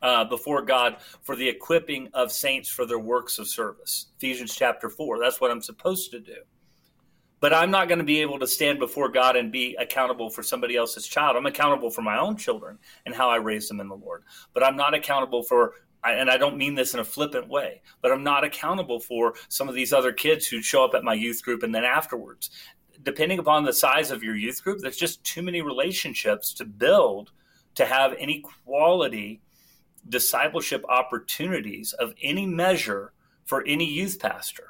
uh, 0.00 0.24
before 0.24 0.62
God 0.62 0.96
for 1.22 1.36
the 1.36 1.48
equipping 1.48 2.08
of 2.14 2.32
saints 2.32 2.68
for 2.68 2.86
their 2.86 2.98
works 2.98 3.38
of 3.38 3.48
service. 3.48 4.06
Ephesians 4.16 4.54
chapter 4.54 4.88
4. 4.88 5.18
That's 5.18 5.40
what 5.40 5.50
I'm 5.50 5.62
supposed 5.62 6.10
to 6.12 6.20
do. 6.20 6.36
But 7.40 7.54
I'm 7.54 7.70
not 7.70 7.88
going 7.88 7.98
to 7.98 8.04
be 8.04 8.20
able 8.20 8.38
to 8.38 8.46
stand 8.46 8.78
before 8.78 9.08
God 9.08 9.36
and 9.36 9.50
be 9.50 9.74
accountable 9.78 10.28
for 10.28 10.42
somebody 10.42 10.76
else's 10.76 11.06
child. 11.06 11.36
I'm 11.36 11.46
accountable 11.46 11.90
for 11.90 12.02
my 12.02 12.18
own 12.18 12.36
children 12.36 12.78
and 13.06 13.14
how 13.14 13.30
I 13.30 13.36
raise 13.36 13.66
them 13.66 13.80
in 13.80 13.88
the 13.88 13.96
Lord. 13.96 14.24
But 14.52 14.62
I'm 14.62 14.76
not 14.76 14.94
accountable 14.94 15.42
for 15.42 15.74
and 16.02 16.30
I 16.30 16.38
don't 16.38 16.56
mean 16.56 16.74
this 16.74 16.94
in 16.94 17.00
a 17.00 17.04
flippant 17.04 17.48
way, 17.48 17.82
but 18.00 18.10
I'm 18.10 18.24
not 18.24 18.44
accountable 18.44 19.00
for 19.00 19.34
some 19.48 19.68
of 19.68 19.74
these 19.74 19.92
other 19.92 20.12
kids 20.12 20.46
who 20.46 20.62
show 20.62 20.84
up 20.84 20.94
at 20.94 21.04
my 21.04 21.14
youth 21.14 21.42
group 21.42 21.62
and 21.62 21.74
then 21.74 21.84
afterwards. 21.84 22.50
Depending 23.02 23.38
upon 23.38 23.64
the 23.64 23.72
size 23.72 24.10
of 24.10 24.22
your 24.22 24.36
youth 24.36 24.62
group, 24.64 24.80
there's 24.80 24.96
just 24.96 25.22
too 25.24 25.42
many 25.42 25.60
relationships 25.62 26.54
to 26.54 26.64
build 26.64 27.32
to 27.74 27.84
have 27.84 28.14
any 28.18 28.40
quality 28.40 29.40
discipleship 30.08 30.84
opportunities 30.88 31.92
of 31.94 32.14
any 32.22 32.46
measure 32.46 33.12
for 33.44 33.64
any 33.66 33.84
youth 33.84 34.18
pastor. 34.18 34.69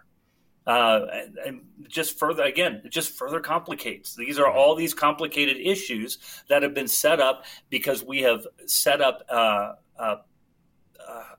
Uh, 0.70 1.06
and, 1.12 1.38
and, 1.38 1.60
just 1.88 2.16
further, 2.16 2.44
again, 2.44 2.80
it 2.84 2.92
just 2.92 3.18
further 3.18 3.40
complicates. 3.40 4.14
These 4.14 4.38
are 4.38 4.48
all 4.48 4.76
these 4.76 4.94
complicated 4.94 5.56
issues 5.56 6.18
that 6.48 6.62
have 6.62 6.72
been 6.72 6.86
set 6.86 7.18
up 7.18 7.44
because 7.68 8.04
we 8.04 8.20
have 8.20 8.46
set 8.66 9.00
up 9.00 9.24
uh, 9.28 9.72
uh, 9.98 10.16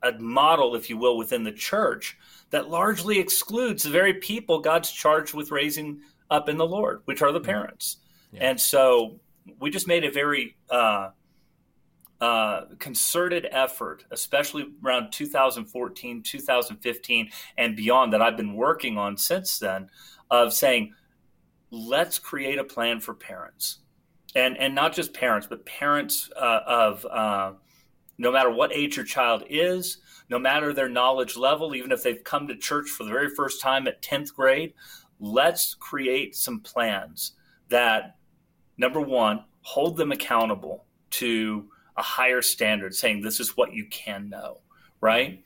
a 0.03 0.11
model, 0.19 0.75
if 0.75 0.89
you 0.89 0.97
will, 0.97 1.17
within 1.17 1.43
the 1.45 1.51
church 1.53 2.17
that 2.49 2.69
largely 2.69 3.19
excludes 3.19 3.83
the 3.83 3.89
very 3.89 4.15
people 4.15 4.59
God's 4.59 4.91
charged 4.91 5.33
with 5.33 5.51
raising 5.51 6.01
up 6.29 6.49
in 6.49 6.57
the 6.57 6.65
Lord, 6.65 7.01
which 7.05 7.21
are 7.21 7.31
the 7.31 7.39
parents. 7.39 7.97
Yeah. 8.33 8.49
And 8.49 8.59
so 8.59 9.21
we 9.59 9.69
just 9.69 9.87
made 9.87 10.03
a 10.03 10.11
very 10.11 10.57
uh, 12.21 12.65
concerted 12.77 13.47
effort, 13.51 14.05
especially 14.11 14.67
around 14.85 15.11
2014, 15.11 16.21
2015, 16.21 17.31
and 17.57 17.75
beyond, 17.75 18.13
that 18.13 18.21
I've 18.21 18.37
been 18.37 18.53
working 18.53 18.97
on 18.97 19.17
since 19.17 19.57
then, 19.57 19.89
of 20.29 20.53
saying, 20.53 20.93
let's 21.71 22.19
create 22.19 22.59
a 22.59 22.63
plan 22.63 22.99
for 22.99 23.15
parents. 23.15 23.79
And, 24.35 24.55
and 24.57 24.75
not 24.75 24.93
just 24.93 25.13
parents, 25.13 25.47
but 25.47 25.65
parents 25.65 26.29
uh, 26.39 26.59
of 26.65 27.05
uh, 27.05 27.53
no 28.17 28.31
matter 28.31 28.51
what 28.51 28.71
age 28.71 28.95
your 28.97 29.05
child 29.05 29.43
is, 29.49 29.97
no 30.29 30.37
matter 30.37 30.73
their 30.73 30.87
knowledge 30.87 31.35
level, 31.35 31.75
even 31.75 31.91
if 31.91 32.03
they've 32.03 32.23
come 32.23 32.47
to 32.47 32.55
church 32.55 32.87
for 32.87 33.03
the 33.03 33.09
very 33.09 33.29
first 33.29 33.61
time 33.61 33.87
at 33.87 34.01
10th 34.03 34.33
grade, 34.33 34.73
let's 35.19 35.73
create 35.73 36.35
some 36.35 36.59
plans 36.59 37.33
that, 37.69 38.15
number 38.77 39.01
one, 39.01 39.43
hold 39.61 39.97
them 39.97 40.11
accountable 40.11 40.85
to 41.09 41.67
a 42.01 42.03
higher 42.03 42.41
standard, 42.41 42.95
saying 42.95 43.21
this 43.21 43.39
is 43.39 43.55
what 43.55 43.73
you 43.73 43.85
can 43.85 44.27
know, 44.27 44.57
right? 45.01 45.43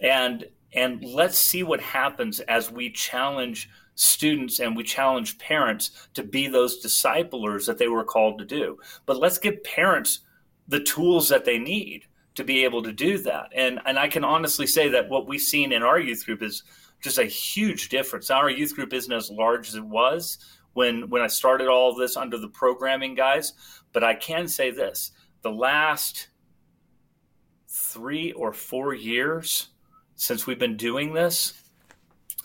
And 0.00 0.44
and 0.74 1.04
let's 1.04 1.38
see 1.38 1.62
what 1.62 1.80
happens 1.80 2.40
as 2.40 2.72
we 2.72 2.90
challenge 2.90 3.70
students 3.94 4.58
and 4.58 4.74
we 4.74 4.82
challenge 4.82 5.38
parents 5.38 6.08
to 6.14 6.24
be 6.24 6.48
those 6.48 6.80
disciplers 6.80 7.66
that 7.66 7.78
they 7.78 7.86
were 7.88 8.02
called 8.02 8.38
to 8.38 8.44
do. 8.44 8.78
But 9.06 9.18
let's 9.18 9.38
give 9.38 9.62
parents 9.62 10.20
the 10.66 10.80
tools 10.80 11.28
that 11.28 11.44
they 11.44 11.58
need 11.58 12.06
to 12.34 12.42
be 12.42 12.64
able 12.64 12.82
to 12.82 12.92
do 12.92 13.18
that. 13.18 13.50
And 13.54 13.78
and 13.86 13.96
I 13.96 14.08
can 14.08 14.24
honestly 14.24 14.66
say 14.66 14.88
that 14.88 15.08
what 15.08 15.28
we've 15.28 15.40
seen 15.40 15.72
in 15.72 15.84
our 15.84 16.00
youth 16.00 16.26
group 16.26 16.42
is 16.42 16.64
just 17.00 17.18
a 17.18 17.24
huge 17.24 17.90
difference. 17.90 18.28
Our 18.28 18.50
youth 18.50 18.74
group 18.74 18.92
isn't 18.92 19.12
as 19.12 19.30
large 19.30 19.68
as 19.68 19.76
it 19.76 19.84
was 19.84 20.38
when 20.72 21.08
when 21.10 21.22
I 21.22 21.28
started 21.28 21.68
all 21.68 21.94
this 21.94 22.16
under 22.16 22.38
the 22.38 22.48
programming 22.48 23.14
guys, 23.14 23.52
but 23.92 24.02
I 24.02 24.14
can 24.14 24.48
say 24.48 24.70
this: 24.70 25.12
the 25.42 25.50
last 25.50 26.28
three 27.68 28.32
or 28.32 28.52
four 28.52 28.94
years 28.94 29.68
since 30.14 30.46
we've 30.46 30.58
been 30.58 30.76
doing 30.76 31.12
this, 31.12 31.54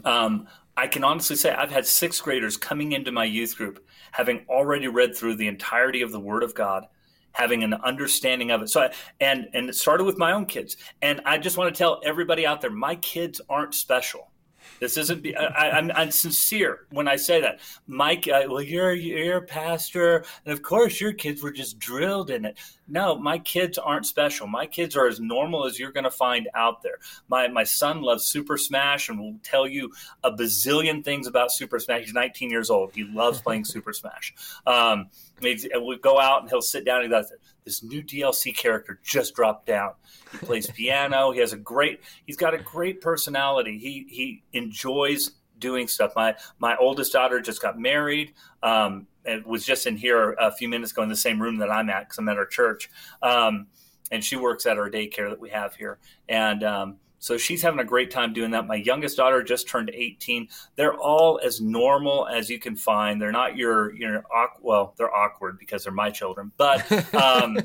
um, 0.05 0.47
I 0.75 0.87
can 0.87 1.03
honestly 1.03 1.35
say 1.35 1.51
I've 1.51 1.71
had 1.71 1.85
sixth 1.85 2.23
graders 2.23 2.57
coming 2.57 2.91
into 2.91 3.11
my 3.11 3.25
youth 3.25 3.55
group 3.57 3.83
having 4.11 4.45
already 4.49 4.87
read 4.87 5.15
through 5.15 5.35
the 5.35 5.47
entirety 5.47 6.01
of 6.01 6.11
the 6.11 6.19
Word 6.19 6.43
of 6.43 6.55
God, 6.55 6.85
having 7.31 7.63
an 7.63 7.73
understanding 7.75 8.51
of 8.51 8.61
it. 8.61 8.69
So, 8.69 8.81
I, 8.81 8.93
and 9.19 9.47
and 9.53 9.69
it 9.69 9.75
started 9.75 10.05
with 10.05 10.17
my 10.17 10.31
own 10.31 10.45
kids. 10.45 10.77
And 11.01 11.21
I 11.25 11.37
just 11.37 11.57
want 11.57 11.73
to 11.73 11.77
tell 11.77 12.01
everybody 12.03 12.45
out 12.45 12.61
there, 12.61 12.71
my 12.71 12.95
kids 12.95 13.41
aren't 13.49 13.75
special. 13.75 14.31
This 14.79 14.97
isn't. 14.97 15.25
I, 15.37 15.71
I'm, 15.71 15.91
I'm 15.95 16.11
sincere 16.11 16.85
when 16.91 17.07
I 17.07 17.15
say 17.15 17.41
that, 17.41 17.59
Mike. 17.87 18.27
Uh, 18.27 18.43
well, 18.47 18.61
you're 18.61 18.93
you're 18.93 19.37
a 19.37 19.41
pastor, 19.41 20.23
and 20.45 20.53
of 20.53 20.61
course 20.61 21.01
your 21.01 21.13
kids 21.13 21.41
were 21.41 21.51
just 21.51 21.79
drilled 21.79 22.29
in 22.29 22.45
it. 22.45 22.59
No, 22.87 23.17
my 23.17 23.39
kids 23.39 23.77
aren't 23.77 24.05
special. 24.05 24.47
My 24.47 24.65
kids 24.65 24.95
are 24.95 25.07
as 25.07 25.19
normal 25.19 25.65
as 25.65 25.79
you're 25.79 25.91
going 25.91 26.03
to 26.03 26.11
find 26.11 26.47
out 26.53 26.81
there. 26.81 26.97
My 27.27 27.47
my 27.47 27.63
son 27.63 28.01
loves 28.01 28.25
Super 28.25 28.57
Smash 28.57 29.09
and 29.09 29.19
will 29.19 29.35
tell 29.43 29.67
you 29.67 29.91
a 30.23 30.31
bazillion 30.31 31.03
things 31.03 31.27
about 31.27 31.51
Super 31.51 31.79
Smash. 31.79 32.01
He's 32.01 32.13
19 32.13 32.49
years 32.49 32.69
old. 32.69 32.91
He 32.93 33.03
loves 33.03 33.41
playing 33.41 33.65
Super 33.65 33.93
Smash. 33.93 34.33
Um, 34.65 35.09
we 35.41 35.97
go 36.01 36.19
out 36.19 36.41
and 36.41 36.49
he'll 36.49 36.61
sit 36.61 36.85
down 36.85 37.03
and 37.03 37.05
he 37.05 37.09
goes, 37.09 37.31
this 37.67 37.83
new 37.83 38.01
DLC 38.01 38.55
character 38.55 38.97
just 39.03 39.35
dropped 39.35 39.65
down. 39.65 39.91
He 40.31 40.37
plays 40.37 40.71
piano. 40.75 41.31
He 41.31 41.39
has 41.41 41.51
a 41.51 41.57
great. 41.57 42.01
He's 42.25 42.37
got 42.37 42.53
a 42.53 42.57
great 42.57 43.01
personality. 43.01 43.77
He 43.77 44.05
he 44.09 44.43
enjoys 44.53 45.31
doing 45.59 45.87
stuff. 45.87 46.13
My 46.15 46.35
my 46.59 46.77
oldest 46.77 47.11
daughter 47.11 47.41
just 47.41 47.61
got 47.61 47.77
married. 47.77 48.33
Um, 48.63 49.07
and 49.25 49.45
was 49.45 49.65
just 49.65 49.85
in 49.85 49.97
here 49.97 50.37
a 50.39 50.49
few 50.49 50.69
minutes 50.69 50.93
ago 50.93 51.03
in 51.03 51.09
the 51.09 51.15
same 51.15 51.41
room 51.41 51.57
that 51.57 51.69
I'm 51.69 51.89
at 51.89 52.05
because 52.05 52.17
I'm 52.17 52.29
at 52.29 52.37
our 52.37 52.45
church. 52.45 52.89
Um, 53.21 53.67
and 54.09 54.23
she 54.23 54.37
works 54.37 54.65
at 54.65 54.77
our 54.77 54.89
daycare 54.89 55.29
that 55.29 55.39
we 55.39 55.49
have 55.49 55.75
here. 55.75 55.99
And 56.29 56.63
um, 56.63 56.95
so 57.27 57.37
she's 57.37 57.61
having 57.61 57.81
a 57.81 57.83
great 57.83 58.09
time 58.09 58.31
doing 58.31 58.51
that. 58.51 58.67
My 58.67 58.75
youngest 58.75 59.17
daughter 59.17 59.43
just 59.43 59.67
turned 59.67 59.91
18. 59.93 60.47
They're 60.77 60.93
all 60.93 61.41
as 61.43 61.59
normal 61.59 62.25
as 62.25 62.49
you 62.49 62.57
can 62.57 62.77
find. 62.77 63.21
They're 63.21 63.33
not 63.33 63.57
your, 63.57 63.93
your 63.95 64.23
well, 64.61 64.93
they're 64.97 65.13
awkward 65.13 65.59
because 65.59 65.83
they're 65.83 65.91
my 65.91 66.09
children, 66.09 66.53
but 66.55 66.89
um, 67.13 67.57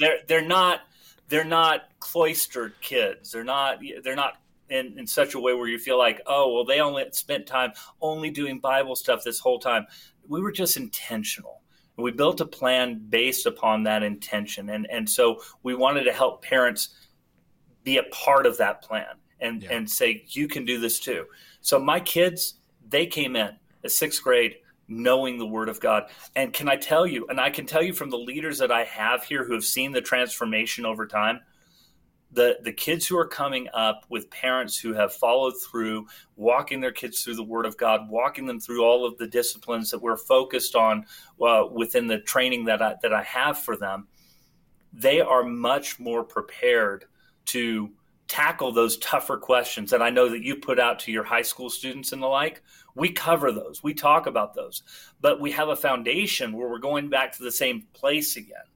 they're 0.00 0.18
they're 0.26 0.44
not 0.44 0.80
they're 1.28 1.44
not 1.44 1.82
cloistered 2.00 2.72
kids. 2.80 3.30
They're 3.30 3.44
not 3.44 3.78
they're 4.02 4.16
not 4.16 4.38
in, 4.68 4.98
in 4.98 5.06
such 5.06 5.34
a 5.34 5.40
way 5.40 5.54
where 5.54 5.68
you 5.68 5.78
feel 5.78 5.96
like, 5.96 6.20
oh, 6.26 6.52
well, 6.52 6.64
they 6.64 6.80
only 6.80 7.04
spent 7.12 7.46
time 7.46 7.70
only 8.00 8.30
doing 8.30 8.58
Bible 8.58 8.96
stuff 8.96 9.22
this 9.22 9.38
whole 9.38 9.60
time. 9.60 9.86
We 10.26 10.40
were 10.40 10.50
just 10.50 10.76
intentional. 10.76 11.62
we 11.96 12.10
built 12.10 12.40
a 12.40 12.46
plan 12.46 13.00
based 13.08 13.46
upon 13.46 13.84
that 13.84 14.02
intention. 14.02 14.70
And, 14.70 14.88
and 14.90 15.08
so 15.08 15.40
we 15.62 15.76
wanted 15.76 16.02
to 16.02 16.12
help 16.12 16.42
parents 16.42 16.97
be 17.84 17.98
a 17.98 18.02
part 18.04 18.46
of 18.46 18.56
that 18.58 18.82
plan 18.82 19.06
and, 19.40 19.62
yeah. 19.62 19.72
and 19.72 19.88
say, 19.88 20.24
you 20.28 20.48
can 20.48 20.64
do 20.64 20.78
this 20.78 21.00
too. 21.00 21.26
So 21.60 21.78
my 21.78 22.00
kids, 22.00 22.54
they 22.88 23.06
came 23.06 23.36
in 23.36 23.56
at 23.84 23.90
sixth 23.90 24.22
grade 24.22 24.56
knowing 24.88 25.38
the 25.38 25.46
word 25.46 25.68
of 25.68 25.80
God. 25.80 26.04
And 26.34 26.52
can 26.52 26.68
I 26.68 26.76
tell 26.76 27.06
you, 27.06 27.26
and 27.28 27.40
I 27.40 27.50
can 27.50 27.66
tell 27.66 27.82
you 27.82 27.92
from 27.92 28.10
the 28.10 28.16
leaders 28.16 28.58
that 28.58 28.72
I 28.72 28.84
have 28.84 29.22
here 29.22 29.44
who 29.44 29.52
have 29.52 29.64
seen 29.64 29.92
the 29.92 30.00
transformation 30.00 30.86
over 30.86 31.06
time, 31.06 31.40
the 32.32 32.58
the 32.62 32.72
kids 32.72 33.06
who 33.06 33.16
are 33.16 33.26
coming 33.26 33.68
up 33.72 34.04
with 34.08 34.30
parents 34.30 34.78
who 34.78 34.92
have 34.92 35.12
followed 35.14 35.54
through 35.60 36.06
walking 36.36 36.80
their 36.80 36.92
kids 36.92 37.22
through 37.22 37.34
the 37.34 37.42
word 37.42 37.64
of 37.64 37.76
god 37.78 38.08
walking 38.10 38.46
them 38.46 38.60
through 38.60 38.84
all 38.84 39.06
of 39.06 39.16
the 39.18 39.26
disciplines 39.26 39.90
that 39.90 40.00
we're 40.00 40.16
focused 40.16 40.74
on 40.74 41.04
uh, 41.40 41.64
within 41.72 42.06
the 42.06 42.18
training 42.20 42.64
that 42.66 42.82
I, 42.82 42.96
that 43.02 43.14
I 43.14 43.22
have 43.22 43.58
for 43.58 43.76
them 43.76 44.08
they 44.92 45.20
are 45.20 45.42
much 45.42 45.98
more 45.98 46.22
prepared 46.22 47.06
to 47.48 47.90
tackle 48.28 48.72
those 48.72 48.98
tougher 48.98 49.38
questions 49.38 49.90
that 49.90 50.02
I 50.02 50.10
know 50.10 50.28
that 50.28 50.42
you 50.42 50.56
put 50.56 50.78
out 50.78 50.98
to 51.00 51.12
your 51.12 51.24
high 51.24 51.42
school 51.42 51.70
students 51.70 52.12
and 52.12 52.22
the 52.22 52.26
like. 52.26 52.62
We 52.94 53.10
cover 53.10 53.52
those, 53.52 53.82
we 53.82 53.94
talk 53.94 54.26
about 54.26 54.54
those, 54.54 54.82
but 55.20 55.40
we 55.40 55.50
have 55.52 55.68
a 55.68 55.76
foundation 55.76 56.52
where 56.52 56.68
we're 56.68 56.78
going 56.78 57.08
back 57.08 57.32
to 57.36 57.42
the 57.42 57.52
same 57.52 57.86
place 57.94 58.36
again, 58.36 58.66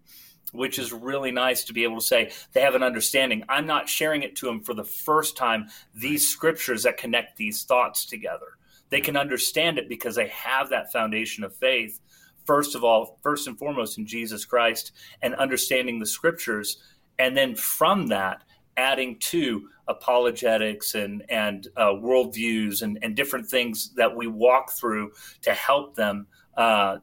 which 0.53 0.79
is 0.79 0.93
really 0.93 1.33
nice 1.33 1.65
to 1.65 1.73
be 1.73 1.85
able 1.85 1.97
to 1.97 2.07
say 2.07 2.33
they 2.53 2.63
have 2.63 2.75
an 2.75 2.83
understanding. 2.83 3.45
I'm 3.49 3.67
not 3.67 3.89
sharing 3.89 4.23
it 4.23 4.37
to 4.37 4.47
them 4.47 4.61
for 4.61 4.75
the 4.75 4.85
first 4.85 5.37
time, 5.37 5.69
these 5.95 6.29
scriptures 6.29 6.85
that 6.85 6.97
connect 6.97 7.37
these 7.37 7.65
thoughts 7.65 8.07
together. 8.07 8.57
They 8.89 9.01
can 9.01 9.17
understand 9.17 9.79
it 9.79 9.89
because 9.89 10.15
they 10.15 10.29
have 10.29 10.71
that 10.71 10.93
foundation 10.93 11.45
of 11.45 11.57
faith. 11.57 12.01
First 12.47 12.75
of 12.75 12.85
all, 12.85 13.19
first 13.23 13.49
and 13.49 13.59
foremost 13.59 13.99
in 13.99 14.07
Jesus 14.07 14.45
Christ 14.45 14.93
and 15.21 15.35
understanding 15.35 15.99
the 15.99 16.07
scriptures. 16.07 16.83
And 17.19 17.37
then 17.37 17.55
from 17.55 18.09
that, 18.09 18.43
adding 18.77 19.19
to 19.19 19.69
apologetics 19.89 20.95
and 20.95 21.25
and 21.29 21.69
uh, 21.77 21.87
worldviews 21.87 22.83
and, 22.83 22.99
and 23.03 23.17
different 23.17 23.47
things 23.47 23.93
that 23.95 24.15
we 24.15 24.27
walk 24.27 24.71
through 24.73 25.11
to 25.43 25.53
help 25.53 25.95
them 25.95 26.27
uh, 26.57 26.99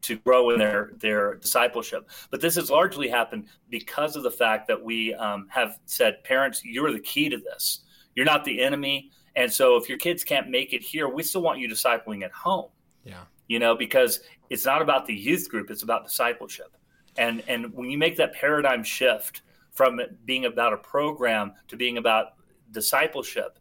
to 0.00 0.16
grow 0.16 0.50
in 0.50 0.58
their 0.58 0.92
their 0.98 1.34
discipleship. 1.36 2.08
But 2.30 2.40
this 2.40 2.56
has 2.56 2.70
largely 2.70 3.08
happened 3.08 3.46
because 3.70 4.16
of 4.16 4.22
the 4.22 4.30
fact 4.30 4.68
that 4.68 4.82
we 4.82 5.14
um, 5.14 5.46
have 5.50 5.78
said, 5.86 6.22
parents, 6.24 6.62
you're 6.64 6.92
the 6.92 7.00
key 7.00 7.28
to 7.28 7.38
this. 7.38 7.80
You're 8.14 8.26
not 8.26 8.44
the 8.44 8.62
enemy. 8.62 9.10
And 9.36 9.52
so 9.52 9.76
if 9.76 9.88
your 9.88 9.98
kids 9.98 10.22
can't 10.22 10.48
make 10.48 10.72
it 10.72 10.82
here, 10.82 11.08
we 11.08 11.22
still 11.22 11.42
want 11.42 11.58
you 11.58 11.68
discipling 11.68 12.22
at 12.22 12.32
home. 12.32 12.70
Yeah. 13.02 13.24
You 13.48 13.58
know, 13.58 13.74
because 13.74 14.20
it's 14.50 14.64
not 14.64 14.80
about 14.80 15.06
the 15.06 15.14
youth 15.14 15.48
group, 15.48 15.70
it's 15.70 15.82
about 15.82 16.04
discipleship. 16.04 16.76
And 17.16 17.42
and 17.48 17.72
when 17.72 17.90
you 17.90 17.98
make 17.98 18.16
that 18.16 18.34
paradigm 18.34 18.82
shift 18.82 19.42
from 19.74 20.00
being 20.24 20.46
about 20.46 20.72
a 20.72 20.76
program 20.76 21.52
to 21.68 21.76
being 21.76 21.98
about 21.98 22.34
discipleship, 22.70 23.58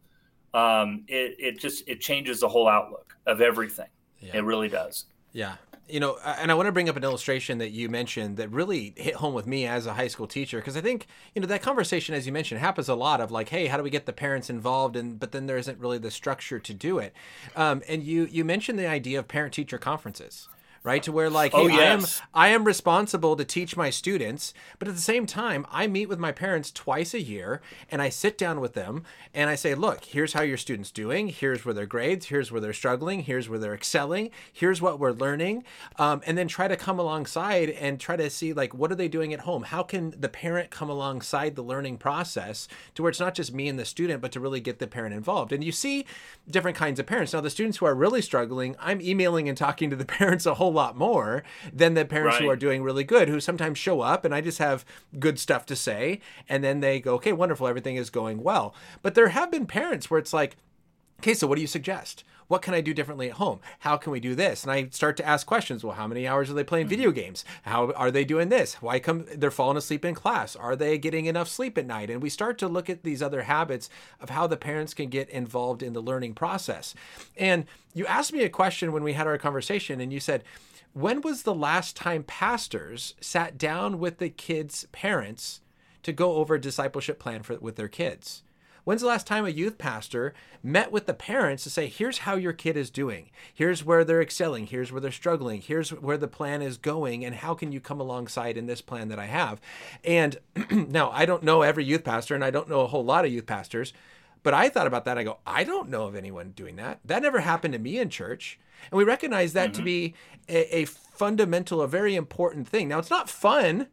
um, 0.53 1.03
it, 1.07 1.35
it 1.39 1.59
just 1.59 1.87
it 1.87 1.99
changes 1.99 2.39
the 2.39 2.47
whole 2.47 2.67
outlook 2.67 3.15
of 3.25 3.41
everything. 3.41 3.89
Yeah. 4.19 4.37
It 4.37 4.43
really 4.43 4.69
does. 4.69 5.05
Yeah. 5.31 5.55
You 5.89 5.99
know, 5.99 6.17
and 6.23 6.49
I 6.49 6.53
want 6.53 6.67
to 6.67 6.71
bring 6.71 6.87
up 6.87 6.95
an 6.95 7.03
illustration 7.03 7.57
that 7.57 7.71
you 7.71 7.89
mentioned 7.89 8.37
that 8.37 8.49
really 8.51 8.93
hit 8.95 9.15
home 9.15 9.33
with 9.33 9.45
me 9.45 9.67
as 9.67 9.85
a 9.85 9.93
high 9.93 10.07
school 10.07 10.27
teacher 10.27 10.57
because 10.59 10.77
I 10.77 10.81
think 10.81 11.07
you 11.35 11.41
know 11.41 11.47
that 11.47 11.61
conversation, 11.61 12.15
as 12.15 12.25
you 12.25 12.31
mentioned, 12.31 12.61
happens 12.61 12.87
a 12.87 12.95
lot 12.95 13.19
of 13.19 13.31
like, 13.31 13.49
hey, 13.49 13.67
how 13.67 13.75
do 13.75 13.83
we 13.83 13.89
get 13.89 14.05
the 14.05 14.13
parents 14.13 14.49
involved? 14.49 14.95
And 14.95 15.19
but 15.19 15.33
then 15.33 15.45
there 15.45 15.57
isn't 15.57 15.77
really 15.79 15.97
the 15.97 16.09
structure 16.09 16.59
to 16.59 16.73
do 16.73 16.99
it. 16.99 17.13
Um, 17.55 17.83
and 17.87 18.01
you 18.01 18.27
you 18.31 18.45
mentioned 18.45 18.79
the 18.79 18.87
idea 18.87 19.19
of 19.19 19.27
parent 19.27 19.53
teacher 19.53 19.77
conferences 19.77 20.47
right? 20.83 21.01
To 21.03 21.11
where 21.11 21.29
like, 21.29 21.53
oh, 21.53 21.67
hey, 21.67 21.75
yes. 21.75 22.21
I 22.33 22.47
am 22.47 22.53
I 22.53 22.55
am 22.55 22.63
responsible 22.65 23.35
to 23.35 23.45
teach 23.45 23.77
my 23.77 23.89
students, 23.89 24.53
but 24.79 24.87
at 24.87 24.95
the 24.95 25.01
same 25.01 25.25
time, 25.25 25.65
I 25.71 25.87
meet 25.87 26.09
with 26.09 26.19
my 26.19 26.31
parents 26.31 26.71
twice 26.71 27.13
a 27.13 27.21
year 27.21 27.61
and 27.89 28.01
I 28.01 28.09
sit 28.09 28.37
down 28.37 28.59
with 28.59 28.73
them 28.73 29.03
and 29.33 29.49
I 29.49 29.55
say, 29.55 29.75
look, 29.75 30.05
here's 30.05 30.33
how 30.33 30.41
your 30.41 30.57
students 30.57 30.91
doing. 30.91 31.29
Here's 31.29 31.65
where 31.65 31.73
their 31.73 31.85
grades. 31.85 32.27
Here's 32.27 32.51
where 32.51 32.61
they're 32.61 32.73
struggling. 32.73 33.21
Here's 33.21 33.49
where 33.49 33.59
they're 33.59 33.73
excelling. 33.73 34.31
Here's 34.51 34.81
what 34.81 34.99
we're 34.99 35.11
learning, 35.11 35.63
um, 35.97 36.21
and 36.25 36.37
then 36.37 36.47
try 36.47 36.67
to 36.67 36.75
come 36.75 36.99
alongside 36.99 37.69
and 37.69 37.99
try 37.99 38.15
to 38.15 38.29
see 38.29 38.53
like 38.53 38.73
what 38.73 38.91
are 38.91 38.95
they 38.95 39.07
doing 39.07 39.33
at 39.33 39.41
home. 39.41 39.63
How 39.63 39.83
can 39.83 40.13
the 40.19 40.29
parent 40.29 40.69
come 40.69 40.89
alongside 40.89 41.55
the 41.55 41.63
learning 41.63 41.97
process 41.97 42.67
to 42.95 43.01
where 43.01 43.09
it's 43.09 43.19
not 43.19 43.33
just 43.33 43.53
me 43.53 43.67
and 43.67 43.79
the 43.79 43.85
student, 43.85 44.21
but 44.21 44.31
to 44.33 44.39
really 44.39 44.59
get 44.59 44.79
the 44.79 44.87
parent 44.87 45.15
involved. 45.15 45.51
And 45.51 45.63
you 45.63 45.71
see 45.71 46.05
different 46.49 46.77
kinds 46.77 46.99
of 46.99 47.05
parents. 47.05 47.33
Now, 47.33 47.41
the 47.41 47.49
students 47.49 47.77
who 47.77 47.85
are 47.85 47.95
really 47.95 48.21
struggling, 48.21 48.75
I'm 48.79 49.01
emailing 49.01 49.47
and 49.47 49.57
talking 49.57 49.89
to 49.89 49.95
the 49.95 50.05
parents 50.19 50.45
a 50.45 50.55
whole 50.55 50.72
lot 50.73 50.97
more 50.97 51.43
than 51.71 51.93
the 51.93 52.05
parents 52.05 52.35
right. 52.35 52.43
who 52.43 52.49
are 52.49 52.55
doing 52.55 52.83
really 52.83 53.03
good, 53.03 53.29
who 53.29 53.39
sometimes 53.39 53.77
show 53.77 54.01
up 54.01 54.25
and 54.25 54.35
I 54.35 54.41
just 54.41 54.59
have 54.59 54.85
good 55.19 55.39
stuff 55.39 55.65
to 55.67 55.75
say. 55.75 56.19
And 56.49 56.63
then 56.63 56.81
they 56.81 56.99
go, 56.99 57.15
okay, 57.15 57.33
wonderful, 57.33 57.67
everything 57.67 57.95
is 57.95 58.09
going 58.09 58.43
well. 58.43 58.75
But 59.01 59.15
there 59.15 59.29
have 59.29 59.51
been 59.51 59.65
parents 59.65 60.09
where 60.09 60.19
it's 60.19 60.33
like, 60.33 60.57
okay, 61.19 61.33
so 61.33 61.47
what 61.47 61.55
do 61.55 61.61
you 61.61 61.67
suggest? 61.67 62.23
What 62.47 62.61
can 62.61 62.73
I 62.73 62.81
do 62.81 62.93
differently 62.93 63.29
at 63.29 63.35
home? 63.35 63.59
How 63.79 63.97
can 63.97 64.11
we 64.11 64.19
do 64.19 64.35
this? 64.35 64.63
And 64.63 64.71
I 64.71 64.89
start 64.89 65.17
to 65.17 65.25
ask 65.25 65.45
questions. 65.47 65.83
Well, 65.83 65.95
how 65.95 66.07
many 66.07 66.27
hours 66.27 66.49
are 66.49 66.53
they 66.53 66.63
playing 66.63 66.87
video 66.87 67.09
mm-hmm. 67.09 67.19
games? 67.19 67.45
How 67.63 67.91
are 67.93 68.11
they 68.11 68.25
doing 68.25 68.49
this? 68.49 68.75
Why 68.75 68.99
come 68.99 69.25
they're 69.35 69.51
falling 69.51 69.77
asleep 69.77 70.05
in 70.05 70.15
class? 70.15 70.55
Are 70.55 70.75
they 70.75 70.97
getting 70.97 71.25
enough 71.25 71.47
sleep 71.47 71.77
at 71.77 71.85
night? 71.85 72.09
And 72.09 72.21
we 72.21 72.29
start 72.29 72.57
to 72.59 72.67
look 72.67 72.89
at 72.89 73.03
these 73.03 73.21
other 73.21 73.43
habits 73.43 73.89
of 74.19 74.29
how 74.29 74.47
the 74.47 74.57
parents 74.57 74.93
can 74.93 75.09
get 75.09 75.29
involved 75.29 75.83
in 75.83 75.93
the 75.93 76.01
learning 76.01 76.33
process. 76.33 76.95
And 77.37 77.65
you 77.93 78.05
asked 78.05 78.33
me 78.33 78.43
a 78.43 78.49
question 78.49 78.91
when 78.91 79.03
we 79.03 79.13
had 79.13 79.27
our 79.27 79.37
conversation, 79.37 80.01
and 80.01 80.11
you 80.11 80.19
said, 80.19 80.43
when 80.93 81.21
was 81.21 81.41
the 81.41 81.55
last 81.55 81.95
time 81.95 82.23
pastors 82.23 83.15
sat 83.19 83.57
down 83.57 83.97
with 83.97 84.19
the 84.19 84.29
kids' 84.29 84.85
parents 84.91 85.61
to 86.03 86.11
go 86.13 86.35
over 86.35 86.55
a 86.55 86.61
discipleship 86.61 87.19
plan 87.19 87.41
for 87.41 87.57
with 87.57 87.77
their 87.77 87.87
kids? 87.87 88.43
When's 88.83 89.01
the 89.01 89.07
last 89.07 89.25
time 89.25 89.45
a 89.45 89.49
youth 89.49 89.77
pastor 89.77 90.33
met 90.61 90.91
with 90.91 91.05
the 91.05 91.13
parents 91.13 91.63
to 91.63 91.69
say, 91.69 91.87
here's 91.87 92.19
how 92.19 92.35
your 92.35 92.53
kid 92.53 92.75
is 92.75 92.89
doing, 92.89 93.29
here's 93.53 93.83
where 93.83 94.03
they're 94.03 94.21
excelling, 94.21 94.67
here's 94.67 94.91
where 94.91 94.99
they're 94.99 95.11
struggling, 95.11 95.61
here's 95.61 95.91
where 95.91 96.17
the 96.17 96.27
plan 96.27 96.61
is 96.61 96.77
going, 96.77 97.23
and 97.23 97.35
how 97.35 97.53
can 97.53 97.71
you 97.71 97.79
come 97.79 98.01
alongside 98.01 98.57
in 98.57 98.67
this 98.67 98.81
plan 98.81 99.07
that 99.07 99.19
I 99.19 99.25
have? 99.25 99.61
And 100.03 100.37
now 100.71 101.11
I 101.11 101.25
don't 101.25 101.43
know 101.43 101.61
every 101.61 101.85
youth 101.85 102.03
pastor, 102.03 102.35
and 102.35 102.43
I 102.43 102.51
don't 102.51 102.69
know 102.69 102.81
a 102.81 102.87
whole 102.87 103.05
lot 103.05 103.25
of 103.25 103.31
youth 103.31 103.45
pastors, 103.45 103.93
but 104.43 104.53
I 104.53 104.67
thought 104.67 104.87
about 104.87 105.05
that. 105.05 105.17
I 105.17 105.23
go, 105.23 105.37
I 105.47 105.63
don't 105.63 105.89
know 105.89 106.05
of 106.05 106.15
anyone 106.15 106.51
doing 106.51 106.75
that. 106.75 106.99
That 107.05 107.21
never 107.21 107.39
happened 107.39 107.73
to 107.73 107.79
me 107.79 107.97
in 107.97 108.09
church. 108.09 108.59
And 108.91 108.97
we 108.97 109.05
recognize 109.05 109.53
that 109.53 109.71
mm-hmm. 109.71 109.79
to 109.79 109.83
be 109.83 110.13
a, 110.49 110.79
a 110.79 110.85
fundamental, 110.85 111.81
a 111.81 111.87
very 111.87 112.15
important 112.15 112.67
thing. 112.67 112.89
Now, 112.89 112.99
it's 112.99 113.09
not 113.09 113.29
fun 113.29 113.87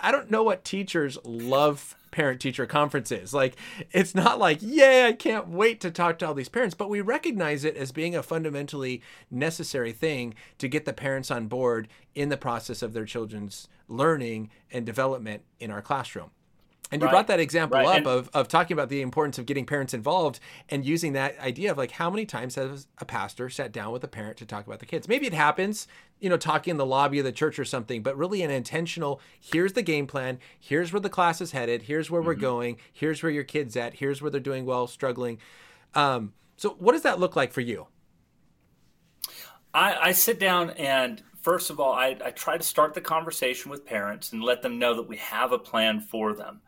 I 0.00 0.12
don't 0.12 0.30
know 0.30 0.42
what 0.42 0.64
teachers 0.64 1.18
love 1.24 1.96
parent 2.10 2.40
teacher 2.40 2.66
conferences. 2.66 3.34
Like 3.34 3.56
it's 3.92 4.14
not 4.14 4.38
like, 4.38 4.58
yeah, 4.60 5.06
I 5.08 5.12
can't 5.12 5.48
wait 5.48 5.80
to 5.80 5.90
talk 5.90 6.18
to 6.18 6.26
all 6.26 6.34
these 6.34 6.48
parents, 6.48 6.74
but 6.74 6.90
we 6.90 7.00
recognize 7.00 7.64
it 7.64 7.76
as 7.76 7.92
being 7.92 8.16
a 8.16 8.22
fundamentally 8.22 9.02
necessary 9.30 9.92
thing 9.92 10.34
to 10.58 10.68
get 10.68 10.84
the 10.84 10.92
parents 10.92 11.30
on 11.30 11.46
board 11.46 11.88
in 12.14 12.28
the 12.28 12.36
process 12.36 12.82
of 12.82 12.92
their 12.92 13.04
children's 13.04 13.68
learning 13.88 14.50
and 14.70 14.86
development 14.86 15.42
in 15.60 15.70
our 15.70 15.82
classroom. 15.82 16.30
And 16.90 17.02
you 17.02 17.06
right. 17.06 17.12
brought 17.12 17.26
that 17.26 17.40
example 17.40 17.78
right. 17.78 17.86
up 17.86 17.96
and, 17.96 18.06
of, 18.06 18.30
of 18.32 18.48
talking 18.48 18.74
about 18.74 18.88
the 18.88 19.02
importance 19.02 19.38
of 19.38 19.44
getting 19.44 19.66
parents 19.66 19.92
involved 19.92 20.40
and 20.70 20.86
using 20.86 21.12
that 21.12 21.38
idea 21.38 21.70
of 21.70 21.76
like 21.76 21.90
how 21.92 22.08
many 22.08 22.24
times 22.24 22.54
has 22.54 22.86
a 22.98 23.04
pastor 23.04 23.50
sat 23.50 23.72
down 23.72 23.92
with 23.92 24.02
a 24.04 24.08
parent 24.08 24.38
to 24.38 24.46
talk 24.46 24.66
about 24.66 24.78
the 24.78 24.86
kids? 24.86 25.06
Maybe 25.06 25.26
it 25.26 25.34
happens, 25.34 25.86
you 26.18 26.30
know, 26.30 26.38
talking 26.38 26.72
in 26.72 26.76
the 26.78 26.86
lobby 26.86 27.18
of 27.18 27.24
the 27.26 27.32
church 27.32 27.58
or 27.58 27.64
something, 27.64 28.02
but 28.02 28.16
really 28.16 28.42
an 28.42 28.50
intentional 28.50 29.20
here's 29.38 29.74
the 29.74 29.82
game 29.82 30.06
plan, 30.06 30.38
here's 30.58 30.92
where 30.92 31.00
the 31.00 31.10
class 31.10 31.40
is 31.40 31.52
headed, 31.52 31.82
here's 31.82 32.10
where 32.10 32.22
mm-hmm. 32.22 32.28
we're 32.28 32.34
going, 32.34 32.76
here's 32.92 33.22
where 33.22 33.32
your 33.32 33.44
kid's 33.44 33.76
at, 33.76 33.94
here's 33.94 34.22
where 34.22 34.30
they're 34.30 34.40
doing 34.40 34.64
well, 34.64 34.86
struggling. 34.86 35.38
Um, 35.94 36.32
so, 36.56 36.70
what 36.78 36.92
does 36.92 37.02
that 37.02 37.20
look 37.20 37.36
like 37.36 37.52
for 37.52 37.60
you? 37.60 37.86
I, 39.74 40.08
I 40.08 40.12
sit 40.12 40.40
down 40.40 40.70
and 40.70 41.22
first 41.40 41.70
of 41.70 41.80
all, 41.80 41.92
I, 41.92 42.16
I, 42.24 42.30
try 42.30 42.56
to 42.56 42.62
start 42.62 42.94
the 42.94 43.00
conversation 43.00 43.70
with 43.70 43.86
parents 43.86 44.32
and 44.32 44.42
let 44.42 44.60
them 44.62 44.78
know 44.78 44.94
that 44.94 45.08
we 45.08 45.16
have 45.18 45.52
a 45.52 45.58
plan 45.58 46.00
for 46.00 46.34
them. 46.34 46.60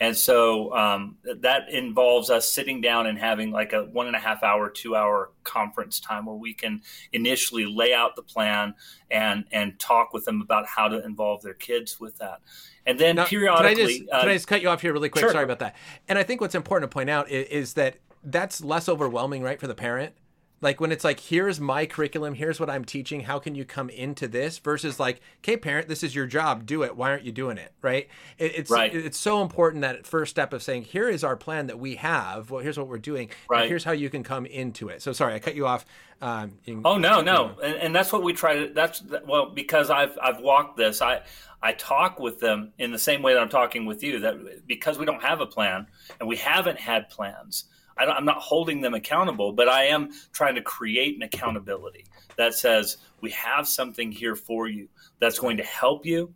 And 0.00 0.16
so 0.16 0.72
um, 0.74 1.16
that 1.40 1.70
involves 1.70 2.30
us 2.30 2.52
sitting 2.52 2.80
down 2.80 3.06
and 3.06 3.18
having 3.18 3.50
like 3.50 3.72
a 3.72 3.82
one 3.84 4.06
and 4.06 4.14
a 4.14 4.18
half 4.18 4.42
hour, 4.42 4.70
two 4.70 4.94
hour 4.94 5.32
conference 5.42 5.98
time 5.98 6.26
where 6.26 6.36
we 6.36 6.54
can 6.54 6.82
initially 7.12 7.66
lay 7.66 7.92
out 7.92 8.14
the 8.14 8.22
plan 8.22 8.74
and 9.10 9.44
and 9.50 9.78
talk 9.80 10.12
with 10.12 10.24
them 10.24 10.40
about 10.40 10.66
how 10.66 10.86
to 10.88 11.04
involve 11.04 11.42
their 11.42 11.54
kids 11.54 11.98
with 11.98 12.16
that. 12.18 12.40
And 12.86 12.98
then 12.98 13.16
now, 13.16 13.26
periodically, 13.26 13.74
can 13.74 13.84
I, 13.84 13.88
just, 13.88 14.02
uh, 14.12 14.20
can 14.20 14.28
I 14.30 14.34
just 14.34 14.46
cut 14.46 14.62
you 14.62 14.68
off 14.68 14.82
here 14.82 14.92
really 14.92 15.08
quick? 15.08 15.22
Sure. 15.22 15.32
Sorry 15.32 15.44
about 15.44 15.58
that. 15.58 15.74
And 16.08 16.18
I 16.18 16.22
think 16.22 16.40
what's 16.40 16.54
important 16.54 16.90
to 16.90 16.94
point 16.94 17.10
out 17.10 17.28
is, 17.28 17.48
is 17.48 17.74
that 17.74 17.96
that's 18.22 18.62
less 18.62 18.88
overwhelming, 18.88 19.42
right, 19.42 19.58
for 19.58 19.66
the 19.66 19.74
parent 19.74 20.14
like 20.60 20.80
when 20.80 20.92
it's 20.92 21.04
like 21.04 21.20
here's 21.20 21.60
my 21.60 21.86
curriculum 21.86 22.34
here's 22.34 22.58
what 22.58 22.68
i'm 22.68 22.84
teaching 22.84 23.20
how 23.20 23.38
can 23.38 23.54
you 23.54 23.64
come 23.64 23.90
into 23.90 24.26
this? 24.28 24.58
Versus 24.58 24.98
like 24.98 25.20
okay 25.42 25.56
parent 25.56 25.88
this 25.88 26.02
is 26.02 26.14
your 26.14 26.26
job 26.26 26.66
do 26.66 26.82
it 26.82 26.96
why 26.96 27.10
aren't 27.10 27.24
you 27.24 27.32
doing 27.32 27.58
it? 27.58 27.72
Right? 27.82 28.08
It, 28.38 28.52
it's 28.56 28.70
right. 28.70 28.94
it's 28.94 29.18
so 29.18 29.42
important 29.42 29.82
that 29.82 30.06
first 30.06 30.30
step 30.30 30.52
of 30.52 30.62
saying 30.62 30.84
here 30.84 31.08
is 31.08 31.24
our 31.24 31.36
plan 31.36 31.66
that 31.66 31.78
we 31.78 31.96
have 31.96 32.50
well 32.50 32.62
here's 32.62 32.78
what 32.78 32.88
we're 32.88 32.98
doing 32.98 33.30
right. 33.48 33.68
here's 33.68 33.84
how 33.84 33.92
you 33.92 34.10
can 34.10 34.22
come 34.22 34.46
into 34.46 34.88
it. 34.88 35.02
So 35.02 35.12
sorry 35.12 35.34
i 35.34 35.38
cut 35.38 35.54
you 35.54 35.66
off 35.66 35.84
um, 36.20 36.58
oh 36.84 36.98
no 36.98 37.20
no 37.20 37.54
and, 37.62 37.76
and 37.76 37.94
that's 37.94 38.12
what 38.12 38.24
we 38.24 38.32
try 38.32 38.66
to 38.66 38.74
that's 38.74 39.02
well 39.24 39.50
because 39.50 39.88
i've 39.88 40.18
i've 40.20 40.40
walked 40.40 40.76
this 40.76 41.00
i 41.00 41.20
I 41.60 41.72
talk 41.72 42.20
with 42.20 42.38
them 42.38 42.72
in 42.78 42.92
the 42.92 42.98
same 42.98 43.20
way 43.20 43.34
that 43.34 43.40
I'm 43.40 43.48
talking 43.48 43.84
with 43.84 44.02
you 44.04 44.20
that 44.20 44.66
because 44.68 44.96
we 44.96 45.04
don't 45.04 45.22
have 45.22 45.40
a 45.40 45.46
plan 45.46 45.88
and 46.20 46.28
we 46.28 46.36
haven't 46.36 46.78
had 46.78 47.08
plans 47.10 47.64
I 47.98 48.16
am 48.16 48.24
not 48.24 48.38
holding 48.38 48.80
them 48.80 48.94
accountable, 48.94 49.52
but 49.52 49.68
I 49.68 49.84
am 49.84 50.10
trying 50.32 50.54
to 50.54 50.62
create 50.62 51.16
an 51.16 51.22
accountability 51.22 52.04
that 52.36 52.54
says 52.54 52.98
we 53.20 53.30
have 53.30 53.66
something 53.66 54.12
here 54.12 54.36
for 54.36 54.68
you 54.68 54.88
that's 55.20 55.38
going 55.38 55.56
to 55.56 55.64
help 55.64 56.06
you 56.06 56.32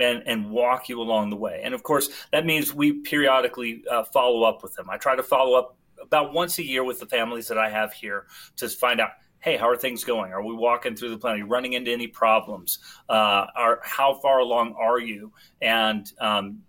and, 0.00 0.22
and 0.26 0.50
walk 0.50 0.88
you 0.88 1.00
along 1.00 1.30
the 1.30 1.36
way. 1.36 1.60
And 1.62 1.74
of 1.74 1.82
course, 1.82 2.08
that 2.32 2.44
means 2.44 2.74
we 2.74 2.92
periodically 2.92 3.84
uh, 3.90 4.04
follow 4.04 4.42
up 4.42 4.62
with 4.62 4.74
them. 4.74 4.90
I 4.90 4.96
try 4.96 5.14
to 5.14 5.22
follow 5.22 5.56
up 5.56 5.76
about 6.02 6.32
once 6.32 6.58
a 6.58 6.64
year 6.64 6.84
with 6.84 7.00
the 7.00 7.06
families 7.06 7.48
that 7.48 7.58
I 7.58 7.70
have 7.70 7.92
here 7.92 8.26
to 8.56 8.68
find 8.68 9.00
out 9.00 9.10
hey, 9.44 9.58
how 9.58 9.68
are 9.68 9.76
things 9.76 10.04
going? 10.04 10.32
Are 10.32 10.42
we 10.42 10.54
walking 10.54 10.96
through 10.96 11.10
the 11.10 11.18
plan? 11.18 11.34
Are 11.34 11.36
you 11.36 11.44
running 11.44 11.74
into 11.74 11.92
any 11.92 12.06
problems? 12.06 12.78
Uh, 13.10 13.44
are 13.54 13.78
how 13.84 14.14
far 14.22 14.38
along 14.38 14.74
are 14.78 14.98
you? 14.98 15.34
And 15.60 16.10
um, 16.18 16.62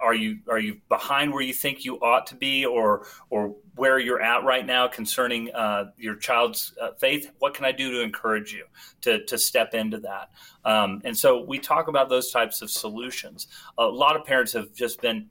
are 0.00 0.14
you 0.14 0.38
are 0.48 0.58
you 0.58 0.80
behind 0.88 1.32
where 1.32 1.42
you 1.42 1.52
think 1.52 1.84
you 1.84 1.96
ought 1.96 2.26
to 2.28 2.34
be, 2.34 2.64
or 2.64 3.06
or 3.30 3.56
where 3.74 3.98
you're 3.98 4.20
at 4.20 4.44
right 4.44 4.64
now 4.66 4.88
concerning 4.88 5.52
uh, 5.54 5.90
your 5.96 6.16
child's 6.16 6.74
uh, 6.80 6.92
faith? 6.98 7.30
What 7.38 7.54
can 7.54 7.64
I 7.64 7.72
do 7.72 7.90
to 7.92 8.00
encourage 8.00 8.52
you 8.52 8.64
to 9.02 9.24
to 9.24 9.38
step 9.38 9.74
into 9.74 9.98
that? 10.00 10.30
Um, 10.64 11.02
and 11.04 11.16
so 11.16 11.42
we 11.44 11.58
talk 11.58 11.88
about 11.88 12.08
those 12.08 12.30
types 12.30 12.62
of 12.62 12.70
solutions. 12.70 13.48
A 13.78 13.84
lot 13.84 14.16
of 14.16 14.24
parents 14.24 14.52
have 14.52 14.72
just 14.72 15.00
been 15.00 15.28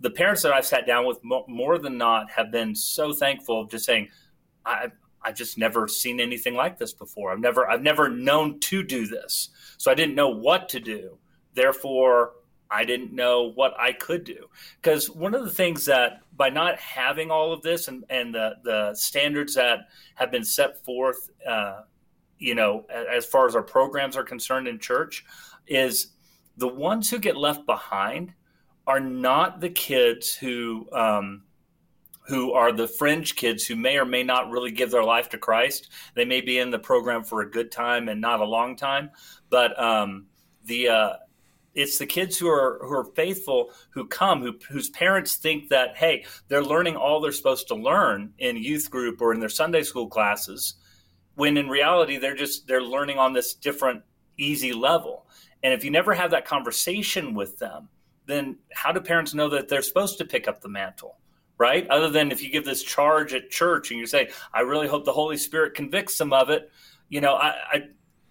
the 0.00 0.10
parents 0.10 0.42
that 0.42 0.52
I've 0.52 0.66
sat 0.66 0.86
down 0.86 1.06
with 1.06 1.20
more 1.22 1.78
than 1.78 1.96
not 1.96 2.30
have 2.30 2.50
been 2.50 2.74
so 2.74 3.12
thankful 3.12 3.62
of 3.62 3.70
just 3.70 3.84
saying, 3.84 4.08
I. 4.64 4.90
I've 5.22 5.34
just 5.34 5.58
never 5.58 5.88
seen 5.88 6.20
anything 6.20 6.54
like 6.54 6.78
this 6.78 6.92
before. 6.92 7.32
I've 7.32 7.40
never 7.40 7.68
I've 7.68 7.82
never 7.82 8.08
known 8.08 8.60
to 8.60 8.84
do 8.84 9.08
this. 9.08 9.48
So 9.76 9.90
I 9.90 9.94
didn't 9.94 10.14
know 10.14 10.28
what 10.28 10.68
to 10.68 10.78
do. 10.78 11.18
Therefore, 11.52 12.34
I 12.70 12.84
didn't 12.84 13.12
know 13.12 13.52
what 13.54 13.74
I 13.78 13.92
could 13.92 14.24
do. 14.24 14.48
Because 14.80 15.10
one 15.10 15.34
of 15.34 15.44
the 15.44 15.50
things 15.50 15.84
that 15.86 16.20
by 16.36 16.50
not 16.50 16.78
having 16.78 17.30
all 17.30 17.52
of 17.52 17.62
this 17.62 17.88
and, 17.88 18.04
and 18.10 18.34
the, 18.34 18.56
the 18.64 18.94
standards 18.94 19.54
that 19.54 19.88
have 20.14 20.30
been 20.30 20.44
set 20.44 20.84
forth, 20.84 21.30
uh, 21.46 21.82
you 22.38 22.54
know, 22.54 22.84
as 22.90 23.24
far 23.24 23.46
as 23.46 23.54
our 23.54 23.62
programs 23.62 24.16
are 24.16 24.24
concerned 24.24 24.68
in 24.68 24.78
church, 24.78 25.24
is 25.66 26.08
the 26.56 26.68
ones 26.68 27.10
who 27.10 27.18
get 27.18 27.36
left 27.36 27.66
behind 27.66 28.32
are 28.86 29.00
not 29.00 29.60
the 29.60 29.70
kids 29.70 30.34
who 30.34 30.88
um, 30.92 31.42
who 32.28 32.52
are 32.52 32.72
the 32.72 32.88
fringe 32.88 33.36
kids 33.36 33.64
who 33.64 33.76
may 33.76 33.98
or 33.98 34.04
may 34.04 34.22
not 34.22 34.50
really 34.50 34.72
give 34.72 34.90
their 34.90 35.04
life 35.04 35.28
to 35.28 35.38
Christ. 35.38 35.90
They 36.14 36.24
may 36.24 36.40
be 36.40 36.58
in 36.58 36.70
the 36.70 36.78
program 36.78 37.22
for 37.22 37.42
a 37.42 37.50
good 37.50 37.70
time 37.70 38.08
and 38.08 38.20
not 38.20 38.40
a 38.40 38.44
long 38.44 38.74
time, 38.74 39.10
but 39.48 39.80
um, 39.80 40.26
the 40.64 40.88
uh, 40.88 41.12
it's 41.76 41.98
the 41.98 42.06
kids 42.06 42.36
who 42.36 42.48
are 42.48 42.80
who 42.82 42.92
are 42.92 43.04
faithful 43.14 43.70
who 43.90 44.06
come 44.06 44.40
who, 44.40 44.54
whose 44.68 44.90
parents 44.90 45.36
think 45.36 45.68
that 45.68 45.96
hey 45.96 46.24
they're 46.48 46.64
learning 46.64 46.96
all 46.96 47.20
they're 47.20 47.30
supposed 47.30 47.68
to 47.68 47.74
learn 47.74 48.32
in 48.38 48.56
youth 48.56 48.90
group 48.90 49.20
or 49.20 49.32
in 49.32 49.38
their 49.38 49.48
sunday 49.48 49.82
school 49.82 50.08
classes 50.08 50.74
when 51.36 51.56
in 51.56 51.68
reality 51.68 52.16
they're 52.16 52.34
just 52.34 52.66
they're 52.66 52.82
learning 52.82 53.18
on 53.18 53.32
this 53.32 53.54
different 53.54 54.02
easy 54.38 54.72
level. 54.72 55.26
And 55.62 55.72
if 55.72 55.84
you 55.84 55.90
never 55.90 56.12
have 56.12 56.32
that 56.32 56.44
conversation 56.44 57.34
with 57.34 57.58
them 57.58 57.88
then 58.26 58.56
how 58.72 58.90
do 58.90 59.00
parents 59.00 59.34
know 59.34 59.48
that 59.48 59.68
they're 59.68 59.82
supposed 59.82 60.18
to 60.18 60.24
pick 60.24 60.48
up 60.48 60.60
the 60.60 60.68
mantle 60.68 61.18
right? 61.58 61.88
Other 61.88 62.10
than 62.10 62.30
if 62.30 62.42
you 62.42 62.50
give 62.50 62.66
this 62.66 62.82
charge 62.82 63.32
at 63.32 63.48
church 63.50 63.90
and 63.90 63.98
you 64.00 64.06
say 64.06 64.30
i 64.52 64.60
really 64.60 64.88
hope 64.88 65.04
the 65.04 65.12
holy 65.12 65.36
spirit 65.36 65.74
convicts 65.74 66.18
them 66.18 66.32
of 66.32 66.50
it 66.50 66.70
you 67.08 67.20
know 67.20 67.34
I, 67.34 67.54
I 67.72 67.82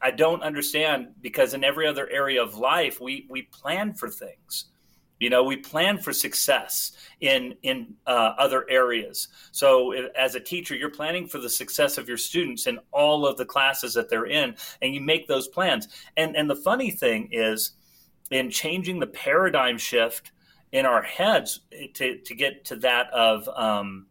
I 0.06 0.12
don't 0.12 0.44
understand 0.44 1.08
because 1.20 1.56
in 1.56 1.64
every 1.64 1.88
other 1.88 2.08
area 2.12 2.40
of 2.40 2.54
life, 2.54 3.02
we 3.02 3.26
we 3.28 3.42
plan 3.42 3.96
for 3.96 4.08
things. 4.08 4.66
You 5.20 5.32
know, 5.32 5.44
we 5.44 5.58
plan 5.58 5.98
for 5.98 6.14
success 6.14 6.92
in 7.22 7.56
in 7.64 7.96
uh, 8.06 8.34
other 8.38 8.70
areas. 8.70 9.30
So, 9.52 9.94
if, 9.94 10.06
as 10.16 10.36
a 10.36 10.40
teacher, 10.40 10.76
you're 10.76 10.92
planning 10.92 11.26
for 11.26 11.40
the 11.40 11.50
success 11.50 11.98
of 11.98 12.08
your 12.08 12.18
students 12.18 12.68
in 12.68 12.78
all 12.92 13.26
of 13.26 13.36
the 13.38 13.46
classes 13.46 13.96
that 13.96 14.08
they're 14.08 14.28
in, 14.28 14.56
and 14.84 14.94
you 14.94 15.02
make 15.02 15.28
those 15.28 15.48
plans. 15.48 15.88
And 16.18 16.38
and 16.38 16.48
the 16.48 16.56
funny 16.56 16.92
thing 16.92 17.30
is, 17.32 17.72
in 18.30 18.52
changing 18.52 19.00
the 19.00 19.08
paradigm 19.08 19.80
shift 19.80 20.34
in 20.72 20.86
our 20.86 21.02
heads 21.02 21.62
to 21.96 22.20
to 22.20 22.36
get 22.36 22.64
to 22.66 22.76
that 22.76 23.12
of 23.12 23.50
um, 23.56 24.06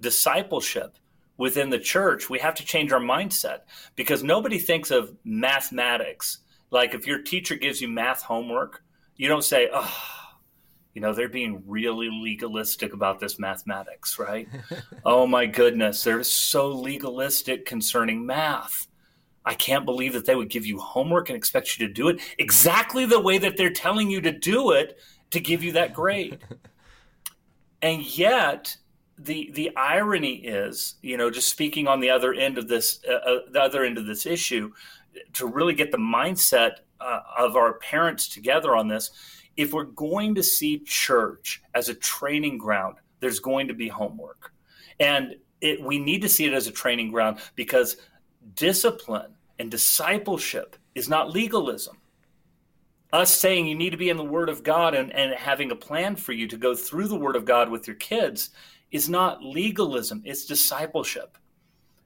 discipleship 0.00 0.96
within 1.38 1.70
the 1.70 1.78
church, 1.78 2.30
we 2.30 2.38
have 2.38 2.54
to 2.54 2.64
change 2.64 2.92
our 2.92 3.00
mindset 3.00 3.60
because 3.94 4.22
nobody 4.22 4.58
thinks 4.58 4.90
of 4.90 5.14
mathematics. 5.24 6.38
Like 6.70 6.94
if 6.94 7.06
your 7.06 7.22
teacher 7.22 7.56
gives 7.56 7.80
you 7.80 7.88
math 7.88 8.22
homework, 8.22 8.82
you 9.16 9.28
don't 9.28 9.44
say, 9.44 9.68
oh, 9.72 9.94
you 10.94 11.02
know, 11.02 11.12
they're 11.12 11.28
being 11.28 11.62
really 11.66 12.08
legalistic 12.10 12.94
about 12.94 13.20
this 13.20 13.38
mathematics, 13.38 14.18
right? 14.18 14.48
oh 15.04 15.26
my 15.26 15.46
goodness, 15.46 16.02
they're 16.02 16.24
so 16.24 16.68
legalistic 16.68 17.66
concerning 17.66 18.24
math. 18.24 18.88
I 19.44 19.54
can't 19.54 19.84
believe 19.84 20.14
that 20.14 20.24
they 20.24 20.34
would 20.34 20.48
give 20.48 20.66
you 20.66 20.78
homework 20.78 21.28
and 21.28 21.36
expect 21.36 21.78
you 21.78 21.86
to 21.86 21.92
do 21.92 22.08
it 22.08 22.20
exactly 22.38 23.04
the 23.04 23.20
way 23.20 23.38
that 23.38 23.56
they're 23.56 23.70
telling 23.70 24.10
you 24.10 24.20
to 24.22 24.32
do 24.32 24.72
it 24.72 24.98
to 25.30 25.40
give 25.40 25.62
you 25.62 25.72
that 25.72 25.94
grade. 25.94 26.38
and 27.82 28.02
yet, 28.18 28.76
the 29.18 29.50
the 29.54 29.74
irony 29.76 30.36
is, 30.36 30.96
you 31.02 31.16
know, 31.16 31.30
just 31.30 31.48
speaking 31.48 31.88
on 31.88 32.00
the 32.00 32.10
other 32.10 32.34
end 32.34 32.58
of 32.58 32.68
this, 32.68 33.00
uh, 33.08 33.12
uh, 33.14 33.38
the 33.50 33.60
other 33.60 33.84
end 33.84 33.98
of 33.98 34.06
this 34.06 34.26
issue, 34.26 34.72
to 35.32 35.46
really 35.46 35.74
get 35.74 35.90
the 35.90 35.98
mindset 35.98 36.78
uh, 37.00 37.20
of 37.38 37.56
our 37.56 37.74
parents 37.74 38.28
together 38.28 38.74
on 38.74 38.88
this. 38.88 39.10
If 39.56 39.72
we're 39.72 39.84
going 39.84 40.34
to 40.34 40.42
see 40.42 40.80
church 40.80 41.62
as 41.74 41.88
a 41.88 41.94
training 41.94 42.58
ground, 42.58 42.96
there's 43.20 43.40
going 43.40 43.68
to 43.68 43.74
be 43.74 43.88
homework, 43.88 44.52
and 45.00 45.36
it, 45.62 45.82
we 45.82 45.98
need 45.98 46.20
to 46.22 46.28
see 46.28 46.44
it 46.44 46.52
as 46.52 46.66
a 46.66 46.72
training 46.72 47.10
ground 47.10 47.38
because 47.54 47.96
discipline 48.54 49.34
and 49.58 49.70
discipleship 49.70 50.76
is 50.94 51.08
not 51.08 51.30
legalism 51.30 51.96
us 53.12 53.34
saying 53.34 53.66
you 53.66 53.74
need 53.74 53.90
to 53.90 53.96
be 53.96 54.10
in 54.10 54.16
the 54.16 54.24
Word 54.24 54.48
of 54.48 54.62
God 54.62 54.94
and, 54.94 55.12
and 55.12 55.32
having 55.34 55.70
a 55.70 55.76
plan 55.76 56.16
for 56.16 56.32
you 56.32 56.46
to 56.48 56.56
go 56.56 56.74
through 56.74 57.08
the 57.08 57.16
Word 57.16 57.36
of 57.36 57.44
God 57.44 57.70
with 57.70 57.86
your 57.86 57.96
kids 57.96 58.50
is 58.90 59.08
not 59.08 59.42
legalism, 59.42 60.22
it's 60.24 60.46
discipleship. 60.46 61.36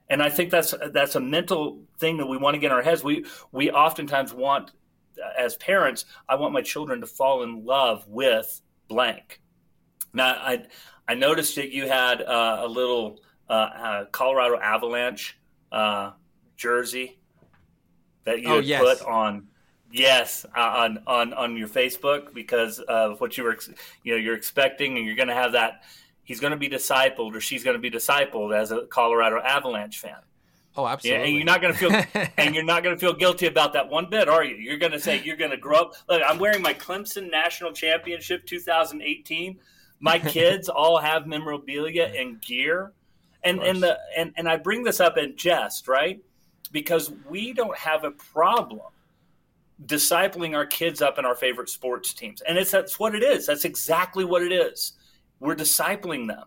And 0.09 0.23
I 0.23 0.29
think 0.29 0.51
that's 0.51 0.75
that's 0.93 1.15
a 1.15 1.21
mental 1.21 1.83
thing 1.99 2.17
that 2.17 2.27
we 2.27 2.37
want 2.37 2.55
to 2.55 2.59
get 2.59 2.67
in 2.67 2.73
our 2.73 2.83
heads. 2.83 3.05
We 3.05 3.25
we 3.53 3.71
oftentimes 3.71 4.35
want 4.35 4.73
as 5.39 5.57
parents, 5.57 6.05
I 6.29 6.37
want 6.37 6.53
my 6.53 6.63
children 6.63 7.01
to 7.01 7.07
fall 7.07 7.43
in 7.43 7.65
love 7.65 8.07
with 8.09 8.61
blank. 8.89 9.41
Now, 10.13 10.33
I 10.33 10.65
I 11.09 11.15
noticed 11.15 11.57
that 11.57 11.71
you 11.71 11.89
had 11.89 12.23
uh, 12.23 12.63
a 12.63 12.69
little 12.69 13.21
uh, 13.49 13.53
uh, 13.53 14.05
Colorado 14.07 14.59
Avalanche 14.59 15.39
uh, 15.73 16.13
jersey 16.57 17.19
that 18.25 18.41
you 18.41 18.49
oh, 18.49 18.59
yes. 18.59 18.81
put 18.81 19.07
on. 19.07 19.47
Yes, 19.93 20.47
uh, 20.57 20.61
on 20.61 21.03
on 21.09 21.33
on 21.33 21.57
your 21.57 21.67
Facebook 21.67 22.33
because 22.33 22.79
of 22.79 23.21
what 23.21 23.37
you 23.37 23.43
were, 23.43 23.59
you 24.05 24.13
know, 24.13 24.19
you're 24.19 24.37
expecting, 24.37 24.97
and 24.97 25.05
you're 25.05 25.17
going 25.17 25.29
to 25.29 25.35
have 25.35 25.53
that. 25.53 25.83
He's 26.31 26.39
going 26.39 26.53
to 26.53 26.57
be 26.57 26.69
discipled, 26.69 27.35
or 27.35 27.41
she's 27.41 27.65
going 27.65 27.75
to 27.75 27.81
be 27.81 27.91
discipled 27.91 28.57
as 28.57 28.71
a 28.71 28.83
Colorado 28.83 29.41
Avalanche 29.41 29.99
fan. 29.99 30.15
Oh, 30.77 30.87
absolutely. 30.87 31.19
Yeah, 31.19 31.25
and 31.27 31.35
you're 31.35 31.45
not 31.45 31.61
going 31.61 31.75
to 31.75 31.79
feel 31.81 32.31
and 32.37 32.55
you're 32.55 32.63
not 32.63 32.85
going 32.85 32.95
to 32.95 33.01
feel 33.01 33.15
guilty 33.15 33.47
about 33.47 33.73
that 33.73 33.89
one 33.89 34.09
bit, 34.09 34.29
are 34.29 34.45
you? 34.45 34.55
You're 34.55 34.79
going 34.79 34.93
to 34.93 35.01
say 35.01 35.21
you're 35.25 35.35
going 35.37 35.51
to 35.51 35.57
grow 35.57 35.79
up. 35.79 35.95
Look, 36.09 36.23
I'm 36.25 36.39
wearing 36.39 36.63
my 36.63 36.73
Clemson 36.73 37.33
National 37.33 37.73
Championship 37.73 38.47
2018. 38.47 39.59
My 39.99 40.19
kids 40.21 40.69
all 40.69 40.99
have 40.99 41.27
memorabilia 41.27 42.05
and 42.17 42.41
gear, 42.41 42.93
and 43.43 43.59
and 43.59 43.83
the 43.83 43.99
and 44.17 44.33
and 44.37 44.49
I 44.49 44.57
bring 44.57 44.85
this 44.85 45.01
up 45.01 45.19
in 45.19 45.37
jest, 45.37 45.89
right? 45.89 46.23
Because 46.71 47.11
we 47.29 47.53
don't 47.53 47.77
have 47.77 48.05
a 48.05 48.13
problem 48.13 48.87
discipling 49.85 50.55
our 50.55 50.67
kids 50.67 51.03
up 51.03 51.19
in 51.19 51.25
our 51.25 51.35
favorite 51.35 51.71
sports 51.71 52.15
teams, 52.15 52.41
and 52.43 52.57
it's 52.57 52.71
that's 52.71 53.01
what 53.01 53.17
it 53.17 53.25
is. 53.25 53.47
That's 53.47 53.65
exactly 53.65 54.25
what 54.25 54.43
it 54.43 54.53
is. 54.53 54.93
We're 55.41 55.57
discipling 55.57 56.29
them 56.29 56.45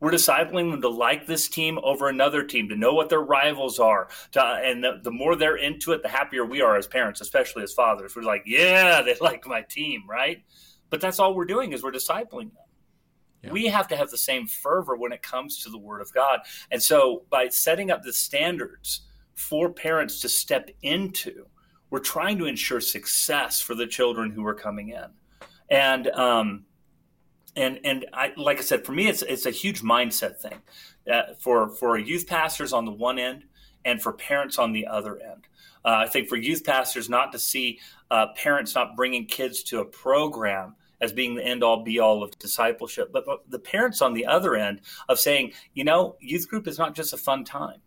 we're 0.00 0.10
discipling 0.10 0.70
them 0.70 0.82
to 0.82 0.88
like 0.88 1.26
this 1.26 1.48
team 1.48 1.78
over 1.82 2.08
another 2.08 2.42
team, 2.42 2.68
to 2.68 2.76
know 2.76 2.92
what 2.92 3.08
their 3.08 3.22
rivals 3.22 3.78
are. 3.78 4.08
To, 4.32 4.42
and 4.42 4.84
the, 4.84 5.00
the, 5.02 5.10
more 5.10 5.36
they're 5.36 5.56
into 5.56 5.92
it, 5.92 6.02
the 6.02 6.08
happier 6.08 6.44
we 6.44 6.60
are 6.60 6.76
as 6.76 6.86
parents, 6.86 7.20
especially 7.20 7.62
as 7.62 7.72
fathers. 7.72 8.14
We're 8.14 8.22
like, 8.22 8.42
yeah, 8.44 9.00
they 9.02 9.16
like 9.20 9.46
my 9.46 9.62
team, 9.62 10.02
right? 10.08 10.42
But 10.90 11.00
that's 11.00 11.18
all 11.18 11.34
we're 11.34 11.46
doing 11.46 11.72
is 11.72 11.82
we're 11.82 11.92
discipling 11.92 12.52
them. 12.52 12.64
Yeah. 13.42 13.52
We 13.52 13.66
have 13.66 13.88
to 13.88 13.96
have 13.96 14.10
the 14.10 14.18
same 14.18 14.46
fervor 14.46 14.96
when 14.96 15.12
it 15.12 15.22
comes 15.22 15.62
to 15.62 15.70
the 15.70 15.78
Word 15.78 16.02
of 16.02 16.12
God. 16.12 16.40
And 16.70 16.82
so 16.82 17.24
by 17.30 17.48
setting 17.48 17.90
up 17.90 18.02
the 18.02 18.12
standards 18.12 19.02
for 19.34 19.70
parents 19.70 20.20
to 20.20 20.28
step 20.28 20.70
into, 20.82 21.46
we're 21.88 22.00
trying 22.00 22.36
to 22.38 22.46
ensure 22.46 22.80
success 22.80 23.60
for 23.60 23.74
the 23.74 23.86
children 23.86 24.30
who 24.30 24.44
are 24.46 24.54
coming 24.54 24.90
in. 24.90 25.06
And, 25.70 26.08
um, 26.08 26.65
and 27.56 27.80
and 27.84 28.06
I 28.12 28.32
like 28.36 28.58
I 28.58 28.62
said, 28.62 28.84
for 28.84 28.92
me, 28.92 29.08
it's 29.08 29.22
it's 29.22 29.46
a 29.46 29.50
huge 29.50 29.82
mindset 29.82 30.36
thing 30.38 30.60
uh, 31.10 31.34
for 31.38 31.68
for 31.68 31.98
youth 31.98 32.26
pastors 32.26 32.72
on 32.72 32.84
the 32.84 32.92
one 32.92 33.18
end 33.18 33.44
and 33.84 34.00
for 34.00 34.12
parents 34.12 34.58
on 34.58 34.72
the 34.72 34.86
other 34.86 35.18
end. 35.18 35.46
Uh, 35.84 36.04
I 36.04 36.08
think 36.08 36.28
for 36.28 36.36
youth 36.36 36.64
pastors 36.64 37.08
not 37.08 37.32
to 37.32 37.38
see 37.38 37.78
uh, 38.10 38.28
parents 38.36 38.74
not 38.74 38.96
bringing 38.96 39.26
kids 39.26 39.62
to 39.64 39.80
a 39.80 39.84
program 39.84 40.74
as 41.00 41.12
being 41.12 41.34
the 41.34 41.44
end 41.44 41.62
all 41.62 41.84
be 41.84 41.98
all 41.98 42.22
of 42.22 42.36
discipleship, 42.38 43.10
but, 43.12 43.26
but 43.26 43.48
the 43.50 43.58
parents 43.58 44.00
on 44.00 44.14
the 44.14 44.24
other 44.24 44.56
end 44.56 44.80
of 45.08 45.18
saying, 45.18 45.52
you 45.74 45.84
know, 45.84 46.16
youth 46.20 46.48
group 46.48 46.66
is 46.66 46.78
not 46.78 46.94
just 46.94 47.12
a 47.12 47.18
fun 47.18 47.44
time 47.44 47.80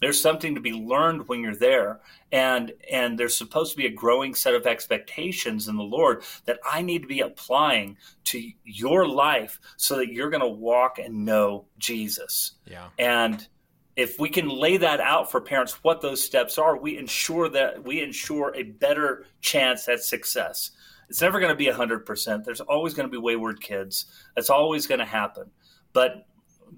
there's 0.00 0.20
something 0.20 0.54
to 0.54 0.60
be 0.60 0.72
learned 0.72 1.26
when 1.28 1.40
you're 1.40 1.54
there. 1.54 2.00
And 2.32 2.72
and 2.90 3.18
there's 3.18 3.36
supposed 3.36 3.72
to 3.72 3.78
be 3.78 3.86
a 3.86 3.90
growing 3.90 4.34
set 4.34 4.54
of 4.54 4.66
expectations 4.66 5.68
in 5.68 5.76
the 5.76 5.82
lord 5.82 6.24
that 6.44 6.58
i 6.70 6.82
need 6.82 7.02
to 7.02 7.08
be 7.08 7.20
applying 7.20 7.96
to 8.24 8.50
your 8.64 9.06
life 9.06 9.60
so 9.76 9.96
that 9.96 10.12
you're 10.12 10.30
going 10.30 10.42
to 10.42 10.48
walk 10.48 10.98
and 10.98 11.24
know 11.24 11.66
jesus. 11.78 12.52
Yeah. 12.66 12.88
And 12.98 13.46
if 13.94 14.18
we 14.18 14.28
can 14.28 14.48
lay 14.48 14.76
that 14.76 15.00
out 15.00 15.30
for 15.30 15.40
parents 15.40 15.84
what 15.84 16.00
those 16.00 16.22
steps 16.22 16.58
are 16.58 16.76
we 16.76 16.98
ensure 16.98 17.48
that 17.48 17.82
we 17.82 18.02
ensure 18.02 18.52
a 18.56 18.64
better 18.64 19.26
chance 19.40 19.88
at 19.88 20.00
success. 20.00 20.72
It's 21.08 21.22
never 21.22 21.38
going 21.38 21.52
to 21.52 21.56
be 21.56 21.66
100% 21.66 22.44
there's 22.44 22.60
always 22.60 22.92
going 22.92 23.08
to 23.08 23.12
be 23.12 23.22
wayward 23.22 23.60
kids. 23.60 24.06
That's 24.34 24.50
always 24.50 24.88
going 24.88 24.98
to 24.98 25.04
happen. 25.04 25.44
But 25.92 26.26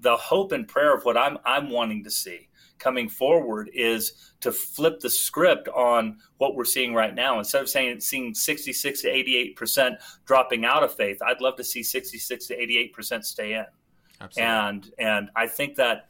the 0.01 0.15
hope 0.15 0.51
and 0.51 0.67
prayer 0.67 0.95
of 0.95 1.03
what 1.03 1.17
i'm 1.17 1.37
i'm 1.45 1.69
wanting 1.69 2.03
to 2.03 2.11
see 2.11 2.48
coming 2.79 3.09
forward 3.09 3.69
is 3.73 4.33
to 4.41 4.51
flip 4.51 4.99
the 4.99 5.09
script 5.09 5.67
on 5.69 6.17
what 6.37 6.55
we're 6.55 6.65
seeing 6.65 6.93
right 6.93 7.13
now. 7.13 7.37
Instead 7.37 7.61
of 7.61 7.69
saying 7.69 7.99
seeing 7.99 8.33
66 8.33 9.01
to 9.01 9.09
88 9.09 9.55
percent 9.55 9.95
dropping 10.25 10.65
out 10.65 10.83
of 10.83 10.93
faith, 10.93 11.21
I'd 11.21 11.41
love 11.41 11.55
to 11.57 11.63
see 11.63 11.83
66 11.83 12.47
to 12.47 12.61
88 12.61 12.93
percent 12.93 13.25
stay 13.25 13.53
in. 13.53 13.65
Absolutely. 14.21 14.53
And 14.53 14.91
and 14.97 15.29
I 15.35 15.47
think 15.47 15.75
that 15.75 16.09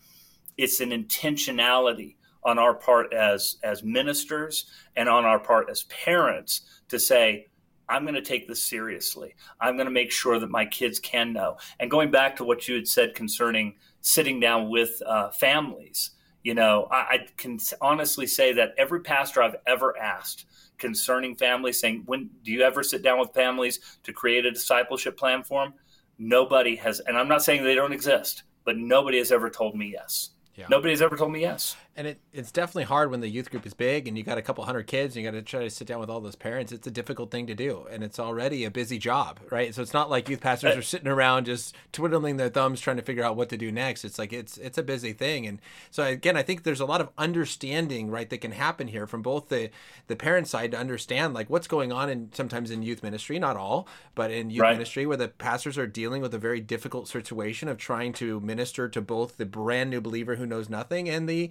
it's 0.57 0.79
an 0.79 0.91
intentionality 0.91 2.15
on 2.43 2.57
our 2.57 2.73
part 2.73 3.13
as 3.13 3.57
as 3.63 3.83
ministers 3.83 4.65
and 4.95 5.09
on 5.09 5.25
our 5.25 5.39
part 5.39 5.69
as 5.69 5.83
parents 5.83 6.61
to 6.89 6.99
say 6.99 7.47
I'm 7.89 8.03
going 8.03 8.15
to 8.15 8.21
take 8.21 8.47
this 8.47 8.61
seriously. 8.61 9.35
I'm 9.59 9.75
going 9.75 9.87
to 9.87 9.91
make 9.91 10.11
sure 10.11 10.39
that 10.39 10.51
my 10.51 10.65
kids 10.65 10.99
can 10.99 11.33
know. 11.33 11.57
And 11.79 11.89
going 11.89 12.11
back 12.11 12.35
to 12.35 12.43
what 12.43 12.67
you 12.67 12.75
had 12.75 12.87
said 12.87 13.15
concerning 13.15 13.75
sitting 14.01 14.39
down 14.39 14.69
with 14.69 15.01
uh, 15.05 15.31
families, 15.31 16.11
you 16.43 16.53
know, 16.53 16.87
I, 16.91 16.95
I, 16.95 17.27
can 17.37 17.59
honestly 17.81 18.25
say 18.25 18.53
that 18.53 18.73
every 18.77 19.01
pastor 19.01 19.41
I've 19.41 19.57
ever 19.67 19.97
asked 19.97 20.45
concerning 20.77 21.35
families, 21.35 21.79
saying, 21.79 22.03
"When 22.05 22.29
do 22.43 22.51
you 22.51 22.61
ever 22.61 22.83
sit 22.83 23.03
down 23.03 23.19
with 23.19 23.33
families 23.33 23.79
to 24.03 24.13
create 24.13 24.45
a 24.45 24.51
discipleship 24.51 25.17
plan 25.17 25.43
for 25.43 25.65
them?" 25.65 25.73
Nobody 26.17 26.75
has, 26.77 26.99
and 27.01 27.17
I'm 27.17 27.27
not 27.27 27.43
saying 27.43 27.63
they 27.63 27.75
don't 27.75 27.93
exist, 27.93 28.43
but 28.63 28.77
nobody 28.77 29.17
has 29.17 29.31
ever 29.31 29.49
told 29.49 29.75
me 29.75 29.91
yes. 29.91 30.31
Yeah. 30.55 30.65
has 30.91 31.01
ever 31.01 31.15
told 31.15 31.31
me 31.31 31.41
yes. 31.41 31.75
And 31.99 32.07
it, 32.07 32.21
it's 32.31 32.49
definitely 32.49 32.85
hard 32.85 33.11
when 33.11 33.19
the 33.19 33.27
youth 33.27 33.51
group 33.51 33.65
is 33.65 33.73
big 33.73 34.07
and 34.07 34.17
you 34.17 34.23
got 34.23 34.37
a 34.37 34.41
couple 34.41 34.63
hundred 34.63 34.87
kids 34.87 35.17
and 35.17 35.25
you 35.25 35.29
got 35.29 35.35
to 35.35 35.41
try 35.41 35.63
to 35.63 35.69
sit 35.69 35.85
down 35.85 35.99
with 35.99 36.09
all 36.09 36.21
those 36.21 36.37
parents. 36.37 36.71
It's 36.71 36.87
a 36.87 36.91
difficult 36.91 37.29
thing 37.29 37.45
to 37.47 37.53
do. 37.53 37.87
And 37.91 38.05
it's 38.05 38.19
already 38.19 38.63
a 38.63 38.71
busy 38.71 38.97
job, 38.97 39.41
right? 39.51 39.75
So 39.75 39.81
it's 39.81 39.93
not 39.93 40.09
like 40.09 40.29
youth 40.29 40.39
pastors 40.39 40.77
are 40.77 40.79
uh, 40.79 40.81
sitting 40.81 41.09
around 41.09 41.43
just 41.43 41.75
twiddling 41.91 42.37
their 42.37 42.47
thumbs 42.47 42.79
trying 42.79 42.95
to 42.95 43.03
figure 43.03 43.25
out 43.25 43.35
what 43.35 43.49
to 43.49 43.57
do 43.57 43.69
next. 43.69 44.05
It's 44.05 44.17
like 44.17 44.31
it's 44.31 44.57
it's 44.57 44.77
a 44.77 44.83
busy 44.83 45.11
thing. 45.11 45.45
And 45.45 45.59
so 45.91 46.05
again, 46.05 46.37
I 46.37 46.41
think 46.41 46.63
there's 46.63 46.79
a 46.79 46.85
lot 46.85 47.01
of 47.01 47.09
understanding, 47.17 48.09
right, 48.09 48.29
that 48.29 48.37
can 48.39 48.53
happen 48.53 48.87
here 48.87 49.05
from 49.05 49.21
both 49.21 49.49
the 49.49 49.69
the 50.07 50.15
parent 50.15 50.47
side 50.47 50.71
to 50.71 50.77
understand 50.77 51.33
like 51.33 51.49
what's 51.49 51.67
going 51.67 51.91
on 51.91 52.09
in 52.09 52.31
sometimes 52.31 52.71
in 52.71 52.81
youth 52.81 53.03
ministry, 53.03 53.39
not 53.39 53.57
all, 53.57 53.89
but 54.15 54.31
in 54.31 54.49
youth 54.49 54.61
right. 54.61 54.71
ministry 54.71 55.05
where 55.05 55.17
the 55.17 55.27
pastors 55.27 55.77
are 55.77 55.85
dealing 55.85 56.21
with 56.21 56.33
a 56.33 56.39
very 56.39 56.61
difficult 56.61 57.09
situation 57.09 57.67
of 57.67 57.77
trying 57.77 58.13
to 58.13 58.39
minister 58.39 58.87
to 58.87 59.01
both 59.01 59.35
the 59.35 59.45
brand 59.45 59.89
new 59.89 59.99
believer 59.99 60.37
who 60.37 60.45
knows 60.45 60.69
nothing 60.69 61.09
and 61.09 61.27
the 61.27 61.49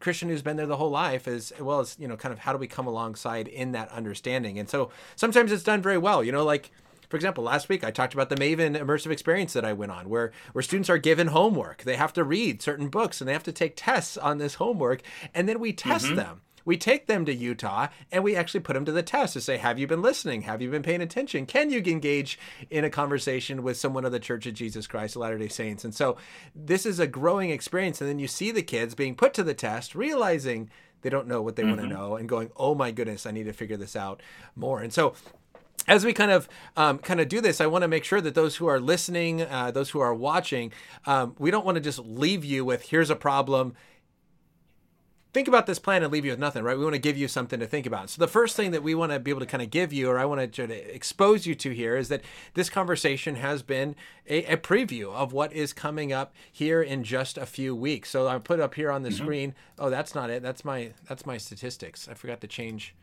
Christian 0.00 0.28
who's 0.28 0.42
been 0.42 0.56
there 0.56 0.66
the 0.66 0.76
whole 0.76 0.90
life 0.90 1.26
as 1.28 1.52
well 1.60 1.80
as 1.80 1.96
you 1.98 2.08
know 2.08 2.16
kind 2.16 2.32
of 2.32 2.40
how 2.40 2.52
do 2.52 2.58
we 2.58 2.66
come 2.66 2.86
alongside 2.86 3.48
in 3.48 3.72
that 3.72 3.90
understanding 3.90 4.58
and 4.58 4.68
so 4.68 4.90
sometimes 5.16 5.52
it's 5.52 5.62
done 5.62 5.82
very 5.82 5.98
well 5.98 6.22
you 6.22 6.32
know 6.32 6.44
like 6.44 6.70
for 7.12 7.16
example, 7.16 7.44
last 7.44 7.68
week 7.68 7.84
I 7.84 7.90
talked 7.90 8.14
about 8.14 8.30
the 8.30 8.36
Maven 8.36 8.74
immersive 8.74 9.10
experience 9.10 9.52
that 9.52 9.66
I 9.66 9.74
went 9.74 9.92
on, 9.92 10.08
where 10.08 10.32
where 10.52 10.62
students 10.62 10.88
are 10.88 10.96
given 10.96 11.26
homework. 11.26 11.82
They 11.82 11.96
have 11.96 12.14
to 12.14 12.24
read 12.24 12.62
certain 12.62 12.88
books 12.88 13.20
and 13.20 13.28
they 13.28 13.34
have 13.34 13.42
to 13.42 13.52
take 13.52 13.74
tests 13.76 14.16
on 14.16 14.38
this 14.38 14.54
homework, 14.54 15.02
and 15.34 15.46
then 15.46 15.60
we 15.60 15.74
test 15.74 16.06
mm-hmm. 16.06 16.14
them 16.14 16.40
we 16.64 16.76
take 16.76 17.06
them 17.06 17.24
to 17.24 17.34
Utah 17.34 17.88
and 18.10 18.22
we 18.24 18.36
actually 18.36 18.60
put 18.60 18.74
them 18.74 18.84
to 18.84 18.92
the 18.92 19.02
test 19.02 19.32
to 19.34 19.40
say, 19.40 19.56
have 19.56 19.78
you 19.78 19.86
been 19.86 20.02
listening? 20.02 20.42
Have 20.42 20.62
you 20.62 20.70
been 20.70 20.82
paying 20.82 21.02
attention? 21.02 21.46
Can 21.46 21.70
you 21.70 21.82
engage 21.86 22.38
in 22.70 22.84
a 22.84 22.90
conversation 22.90 23.62
with 23.62 23.76
someone 23.76 24.04
of 24.04 24.12
the 24.12 24.20
Church 24.20 24.46
of 24.46 24.54
Jesus 24.54 24.86
Christ 24.86 25.16
of 25.16 25.22
Latter 25.22 25.38
day 25.38 25.48
Saints? 25.48 25.84
And 25.84 25.94
so 25.94 26.16
this 26.54 26.86
is 26.86 27.00
a 27.00 27.06
growing 27.06 27.50
experience. 27.50 28.00
And 28.00 28.08
then 28.08 28.18
you 28.18 28.28
see 28.28 28.50
the 28.50 28.62
kids 28.62 28.94
being 28.94 29.14
put 29.14 29.34
to 29.34 29.42
the 29.42 29.54
test, 29.54 29.94
realizing 29.94 30.70
they 31.02 31.10
don't 31.10 31.26
know 31.26 31.42
what 31.42 31.56
they 31.56 31.62
mm-hmm. 31.62 31.76
want 31.76 31.82
to 31.82 31.88
know 31.88 32.16
and 32.16 32.28
going, 32.28 32.50
oh 32.56 32.74
my 32.74 32.90
goodness, 32.90 33.26
I 33.26 33.32
need 33.32 33.44
to 33.44 33.52
figure 33.52 33.76
this 33.76 33.96
out 33.96 34.22
more. 34.56 34.80
And 34.80 34.92
so 34.92 35.14
as 35.88 36.04
we 36.04 36.12
kind 36.12 36.30
of 36.30 36.48
um, 36.76 36.98
kind 36.98 37.20
of 37.20 37.28
do 37.28 37.40
this, 37.40 37.60
I 37.60 37.66
want 37.66 37.82
to 37.82 37.88
make 37.88 38.04
sure 38.04 38.20
that 38.20 38.34
those 38.34 38.56
who 38.56 38.66
are 38.66 38.80
listening, 38.80 39.42
uh, 39.42 39.70
those 39.70 39.90
who 39.90 40.00
are 40.00 40.14
watching, 40.14 40.72
um, 41.06 41.34
we 41.38 41.50
don't 41.50 41.66
want 41.66 41.76
to 41.76 41.80
just 41.80 41.98
leave 41.98 42.44
you 42.44 42.64
with 42.64 42.82
here's 42.90 43.10
a 43.10 43.16
problem, 43.16 43.74
think 45.32 45.48
about 45.48 45.66
this 45.66 45.78
plan 45.78 46.02
and 46.02 46.12
leave 46.12 46.24
you 46.24 46.32
with 46.32 46.38
nothing, 46.38 46.62
right? 46.62 46.76
We 46.76 46.84
want 46.84 46.94
to 46.94 47.00
give 47.00 47.16
you 47.16 47.26
something 47.28 47.58
to 47.60 47.66
think 47.66 47.86
about. 47.86 48.10
So 48.10 48.20
the 48.20 48.28
first 48.28 48.54
thing 48.56 48.70
that 48.72 48.82
we 48.82 48.94
want 48.94 49.12
to 49.12 49.18
be 49.18 49.30
able 49.30 49.40
to 49.40 49.46
kind 49.46 49.62
of 49.62 49.70
give 49.70 49.92
you, 49.92 50.08
or 50.08 50.18
I 50.18 50.24
want 50.24 50.40
to 50.40 50.46
try 50.46 50.66
to 50.66 50.94
expose 50.94 51.46
you 51.46 51.54
to 51.54 51.70
here, 51.70 51.96
is 51.96 52.08
that 52.08 52.22
this 52.54 52.68
conversation 52.68 53.36
has 53.36 53.62
been 53.62 53.96
a, 54.28 54.44
a 54.44 54.56
preview 54.56 55.12
of 55.12 55.32
what 55.32 55.52
is 55.52 55.72
coming 55.72 56.12
up 56.12 56.34
here 56.50 56.82
in 56.82 57.02
just 57.02 57.38
a 57.38 57.46
few 57.46 57.74
weeks. 57.74 58.10
So 58.10 58.28
I 58.28 58.38
put 58.38 58.60
up 58.60 58.74
here 58.74 58.90
on 58.90 59.02
the 59.02 59.08
mm-hmm. 59.08 59.24
screen. 59.24 59.54
Oh, 59.78 59.90
that's 59.90 60.14
not 60.14 60.30
it. 60.30 60.42
That's 60.42 60.64
my 60.64 60.92
that's 61.08 61.24
my 61.24 61.38
statistics. 61.38 62.08
I 62.08 62.14
forgot 62.14 62.40
to 62.42 62.46
change 62.46 62.94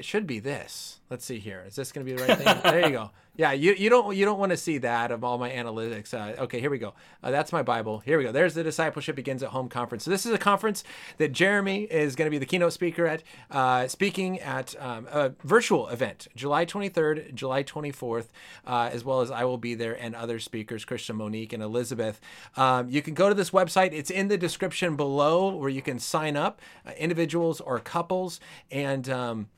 it 0.00 0.04
should 0.06 0.26
be 0.26 0.38
this. 0.38 1.00
Let's 1.10 1.26
see 1.26 1.38
here. 1.38 1.62
Is 1.66 1.76
this 1.76 1.92
going 1.92 2.06
to 2.06 2.10
be 2.10 2.16
the 2.16 2.26
right 2.26 2.38
thing? 2.38 2.60
there 2.64 2.86
you 2.86 2.92
go. 2.92 3.10
Yeah, 3.36 3.52
you, 3.52 3.72
you 3.72 3.88
don't 3.88 4.14
you 4.14 4.26
don't 4.26 4.38
want 4.38 4.50
to 4.50 4.56
see 4.56 4.76
that 4.78 5.10
of 5.10 5.24
all 5.24 5.38
my 5.38 5.50
analytics. 5.50 6.12
Uh, 6.12 6.42
okay, 6.42 6.60
here 6.60 6.68
we 6.68 6.76
go. 6.76 6.92
Uh, 7.22 7.30
that's 7.30 7.52
my 7.52 7.62
Bible. 7.62 8.00
Here 8.00 8.18
we 8.18 8.24
go. 8.24 8.32
There's 8.32 8.52
the 8.52 8.62
discipleship 8.62 9.16
begins 9.16 9.42
at 9.42 9.48
home 9.48 9.70
conference. 9.70 10.04
So 10.04 10.10
this 10.10 10.26
is 10.26 10.32
a 10.32 10.38
conference 10.38 10.84
that 11.16 11.32
Jeremy 11.32 11.84
is 11.84 12.16
going 12.16 12.26
to 12.26 12.30
be 12.30 12.36
the 12.36 12.44
keynote 12.44 12.74
speaker 12.74 13.06
at, 13.06 13.22
uh, 13.50 13.88
speaking 13.88 14.40
at 14.40 14.74
um, 14.78 15.06
a 15.10 15.32
virtual 15.42 15.88
event, 15.88 16.28
July 16.36 16.66
23rd, 16.66 17.32
July 17.32 17.62
24th, 17.62 18.26
uh, 18.66 18.90
as 18.92 19.04
well 19.04 19.22
as 19.22 19.30
I 19.30 19.44
will 19.44 19.58
be 19.58 19.74
there 19.74 19.94
and 19.94 20.14
other 20.14 20.38
speakers, 20.38 20.84
Christian, 20.84 21.16
Monique, 21.16 21.54
and 21.54 21.62
Elizabeth. 21.62 22.20
Um, 22.58 22.90
you 22.90 23.00
can 23.00 23.14
go 23.14 23.30
to 23.30 23.34
this 23.34 23.52
website. 23.52 23.94
It's 23.94 24.10
in 24.10 24.28
the 24.28 24.36
description 24.36 24.96
below 24.96 25.54
where 25.56 25.70
you 25.70 25.80
can 25.80 25.98
sign 25.98 26.36
up, 26.36 26.60
uh, 26.84 26.90
individuals 26.98 27.62
or 27.62 27.78
couples, 27.78 28.38
and 28.70 29.08
um, 29.08 29.48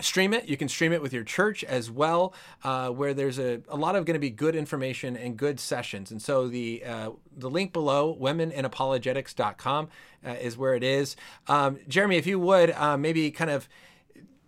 stream 0.00 0.34
it. 0.34 0.48
You 0.48 0.56
can 0.56 0.68
stream 0.68 0.92
it 0.92 1.00
with 1.00 1.12
your 1.12 1.24
church 1.24 1.64
as 1.64 1.90
well, 1.90 2.34
uh, 2.64 2.90
where 2.90 3.14
there's 3.14 3.38
a, 3.38 3.62
a 3.68 3.76
lot 3.76 3.96
of 3.96 4.04
going 4.04 4.14
to 4.14 4.20
be 4.20 4.30
good 4.30 4.54
information 4.54 5.16
and 5.16 5.36
good 5.36 5.58
sessions. 5.58 6.10
And 6.10 6.20
so 6.20 6.48
the 6.48 6.84
uh, 6.84 7.10
the 7.36 7.50
link 7.50 7.72
below, 7.72 8.16
womeninapologetics.com, 8.20 9.88
uh, 10.26 10.30
is 10.30 10.56
where 10.56 10.74
it 10.74 10.82
is. 10.82 11.16
Um, 11.48 11.78
Jeremy, 11.88 12.16
if 12.16 12.26
you 12.26 12.38
would 12.38 12.70
uh, 12.72 12.96
maybe 12.96 13.30
kind 13.30 13.50
of 13.50 13.68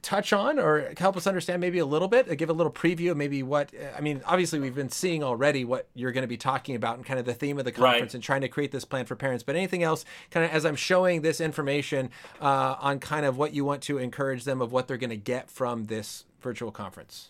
touch 0.09 0.33
on 0.33 0.59
or 0.59 0.95
help 0.97 1.19
us 1.19 1.27
understand 1.27 1.61
maybe 1.61 1.79
a 1.79 1.85
little 1.85 2.09
bit, 2.09 2.31
uh, 2.31 2.35
give 2.35 2.49
a 2.49 2.53
little 2.55 2.73
preview 2.73 3.11
of 3.11 3.17
maybe 3.19 3.43
what, 3.43 3.75
uh, 3.75 3.95
I 3.95 4.01
mean, 4.01 4.23
obviously 4.25 4.59
we've 4.59 4.75
been 4.75 4.89
seeing 4.89 5.23
already 5.23 5.67
what 5.67 5.87
you're 5.93 6.13
going 6.13 6.23
to 6.23 6.29
be 6.29 6.39
talking 6.39 6.75
about 6.77 6.97
and 6.97 7.05
kind 7.05 7.21
of 7.21 7.27
the 7.27 7.35
theme 7.35 7.59
of 7.59 7.67
the 7.67 7.73
conference 7.73 8.01
right. 8.01 8.15
and 8.15 8.23
trying 8.23 8.41
to 8.41 8.49
create 8.49 8.73
this 8.73 8.87
plan 8.87 9.05
for 9.05 9.17
parents. 9.17 9.45
But 9.45 9.55
anything 9.55 9.83
else, 9.83 10.07
kind 10.31 10.47
of 10.47 10.51
as 10.51 10.65
I'm 10.65 10.77
showing 10.77 11.21
this 11.21 11.43
information 11.43 12.09
uh, 12.41 12.77
on 12.81 13.01
kind 13.01 13.27
of 13.27 13.37
what 13.37 13.53
you 13.53 13.67
want 13.67 13.83
to 13.83 13.99
encourage 13.99 14.45
them 14.45 14.63
of 14.63 14.73
what 14.73 14.89
they're 14.89 14.97
going 14.97 15.11
to 15.11 15.17
get 15.17 15.51
from 15.51 15.85
this 15.85 16.25
virtual 16.41 16.73
conference? 16.73 17.29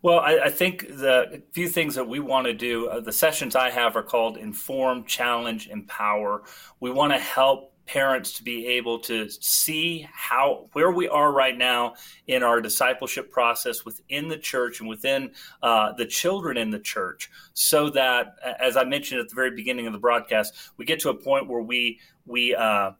Well, 0.00 0.20
I, 0.20 0.38
I, 0.44 0.50
think 0.50 0.86
the 0.86 1.42
few 1.50 1.68
things 1.68 1.96
that 1.96 2.08
we 2.08 2.20
want 2.20 2.46
to 2.46 2.54
do, 2.54 2.86
uh, 2.86 3.00
the 3.00 3.10
sessions 3.10 3.56
I 3.56 3.70
have 3.70 3.96
are 3.96 4.04
called 4.04 4.36
Inform, 4.36 5.02
Challenge, 5.04 5.66
Empower. 5.66 6.44
We 6.78 6.92
want 6.92 7.12
to 7.12 7.18
help 7.18 7.72
parents 7.88 8.34
to 8.34 8.44
be 8.44 8.66
able 8.66 8.98
to 8.98 9.28
see 9.30 10.06
how 10.12 10.68
where 10.72 10.90
we 10.90 11.08
are 11.08 11.32
right 11.32 11.56
now 11.56 11.94
in 12.26 12.42
our 12.42 12.60
discipleship 12.60 13.30
process 13.32 13.84
within 13.84 14.28
the 14.28 14.36
church 14.36 14.80
and 14.80 14.88
within 14.88 15.30
uh, 15.62 15.92
the 15.94 16.04
children 16.04 16.58
in 16.58 16.70
the 16.70 16.78
church 16.78 17.30
so 17.54 17.88
that 17.88 18.36
as 18.60 18.76
i 18.76 18.84
mentioned 18.84 19.20
at 19.20 19.28
the 19.28 19.34
very 19.34 19.50
beginning 19.50 19.86
of 19.86 19.92
the 19.94 19.98
broadcast 19.98 20.54
we 20.76 20.84
get 20.84 21.00
to 21.00 21.08
a 21.08 21.14
point 21.14 21.48
where 21.48 21.62
we 21.62 21.98
we 22.26 22.54
uh, 22.54 22.90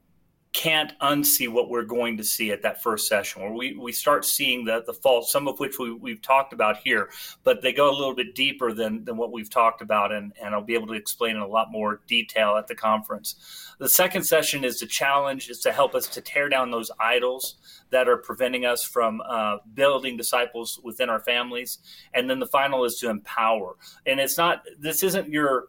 can't 0.58 0.98
unsee 0.98 1.48
what 1.48 1.70
we're 1.70 1.84
going 1.84 2.16
to 2.16 2.24
see 2.24 2.50
at 2.50 2.62
that 2.62 2.82
first 2.82 3.06
session 3.06 3.40
where 3.40 3.52
we, 3.52 3.74
we 3.74 3.92
start 3.92 4.24
seeing 4.24 4.64
the, 4.64 4.82
the 4.86 4.92
faults, 4.92 5.30
some 5.30 5.46
of 5.46 5.60
which 5.60 5.78
we, 5.78 5.92
we've 5.92 6.20
talked 6.20 6.52
about 6.52 6.78
here, 6.78 7.10
but 7.44 7.62
they 7.62 7.72
go 7.72 7.88
a 7.88 7.94
little 7.96 8.12
bit 8.12 8.34
deeper 8.34 8.72
than, 8.72 9.04
than 9.04 9.16
what 9.16 9.30
we've 9.30 9.48
talked 9.48 9.82
about. 9.82 10.10
And, 10.10 10.32
and 10.42 10.56
I'll 10.56 10.64
be 10.64 10.74
able 10.74 10.88
to 10.88 10.94
explain 10.94 11.36
in 11.36 11.42
a 11.42 11.46
lot 11.46 11.70
more 11.70 12.00
detail 12.08 12.56
at 12.56 12.66
the 12.66 12.74
conference. 12.74 13.36
The 13.78 13.88
second 13.88 14.24
session 14.24 14.64
is 14.64 14.80
to 14.80 14.86
challenge, 14.88 15.48
is 15.48 15.60
to 15.60 15.70
help 15.70 15.94
us 15.94 16.08
to 16.08 16.20
tear 16.20 16.48
down 16.48 16.72
those 16.72 16.90
idols 16.98 17.58
that 17.90 18.08
are 18.08 18.16
preventing 18.16 18.64
us 18.64 18.82
from 18.82 19.22
uh, 19.28 19.58
building 19.74 20.16
disciples 20.16 20.80
within 20.82 21.08
our 21.08 21.20
families. 21.20 21.78
And 22.14 22.28
then 22.28 22.40
the 22.40 22.46
final 22.48 22.84
is 22.84 22.98
to 22.98 23.10
empower. 23.10 23.76
And 24.06 24.18
it's 24.18 24.36
not, 24.36 24.64
this 24.76 25.04
isn't 25.04 25.28
your, 25.28 25.68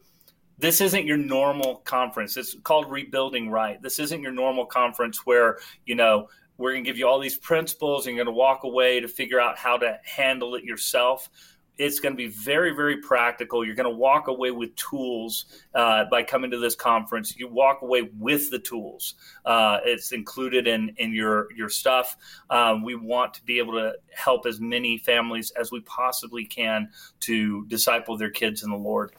this 0.60 0.82
isn't 0.82 1.06
your 1.06 1.18
normal 1.18 1.78
conference. 1.78 2.36
It's 2.36 2.56
called 2.64 2.92
Rebuilding 2.92 3.50
Right. 3.50 3.82
This 3.82 3.98
isn't 4.00 4.22
your 4.22 4.34
normal 4.34 4.66
conference 4.66 5.26
where, 5.26 5.58
you 5.86 5.96
know, 5.96 6.28
we're 6.58 6.74
going 6.74 6.84
to 6.84 6.90
give 6.90 6.98
you 6.98 7.08
all 7.08 7.20
these 7.20 7.38
principles 7.38 8.06
and 8.06 8.16
you're 8.16 8.26
going 8.26 8.34
to 8.34 8.38
walk 8.38 8.66
away 8.66 9.00
to 9.00 9.08
figure 9.08 9.40
out 9.40 9.58
how 9.58 9.78
to 9.78 9.98
handle 10.04 10.56
it 10.56 10.66
yourself. 10.66 11.30
It's 11.78 12.02
going 12.02 12.12
to 12.12 12.18
be 12.18 12.28
very, 12.28 12.76
very 12.76 12.98
practical. 12.98 13.66
You're 13.66 13.76
going 13.76 13.90
to 13.90 13.98
walk 13.98 14.28
away 14.28 14.52
with 14.52 14.76
tools 14.76 15.46
uh, 15.74 16.04
by 16.12 16.24
coming 16.24 16.52
to 16.52 16.58
this 16.58 16.76
conference. 16.76 17.38
You 17.38 17.48
walk 17.48 17.82
away 17.82 18.10
with 18.20 18.52
the 18.52 18.60
tools. 18.60 19.14
Uh, 19.46 19.80
it's 19.86 20.12
included 20.12 20.68
in 20.68 20.94
in 20.98 21.14
your 21.14 21.48
your 21.54 21.70
stuff. 21.70 22.18
Um, 22.50 22.84
we 22.84 22.96
want 22.96 23.34
to 23.36 23.44
be 23.46 23.60
able 23.60 23.76
to 23.76 23.94
help 24.14 24.46
as 24.46 24.60
many 24.60 24.98
families 24.98 25.52
as 25.52 25.72
we 25.72 25.80
possibly 25.80 26.44
can 26.44 26.90
to 27.22 27.66
disciple 27.68 28.18
their 28.18 28.30
kids 28.30 28.64
in 28.64 28.72
the 28.72 28.76
Lord. 28.76 29.14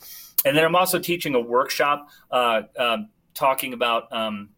And 0.44 0.56
then 0.56 0.64
I'm 0.64 0.76
also 0.76 0.98
teaching 0.98 1.34
a 1.34 1.40
workshop 1.40 2.08
uh, 2.30 2.62
um, 2.78 3.08
talking 3.34 3.72
about 3.72 4.12
um, 4.12 4.50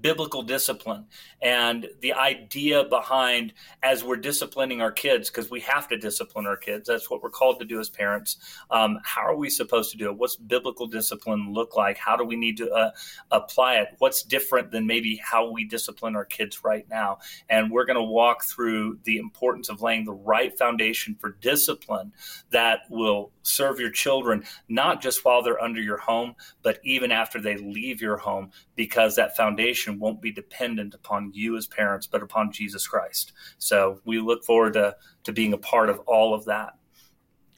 biblical 0.00 0.42
discipline 0.42 1.06
and 1.42 1.88
the 2.00 2.12
idea 2.12 2.84
behind 2.84 3.52
as 3.82 4.04
we're 4.04 4.16
disciplining 4.16 4.80
our 4.80 4.92
kids 4.92 5.30
because 5.30 5.50
we 5.50 5.60
have 5.60 5.88
to 5.88 5.96
discipline 5.96 6.46
our 6.46 6.56
kids 6.56 6.88
that's 6.88 7.10
what 7.10 7.22
we're 7.22 7.30
called 7.30 7.58
to 7.58 7.64
do 7.64 7.80
as 7.80 7.88
parents 7.88 8.36
um, 8.70 8.98
how 9.04 9.22
are 9.22 9.36
we 9.36 9.48
supposed 9.50 9.90
to 9.92 9.96
do 9.96 10.10
it? 10.10 10.16
What's 10.16 10.36
biblical 10.36 10.86
discipline 10.86 11.52
look 11.52 11.76
like? 11.76 11.98
How 11.98 12.16
do 12.16 12.24
we 12.24 12.36
need 12.36 12.56
to 12.58 12.70
uh, 12.70 12.90
apply 13.30 13.76
it? 13.76 13.88
What's 13.98 14.22
different 14.22 14.70
than 14.70 14.86
maybe 14.86 15.20
how 15.22 15.50
we 15.50 15.64
discipline 15.64 16.16
our 16.16 16.24
kids 16.24 16.64
right 16.64 16.86
now? 16.88 17.18
And 17.48 17.70
we're 17.70 17.84
going 17.84 17.96
to 17.96 18.02
walk 18.02 18.44
through 18.44 18.98
the 19.04 19.18
importance 19.18 19.68
of 19.68 19.82
laying 19.82 20.04
the 20.04 20.12
right 20.12 20.56
foundation 20.56 21.16
for 21.20 21.36
discipline 21.40 22.12
that 22.50 22.80
will 22.90 23.32
serve 23.42 23.78
your 23.78 23.90
children 23.90 24.44
not 24.68 25.00
just 25.00 25.24
while 25.24 25.40
they're 25.40 25.62
under 25.62 25.80
your 25.80 25.98
home 25.98 26.34
but 26.62 26.80
even 26.82 27.12
after 27.12 27.40
they 27.40 27.56
leave 27.56 28.00
your 28.00 28.16
home 28.16 28.50
because 28.74 29.14
that 29.14 29.36
foundation 29.36 29.85
won't 29.92 30.20
be 30.20 30.30
dependent 30.30 30.94
upon 30.94 31.32
you 31.34 31.56
as 31.56 31.66
parents, 31.66 32.06
but 32.06 32.22
upon 32.22 32.52
Jesus 32.52 32.86
Christ. 32.86 33.32
So 33.58 34.00
we 34.04 34.20
look 34.20 34.44
forward 34.44 34.74
to, 34.74 34.96
to 35.24 35.32
being 35.32 35.52
a 35.52 35.58
part 35.58 35.88
of 35.88 36.00
all 36.00 36.34
of 36.34 36.44
that. 36.46 36.74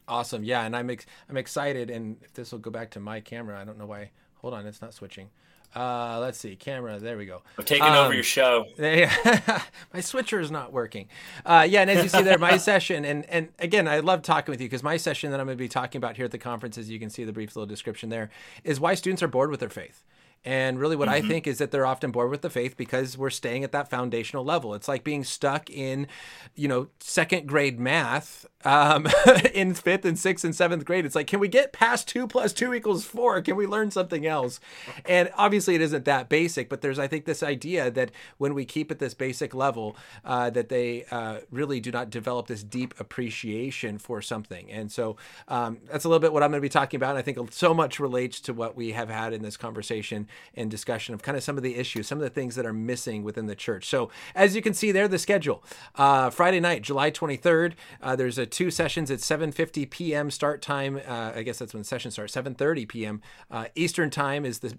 Awesome. 0.07 0.45
Yeah. 0.45 0.63
And 0.63 0.75
I'm, 0.77 0.91
ex- 0.91 1.07
I'm 1.29 1.37
excited. 1.37 1.91
And 1.91 2.17
if 2.23 2.33
this 2.33 2.53
will 2.53 2.59
go 2.59 2.71
back 2.71 2.91
to 2.93 3.01
my 3.01 3.21
camera, 3.21 3.61
I 3.61 3.65
don't 3.65 3.79
know 3.79 3.87
why. 3.87 4.11
Hold 4.37 4.55
on. 4.55 4.67
It's 4.67 4.81
not 4.81 4.95
switching. 4.95 5.29
Uh, 5.77 6.19
let's 6.19 6.39
see, 6.39 6.57
camera. 6.57 6.99
There 6.99 7.19
we 7.19 7.27
go. 7.27 7.43
I'm 7.59 7.65
taking 7.65 7.87
um, 7.87 8.07
over 8.07 8.15
your 8.15 8.23
show. 8.23 8.65
my 8.79 10.01
switcher 10.01 10.41
is 10.41 10.51
not 10.51 10.73
working. 10.73 11.09
Uh, 11.45 11.67
yeah, 11.69 11.83
and 11.83 11.91
as 11.91 12.03
you 12.03 12.09
see 12.09 12.23
there, 12.23 12.39
my 12.39 12.57
session, 12.57 13.05
and 13.05 13.27
and 13.27 13.51
again, 13.59 13.87
I 13.87 14.01
love 14.01 14.23
talking 14.23 14.51
with 14.51 14.61
you 14.61 14.67
because 14.67 14.83
my 14.83 14.97
session 14.97 15.31
that 15.31 15.41
I'm 15.41 15.47
going 15.47 15.59
to 15.59 15.63
be 15.63 15.69
talking 15.69 15.99
about 15.99 16.17
here 16.17 16.25
at 16.25 16.31
the 16.31 16.39
conference, 16.39 16.79
as 16.79 16.89
you 16.89 16.99
can 16.99 17.11
see 17.11 17.25
the 17.25 17.33
brief 17.33 17.55
little 17.55 17.67
description 17.67 18.09
there, 18.09 18.31
is 18.65 18.81
why 18.81 18.95
students 18.95 19.23
are 19.23 19.29
bored 19.29 19.51
with 19.51 19.61
their 19.61 19.69
faith. 19.69 20.05
And 20.45 20.79
really, 20.79 20.97
what 20.97 21.09
mm-hmm. 21.09 21.25
I 21.25 21.29
think 21.29 21.47
is 21.47 21.59
that 21.59 21.71
they're 21.71 21.87
often 21.87 22.11
bored 22.11 22.31
with 22.31 22.43
the 22.43 22.51
faith 22.51 22.77
because 22.77 23.19
we're 23.19 23.31
staying 23.31 23.65
at 23.65 23.73
that 23.73 23.91
foundational 23.91 24.45
level. 24.45 24.75
It's 24.75 24.89
like 24.89 25.05
being 25.05 25.25
stuck 25.25 25.69
in, 25.69 26.07
you 26.55 26.69
know, 26.69 26.89
second 27.01 27.47
grade 27.47 27.79
math 27.81 28.47
um, 28.65 29.07
in 29.55 29.75
fifth 29.75 30.05
and 30.05 30.19
sixth 30.19 30.45
and 30.45 30.55
seventh 30.55 30.85
grade. 30.85 31.05
It's 31.05 31.15
like, 31.15 31.27
can 31.27 31.41
we 31.41 31.49
get 31.49 31.73
past 31.73 32.09
two 32.09 32.27
plus 32.27 32.53
two 32.53 32.73
equals 32.73 33.05
four? 33.05 33.41
Can 33.43 33.57
we 33.57 33.67
learn 33.67 33.91
something 33.91 34.27
else? 34.27 34.61
And 35.07 35.31
obviously, 35.37 35.75
it 35.75 35.81
isn't 35.81 36.05
that 36.05 36.29
basic, 36.29 36.69
but 36.69 36.81
there's, 36.81 36.99
I 36.99 37.09
think, 37.09 37.25
this 37.25 37.43
idea 37.43 37.91
that 37.91 38.11
when 38.39 38.55
we 38.55 38.65
keep 38.65 38.91
at 38.91 39.01
this 39.01 39.15
basic 39.15 39.55
level, 39.55 39.97
uh, 40.25 40.51
that 40.51 40.69
they 40.69 41.05
uh, 41.11 41.41
really 41.51 41.81
do 41.81 41.91
not 41.91 42.11
develop 42.11 42.47
this 42.47 42.63
deep 42.63 42.95
appreciation 43.01 43.99
for 43.99 44.23
something. 44.23 44.71
And 44.71 44.91
so 44.91 45.17
um, 45.49 45.79
that's 45.91 46.05
a 46.05 46.09
little 46.09 46.21
bit 46.21 46.33
what 46.33 46.43
I'm 46.43 46.51
going 46.51 46.61
to 46.61 46.63
be 46.63 46.69
talking 46.69 46.99
about. 46.99 47.11
And 47.11 47.19
I 47.19 47.23
think 47.23 47.53
so 47.53 47.75
much 47.75 47.99
relates 47.99 48.41
to 48.43 48.55
what 48.55 48.77
we 48.77 48.93
have 48.93 49.09
had 49.09 49.33
in 49.33 49.43
this 49.43 49.57
conversation 49.57 50.28
and 50.55 50.71
discussion 50.71 51.15
of 51.15 51.23
kind 51.23 51.37
of 51.37 51.43
some 51.43 51.57
of 51.57 51.63
the 51.63 51.77
issues, 51.77 52.07
some 52.07 52.19
of 52.19 52.23
the 52.23 52.31
things 52.31 52.55
that 52.57 52.67
are 52.67 52.73
missing 52.73 53.23
within 53.23 53.47
the 53.47 53.57
church. 53.57 53.87
So 53.87 54.11
as 54.35 54.55
you 54.55 54.63
can 54.63 54.75
see 54.75 54.93
there, 54.93 55.09
the 55.09 55.19
schedule 55.19 55.63
uh, 55.97 56.31
Friday 56.31 56.61
night, 56.61 56.83
July 56.83 57.11
23rd, 57.11 57.75
uh, 58.03 58.17
there's 58.17 58.39
a 58.39 58.47
two 58.47 58.71
sessions 58.71 59.11
at 59.11 59.21
7:50 59.21 59.89
p.m. 59.91 60.31
start 60.31 60.63
time. 60.63 61.01
Uh, 61.07 61.33
I 61.35 61.43
guess 61.43 61.59
that's 61.59 61.75
when 61.75 61.83
the 61.83 61.89
session 61.89 62.11
starts. 62.11 62.35
7:30 62.35 62.89
p.m. 62.89 63.23
Uh, 63.51 63.67
Eastern 63.75 64.11
time 64.11 64.45
is 64.45 64.61
the 64.61 64.77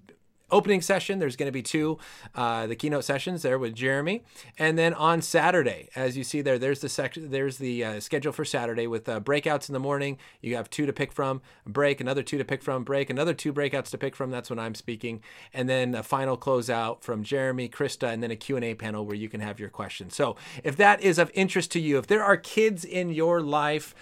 opening 0.51 0.81
session. 0.81 1.19
There's 1.19 1.35
going 1.35 1.47
to 1.47 1.51
be 1.51 1.61
two, 1.61 1.97
uh, 2.35 2.67
the 2.67 2.75
keynote 2.75 3.03
sessions 3.03 3.41
there 3.41 3.59
with 3.59 3.75
Jeremy, 3.75 4.23
and 4.57 4.77
then 4.77 4.93
on 4.93 5.21
Saturday, 5.21 5.89
as 5.95 6.17
you 6.17 6.23
see 6.23 6.41
there, 6.41 6.59
there's 6.59 6.81
the 6.81 6.89
section, 6.89 7.31
there's 7.31 7.57
the 7.57 7.83
uh, 7.83 7.99
schedule 7.99 8.31
for 8.31 8.45
Saturday 8.45 8.87
with 8.87 9.07
uh, 9.07 9.19
breakouts 9.19 9.69
in 9.69 9.73
the 9.73 9.79
morning. 9.79 10.17
You 10.41 10.55
have 10.55 10.69
two 10.69 10.85
to 10.85 10.93
pick 10.93 11.11
from, 11.11 11.41
break, 11.65 12.01
another 12.01 12.23
two 12.23 12.37
to 12.37 12.45
pick 12.45 12.63
from, 12.63 12.83
break, 12.83 13.09
another 13.09 13.33
two 13.33 13.53
breakouts 13.53 13.89
to 13.91 13.97
pick 13.97 14.15
from. 14.15 14.31
That's 14.31 14.49
when 14.49 14.59
I'm 14.59 14.75
speaking, 14.75 15.21
and 15.53 15.69
then 15.69 15.95
a 15.95 16.03
final 16.03 16.37
closeout 16.37 17.01
from 17.01 17.23
Jeremy, 17.23 17.69
Krista, 17.69 18.11
and 18.11 18.23
then 18.23 18.31
a 18.31 18.35
Q 18.35 18.55
and 18.55 18.65
A 18.65 18.73
panel 18.75 19.05
where 19.05 19.15
you 19.15 19.29
can 19.29 19.41
have 19.41 19.59
your 19.59 19.69
questions. 19.69 20.15
So 20.15 20.35
if 20.63 20.75
that 20.77 21.01
is 21.01 21.19
of 21.19 21.31
interest 21.33 21.71
to 21.71 21.79
you, 21.79 21.97
if 21.97 22.07
there 22.07 22.23
are 22.23 22.37
kids 22.37 22.85
in 22.85 23.09
your 23.09 23.41
life 23.41 23.93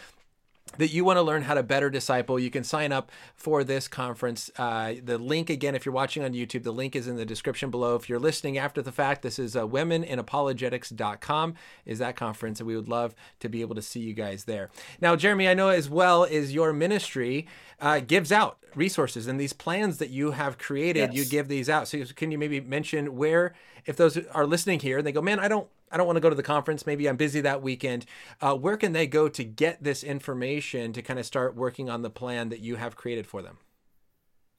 that 0.78 0.92
you 0.92 1.04
want 1.04 1.18
to 1.18 1.22
learn 1.22 1.44
how 1.44 1.54
to 1.54 1.64
better 1.64 1.90
disciple, 1.90 2.40
you 2.40 2.50
can 2.50 2.64
sign 2.64 2.92
up 2.92 3.12
for 3.36 3.64
this 3.64 3.88
conference. 3.88 4.52
Uh, 4.58 4.96
the 5.04 5.18
link, 5.18 5.50
again, 5.50 5.76
if 5.76 5.86
you're 5.86 5.94
watching 5.94 6.24
on 6.24 6.34
YouTube, 6.34 6.64
the 6.64 6.72
link 6.72 6.96
is 6.96 7.08
in 7.08 7.16
the 7.16 7.26
description 7.26 7.72
below. 7.72 7.96
If 7.96 8.10
you're 8.10 8.20
listening 8.20 8.58
after 8.58 8.82
the 8.82 8.92
fact, 8.92 9.22
this 9.22 9.40
is 9.40 9.56
uh, 9.56 9.66
womeninapologetics.com 9.66 11.56
is 11.86 12.00
that 12.00 12.16
conference, 12.16 12.60
and 12.60 12.68
we 12.68 12.76
would 12.76 12.88
love 12.90 13.16
to 13.40 13.50
be 13.50 13.62
able 13.62 13.76
to 13.76 13.82
see 13.82 14.02
you 14.02 14.14
guys 14.14 14.44
there. 14.44 14.70
Now, 15.02 15.16
Jeremy, 15.16 15.48
I 15.48 15.54
know 15.54 15.70
as 15.70 15.90
well 15.90 16.24
is 16.24 16.54
your 16.54 16.74
ministry 16.74 17.48
uh, 17.80 18.00
gives 18.00 18.32
out 18.32 18.58
resources 18.76 19.28
and 19.28 19.40
these 19.40 19.54
plans 19.54 19.98
that 19.98 20.10
you 20.10 20.32
have 20.32 20.58
created. 20.58 21.14
Yes. 21.14 21.16
You 21.16 21.26
give 21.26 21.48
these 21.48 21.70
out. 21.70 21.88
So 21.88 22.04
can 22.16 22.32
you 22.32 22.38
maybe 22.38 22.60
mention 22.62 23.16
where, 23.16 23.54
if 23.86 23.96
those 23.98 24.18
are 24.18 24.46
listening 24.46 24.80
here 24.80 25.00
and 25.00 25.08
they 25.08 25.12
go, 25.12 25.22
man, 25.22 25.40
I 25.40 25.48
don't 25.48 25.68
I 25.92 25.98
don't 25.98 26.06
want 26.06 26.18
to 26.18 26.22
go 26.22 26.30
to 26.30 26.36
the 26.36 26.44
conference. 26.44 26.86
Maybe 26.86 27.08
I'm 27.08 27.18
busy 27.18 27.42
that 27.42 27.62
weekend. 27.62 28.06
Uh, 28.42 28.56
where 28.56 28.78
can 28.78 28.94
they 28.94 29.08
go 29.08 29.30
to 29.30 29.44
get 29.44 29.84
this 29.84 30.04
information 30.04 30.94
to 30.94 31.02
kind 31.02 31.20
of 31.20 31.26
start 31.26 31.56
working 31.56 31.90
on 31.90 32.02
the 32.02 32.10
plan 32.10 32.50
that 32.50 32.60
you 32.60 32.76
have 32.76 32.96
created 32.96 33.28
for 33.28 33.42
them? 33.42 33.58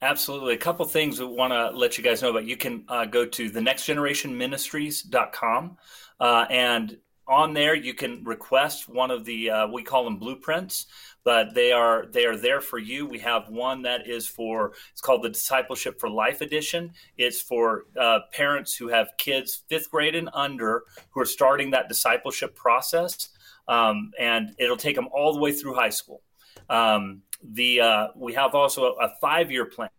Absolutely. 0.01 0.53
A 0.53 0.57
couple 0.57 0.85
things 0.85 1.19
we 1.19 1.25
want 1.25 1.51
to 1.51 1.77
let 1.77 1.97
you 1.97 2.03
guys 2.03 2.21
know 2.21 2.29
about. 2.29 2.45
You 2.45 2.55
can 2.55 2.85
uh, 2.87 3.05
go 3.05 3.25
to 3.25 3.49
the 3.49 3.59
nextgenerationministries.com 3.59 5.77
uh, 6.19 6.45
and 6.49 6.97
on 7.27 7.53
there 7.53 7.75
you 7.75 7.93
can 7.93 8.23
request 8.23 8.89
one 8.89 9.11
of 9.11 9.23
the 9.23 9.51
uh, 9.51 9.67
we 9.67 9.83
call 9.83 10.03
them 10.03 10.17
blueprints 10.17 10.87
but 11.23 11.53
they 11.53 11.71
are 11.71 12.05
they 12.11 12.25
are 12.25 12.37
there 12.37 12.61
for 12.61 12.79
you. 12.79 13.05
We 13.05 13.19
have 13.19 13.49
one 13.49 13.81
that 13.83 14.07
is 14.07 14.27
for 14.27 14.73
it's 14.91 15.01
called 15.01 15.23
the 15.23 15.29
discipleship 15.29 15.99
for 15.99 16.09
life 16.09 16.41
edition. 16.41 16.91
It's 17.17 17.41
for 17.41 17.85
uh, 17.99 18.19
parents 18.31 18.75
who 18.75 18.87
have 18.87 19.09
kids 19.17 19.63
fifth 19.69 19.91
grade 19.91 20.15
and 20.15 20.29
under 20.33 20.83
who 21.11 21.21
are 21.21 21.25
starting 21.25 21.71
that 21.71 21.89
discipleship 21.89 22.55
process. 22.55 23.29
Um, 23.67 24.11
and 24.19 24.55
it'll 24.57 24.77
take 24.77 24.95
them 24.95 25.09
all 25.13 25.33
the 25.33 25.39
way 25.39 25.51
through 25.51 25.75
high 25.75 25.91
school. 25.91 26.23
Um, 26.69 27.21
the 27.41 27.79
uh, 27.79 28.07
we 28.15 28.33
have 28.33 28.53
also 28.53 28.95
a, 28.95 29.09
five 29.21 29.51
year 29.51 29.65
plan, 29.65 29.89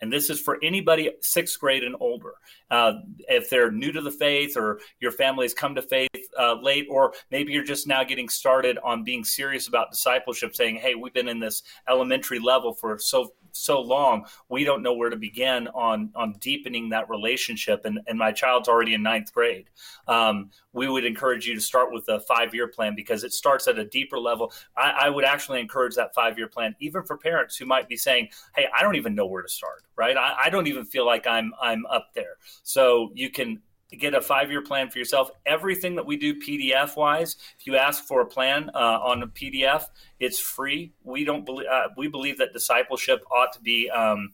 and 0.00 0.12
this 0.12 0.30
is 0.30 0.40
for 0.40 0.58
anybody 0.62 1.10
sixth 1.20 1.58
grade 1.58 1.82
and 1.82 1.96
older. 2.00 2.34
Uh, 2.70 2.94
if 3.28 3.50
they're 3.50 3.70
new 3.70 3.92
to 3.92 4.00
the 4.00 4.10
faith, 4.10 4.56
or 4.56 4.80
your 5.00 5.10
family 5.12 5.44
has 5.44 5.54
come 5.54 5.74
to 5.74 5.82
faith 5.82 6.08
uh, 6.38 6.54
late, 6.60 6.86
or 6.88 7.12
maybe 7.30 7.52
you're 7.52 7.64
just 7.64 7.86
now 7.86 8.04
getting 8.04 8.28
started 8.28 8.78
on 8.84 9.04
being 9.04 9.24
serious 9.24 9.68
about 9.68 9.90
discipleship, 9.90 10.54
saying, 10.54 10.76
"Hey, 10.76 10.94
we've 10.94 11.14
been 11.14 11.28
in 11.28 11.40
this 11.40 11.62
elementary 11.88 12.38
level 12.38 12.74
for 12.74 12.98
so 12.98 13.32
so 13.54 13.80
long, 13.80 14.26
we 14.48 14.64
don't 14.64 14.82
know 14.82 14.94
where 14.94 15.10
to 15.10 15.16
begin 15.16 15.68
on 15.68 16.10
on 16.14 16.32
deepening 16.40 16.88
that 16.90 17.08
relationship. 17.08 17.84
And, 17.84 18.00
and 18.06 18.18
my 18.18 18.32
child's 18.32 18.68
already 18.68 18.94
in 18.94 19.02
ninth 19.02 19.32
grade. 19.32 19.70
Um, 20.08 20.50
we 20.72 20.88
would 20.88 21.04
encourage 21.04 21.46
you 21.46 21.54
to 21.54 21.60
start 21.60 21.92
with 21.92 22.08
a 22.08 22.20
five 22.20 22.54
year 22.54 22.68
plan 22.68 22.94
because 22.94 23.24
it 23.24 23.32
starts 23.32 23.68
at 23.68 23.78
a 23.78 23.84
deeper 23.84 24.18
level. 24.18 24.52
I, 24.76 24.90
I 25.02 25.10
would 25.10 25.24
actually 25.24 25.60
encourage 25.60 25.94
that 25.94 26.14
five 26.14 26.36
year 26.36 26.48
plan, 26.48 26.74
even 26.80 27.04
for 27.04 27.16
parents 27.16 27.56
who 27.56 27.66
might 27.66 27.88
be 27.88 27.96
saying, 27.96 28.28
"Hey, 28.54 28.66
I 28.76 28.82
don't 28.82 28.96
even 28.96 29.14
know 29.14 29.26
where 29.26 29.42
to 29.42 29.48
start." 29.48 29.84
Right? 29.96 30.16
I, 30.16 30.34
I 30.44 30.50
don't 30.50 30.66
even 30.66 30.84
feel 30.84 31.06
like 31.06 31.26
I'm 31.26 31.52
I'm 31.60 31.86
up 31.86 32.08
there. 32.14 32.36
So 32.62 33.10
you 33.14 33.30
can 33.30 33.62
get 33.94 34.14
a 34.14 34.20
five 34.20 34.50
year 34.50 34.62
plan 34.62 34.90
for 34.90 34.98
yourself. 34.98 35.30
Everything 35.46 35.94
that 35.96 36.06
we 36.06 36.16
do 36.16 36.40
PDF 36.40 36.96
wise, 36.96 37.36
if 37.58 37.66
you 37.66 37.76
ask 37.76 38.04
for 38.04 38.20
a 38.20 38.26
plan 38.26 38.70
uh, 38.74 38.98
on 39.02 39.22
a 39.22 39.26
PDF, 39.26 39.84
it's 40.20 40.38
free. 40.38 40.92
We 41.02 41.24
don't 41.24 41.44
believe 41.44 41.66
uh, 41.70 41.88
we 41.96 42.08
believe 42.08 42.38
that 42.38 42.52
discipleship 42.52 43.24
ought 43.30 43.52
to 43.52 43.60
be 43.60 43.90
um, 43.90 44.32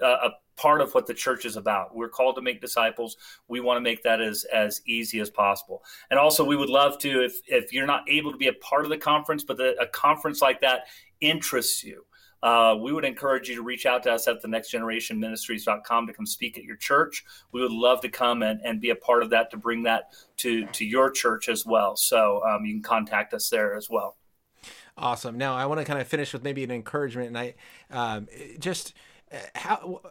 a, 0.00 0.06
a 0.06 0.30
part 0.56 0.80
of 0.80 0.92
what 0.94 1.06
the 1.06 1.14
church 1.14 1.44
is 1.44 1.56
about. 1.56 1.94
We're 1.94 2.08
called 2.08 2.36
to 2.36 2.42
make 2.42 2.60
disciples. 2.60 3.16
We 3.48 3.60
want 3.60 3.76
to 3.76 3.82
make 3.82 4.02
that 4.02 4.20
as 4.20 4.44
as 4.44 4.82
easy 4.86 5.20
as 5.20 5.30
possible. 5.30 5.82
And 6.10 6.18
also, 6.18 6.44
we 6.44 6.56
would 6.56 6.70
love 6.70 6.98
to 7.00 7.24
if 7.24 7.40
if 7.46 7.72
you're 7.72 7.86
not 7.86 8.08
able 8.08 8.32
to 8.32 8.38
be 8.38 8.48
a 8.48 8.54
part 8.54 8.84
of 8.84 8.90
the 8.90 8.98
conference, 8.98 9.44
but 9.44 9.56
the, 9.56 9.76
a 9.80 9.86
conference 9.86 10.40
like 10.40 10.60
that 10.60 10.86
interests 11.20 11.82
you 11.82 12.04
uh, 12.46 12.76
we 12.76 12.92
would 12.92 13.04
encourage 13.04 13.48
you 13.48 13.56
to 13.56 13.62
reach 13.62 13.86
out 13.86 14.04
to 14.04 14.12
us 14.12 14.28
at 14.28 14.40
the 14.40 14.46
nextgenerationministries.com 14.46 16.06
to 16.06 16.12
come 16.12 16.24
speak 16.24 16.56
at 16.56 16.62
your 16.62 16.76
church. 16.76 17.24
We 17.50 17.60
would 17.60 17.72
love 17.72 18.00
to 18.02 18.08
come 18.08 18.44
and, 18.44 18.60
and 18.64 18.80
be 18.80 18.90
a 18.90 18.94
part 18.94 19.24
of 19.24 19.30
that 19.30 19.50
to 19.50 19.56
bring 19.56 19.82
that 19.82 20.12
to, 20.36 20.64
to 20.64 20.84
your 20.84 21.10
church 21.10 21.48
as 21.48 21.66
well. 21.66 21.96
So 21.96 22.44
um, 22.44 22.64
you 22.64 22.74
can 22.74 22.84
contact 22.84 23.34
us 23.34 23.50
there 23.50 23.74
as 23.74 23.90
well. 23.90 24.16
Awesome. 24.96 25.36
Now 25.36 25.56
I 25.56 25.66
want 25.66 25.80
to 25.80 25.84
kind 25.84 26.00
of 26.00 26.06
finish 26.06 26.32
with 26.32 26.44
maybe 26.44 26.62
an 26.62 26.70
encouragement, 26.70 27.26
and 27.26 27.36
I 27.36 27.54
um, 27.90 28.28
just 28.60 28.94
uh, 29.32 29.38
how 29.56 30.02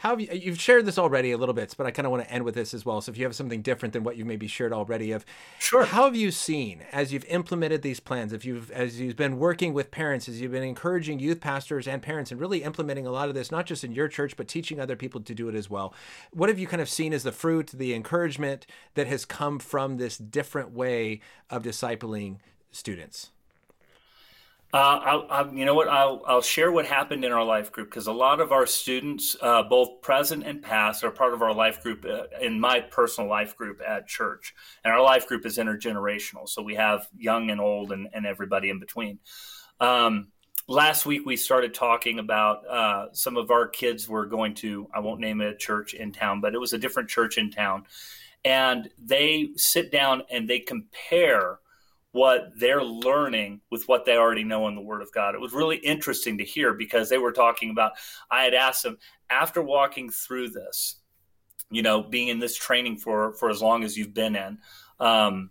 how 0.00 0.16
have 0.16 0.20
you, 0.22 0.28
you've 0.32 0.58
shared 0.58 0.86
this 0.86 0.96
already 0.96 1.30
a 1.30 1.36
little 1.36 1.52
bit, 1.54 1.74
but 1.76 1.86
I 1.86 1.90
kind 1.90 2.06
of 2.06 2.10
want 2.10 2.24
to 2.24 2.32
end 2.32 2.42
with 2.42 2.54
this 2.54 2.72
as 2.72 2.86
well. 2.86 3.02
So 3.02 3.12
if 3.12 3.18
you 3.18 3.24
have 3.24 3.36
something 3.36 3.60
different 3.60 3.92
than 3.92 4.02
what 4.02 4.16
you've 4.16 4.26
maybe 4.26 4.46
shared 4.46 4.72
already 4.72 5.12
of, 5.12 5.26
sure. 5.58 5.84
How 5.84 6.04
have 6.04 6.16
you 6.16 6.30
seen 6.30 6.82
as 6.90 7.12
you've 7.12 7.26
implemented 7.26 7.82
these 7.82 8.00
plans, 8.00 8.32
if 8.32 8.46
you've 8.46 8.70
as 8.70 8.98
you've 8.98 9.16
been 9.16 9.38
working 9.38 9.74
with 9.74 9.90
parents, 9.90 10.26
as 10.26 10.40
you've 10.40 10.52
been 10.52 10.62
encouraging 10.62 11.18
youth 11.18 11.42
pastors 11.42 11.86
and 11.86 12.00
parents, 12.00 12.30
and 12.30 12.40
really 12.40 12.62
implementing 12.62 13.06
a 13.06 13.10
lot 13.10 13.28
of 13.28 13.34
this, 13.34 13.50
not 13.50 13.66
just 13.66 13.84
in 13.84 13.92
your 13.92 14.08
church, 14.08 14.38
but 14.38 14.48
teaching 14.48 14.80
other 14.80 14.96
people 14.96 15.20
to 15.20 15.34
do 15.34 15.50
it 15.50 15.54
as 15.54 15.68
well. 15.68 15.92
What 16.32 16.48
have 16.48 16.58
you 16.58 16.66
kind 16.66 16.80
of 16.80 16.88
seen 16.88 17.12
as 17.12 17.22
the 17.22 17.30
fruit, 17.30 17.66
the 17.66 17.92
encouragement 17.92 18.66
that 18.94 19.06
has 19.06 19.26
come 19.26 19.58
from 19.58 19.98
this 19.98 20.16
different 20.16 20.70
way 20.70 21.20
of 21.50 21.62
discipling 21.62 22.38
students? 22.70 23.32
Uh, 24.72 25.00
I'll, 25.04 25.26
I'll, 25.30 25.52
you 25.54 25.64
know 25.64 25.74
what? 25.74 25.88
I'll, 25.88 26.22
I'll 26.26 26.42
share 26.42 26.70
what 26.70 26.86
happened 26.86 27.24
in 27.24 27.32
our 27.32 27.44
life 27.44 27.72
group 27.72 27.90
because 27.90 28.06
a 28.06 28.12
lot 28.12 28.40
of 28.40 28.52
our 28.52 28.66
students, 28.66 29.34
uh, 29.42 29.64
both 29.64 30.00
present 30.00 30.44
and 30.46 30.62
past, 30.62 31.02
are 31.02 31.10
part 31.10 31.34
of 31.34 31.42
our 31.42 31.52
life 31.52 31.82
group 31.82 32.04
uh, 32.04 32.24
in 32.40 32.60
my 32.60 32.80
personal 32.80 33.28
life 33.28 33.56
group 33.56 33.80
at 33.86 34.06
church. 34.06 34.54
And 34.84 34.92
our 34.92 35.02
life 35.02 35.26
group 35.26 35.44
is 35.44 35.58
intergenerational. 35.58 36.48
So 36.48 36.62
we 36.62 36.76
have 36.76 37.08
young 37.16 37.50
and 37.50 37.60
old 37.60 37.90
and, 37.90 38.08
and 38.12 38.24
everybody 38.26 38.70
in 38.70 38.78
between. 38.78 39.18
Um, 39.80 40.28
last 40.68 41.04
week, 41.04 41.26
we 41.26 41.36
started 41.36 41.74
talking 41.74 42.20
about 42.20 42.64
uh, 42.68 43.06
some 43.12 43.36
of 43.36 43.50
our 43.50 43.66
kids 43.66 44.08
were 44.08 44.26
going 44.26 44.54
to, 44.56 44.88
I 44.94 45.00
won't 45.00 45.20
name 45.20 45.40
it 45.40 45.52
a 45.52 45.56
church 45.56 45.94
in 45.94 46.12
town, 46.12 46.40
but 46.40 46.54
it 46.54 46.58
was 46.58 46.74
a 46.74 46.78
different 46.78 47.08
church 47.08 47.38
in 47.38 47.50
town. 47.50 47.86
And 48.44 48.88
they 49.02 49.50
sit 49.56 49.90
down 49.90 50.22
and 50.30 50.48
they 50.48 50.60
compare 50.60 51.58
what 52.12 52.50
they're 52.56 52.82
learning 52.82 53.60
with 53.70 53.86
what 53.86 54.04
they 54.04 54.16
already 54.16 54.44
know 54.44 54.66
in 54.68 54.74
the 54.74 54.80
Word 54.80 55.02
of 55.02 55.12
God. 55.12 55.34
It 55.34 55.40
was 55.40 55.52
really 55.52 55.76
interesting 55.76 56.38
to 56.38 56.44
hear 56.44 56.74
because 56.74 57.08
they 57.08 57.18
were 57.18 57.32
talking 57.32 57.70
about, 57.70 57.92
I 58.30 58.44
had 58.44 58.54
asked 58.54 58.82
them, 58.82 58.98
after 59.30 59.62
walking 59.62 60.10
through 60.10 60.50
this, 60.50 60.96
you 61.70 61.82
know, 61.82 62.02
being 62.02 62.28
in 62.28 62.40
this 62.40 62.56
training 62.56 62.96
for, 62.96 63.34
for 63.34 63.48
as 63.48 63.62
long 63.62 63.84
as 63.84 63.96
you've 63.96 64.14
been 64.14 64.34
in, 64.34 64.58
um, 64.98 65.50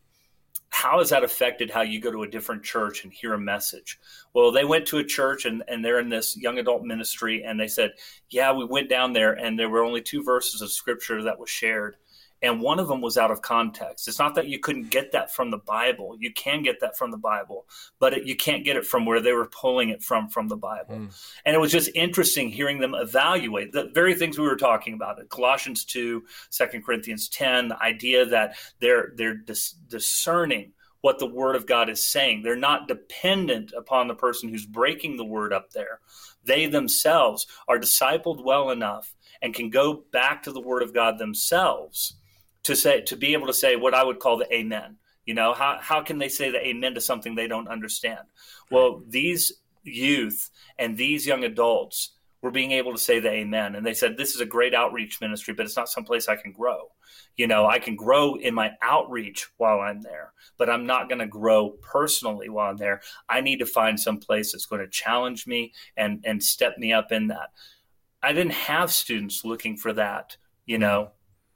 how 0.71 0.99
has 0.99 1.09
that 1.09 1.23
affected 1.23 1.71
how 1.71 1.81
you 1.81 1.99
go 1.99 2.11
to 2.11 2.23
a 2.23 2.29
different 2.29 2.63
church 2.63 3.03
and 3.03 3.11
hear 3.11 3.33
a 3.33 3.39
message? 3.39 3.99
Well, 4.33 4.51
they 4.51 4.65
went 4.65 4.85
to 4.87 4.99
a 4.99 5.03
church 5.03 5.45
and, 5.45 5.63
and 5.67 5.83
they're 5.83 5.99
in 5.99 6.09
this 6.09 6.37
young 6.37 6.59
adult 6.59 6.83
ministry, 6.83 7.43
and 7.43 7.59
they 7.59 7.67
said, 7.67 7.91
Yeah, 8.29 8.51
we 8.51 8.65
went 8.65 8.89
down 8.89 9.13
there, 9.13 9.33
and 9.33 9.57
there 9.57 9.69
were 9.69 9.83
only 9.83 10.01
two 10.01 10.23
verses 10.23 10.61
of 10.61 10.71
scripture 10.71 11.23
that 11.23 11.39
was 11.39 11.49
shared 11.49 11.95
and 12.41 12.61
one 12.61 12.79
of 12.79 12.87
them 12.87 13.01
was 13.01 13.17
out 13.17 13.31
of 13.31 13.41
context. 13.41 14.07
It's 14.07 14.19
not 14.19 14.35
that 14.35 14.47
you 14.47 14.59
couldn't 14.59 14.89
get 14.89 15.11
that 15.11 15.33
from 15.33 15.51
the 15.51 15.57
Bible. 15.57 16.15
You 16.19 16.31
can 16.33 16.63
get 16.63 16.79
that 16.79 16.97
from 16.97 17.11
the 17.11 17.17
Bible, 17.17 17.65
but 17.99 18.13
it, 18.13 18.25
you 18.25 18.35
can't 18.35 18.63
get 18.63 18.77
it 18.77 18.85
from 18.85 19.05
where 19.05 19.19
they 19.19 19.33
were 19.33 19.47
pulling 19.47 19.89
it 19.89 20.01
from 20.01 20.29
from 20.29 20.47
the 20.47 20.57
Bible. 20.57 20.95
Mm. 20.95 21.39
And 21.45 21.55
it 21.55 21.59
was 21.59 21.71
just 21.71 21.89
interesting 21.95 22.49
hearing 22.49 22.79
them 22.79 22.95
evaluate 22.95 23.71
the 23.71 23.91
very 23.93 24.15
things 24.15 24.37
we 24.37 24.47
were 24.47 24.55
talking 24.55 24.93
about. 24.93 25.17
Colossians 25.29 25.85
2, 25.85 26.23
2 26.51 26.81
Corinthians 26.81 27.27
10, 27.29 27.69
the 27.69 27.81
idea 27.81 28.25
that 28.25 28.55
they're 28.79 29.11
they're 29.15 29.35
dis- 29.35 29.75
discerning 29.87 30.71
what 31.01 31.19
the 31.19 31.25
word 31.25 31.55
of 31.55 31.65
God 31.65 31.89
is 31.89 32.05
saying. 32.05 32.41
They're 32.41 32.55
not 32.55 32.87
dependent 32.87 33.73
upon 33.75 34.07
the 34.07 34.15
person 34.15 34.49
who's 34.49 34.65
breaking 34.65 35.17
the 35.17 35.25
word 35.25 35.53
up 35.53 35.71
there. 35.71 35.99
They 36.43 36.65
themselves 36.65 37.47
are 37.67 37.79
discipled 37.79 38.43
well 38.43 38.69
enough 38.69 39.15
and 39.41 39.53
can 39.53 39.69
go 39.69 40.03
back 40.11 40.43
to 40.43 40.51
the 40.51 40.61
word 40.61 40.83
of 40.83 40.93
God 40.93 41.17
themselves 41.17 42.18
to 42.63 42.75
say 42.75 43.01
to 43.01 43.15
be 43.15 43.33
able 43.33 43.47
to 43.47 43.53
say 43.53 43.75
what 43.75 43.93
I 43.93 44.03
would 44.03 44.19
call 44.19 44.37
the 44.37 44.53
amen. 44.53 44.97
You 45.25 45.33
know, 45.33 45.53
how 45.53 45.77
how 45.79 46.01
can 46.01 46.17
they 46.17 46.29
say 46.29 46.51
the 46.51 46.65
amen 46.67 46.95
to 46.95 47.01
something 47.01 47.35
they 47.35 47.47
don't 47.47 47.67
understand? 47.67 48.25
Well, 48.71 49.03
these 49.07 49.53
youth 49.83 50.49
and 50.77 50.97
these 50.97 51.25
young 51.25 51.43
adults 51.43 52.11
were 52.41 52.51
being 52.51 52.71
able 52.71 52.93
to 52.93 52.97
say 52.97 53.19
the 53.19 53.29
amen 53.29 53.75
and 53.75 53.85
they 53.85 53.93
said 53.93 54.15
this 54.15 54.33
is 54.33 54.41
a 54.41 54.45
great 54.45 54.73
outreach 54.73 55.19
ministry 55.19 55.53
but 55.53 55.65
it's 55.65 55.75
not 55.75 55.89
someplace 55.89 56.27
i 56.27 56.35
can 56.35 56.51
grow. 56.51 56.89
You 57.35 57.47
know 57.47 57.65
i 57.65 57.79
can 57.79 57.95
grow 57.95 58.35
in 58.35 58.53
my 58.53 58.71
outreach 58.81 59.47
while 59.57 59.79
i'm 59.79 60.01
there 60.01 60.33
but 60.57 60.69
i'm 60.69 60.85
not 60.85 61.09
going 61.09 61.19
to 61.19 61.27
grow 61.27 61.71
personally 61.81 62.49
while 62.49 62.69
i'm 62.69 62.77
there. 62.77 63.01
I 63.27 63.41
need 63.41 63.59
to 63.59 63.65
find 63.65 63.99
some 63.99 64.19
place 64.19 64.51
that's 64.51 64.65
going 64.65 64.81
to 64.81 64.87
challenge 64.87 65.47
me 65.47 65.73
and 65.97 66.21
and 66.25 66.43
step 66.43 66.77
me 66.77 66.93
up 66.93 67.11
in 67.11 67.27
that. 67.27 67.49
I 68.21 68.33
didn't 68.33 68.53
have 68.53 68.91
students 68.91 69.45
looking 69.45 69.77
for 69.77 69.93
that 69.93 70.37
you 70.65 70.75
mm-hmm. 70.75 70.81
know 70.81 71.11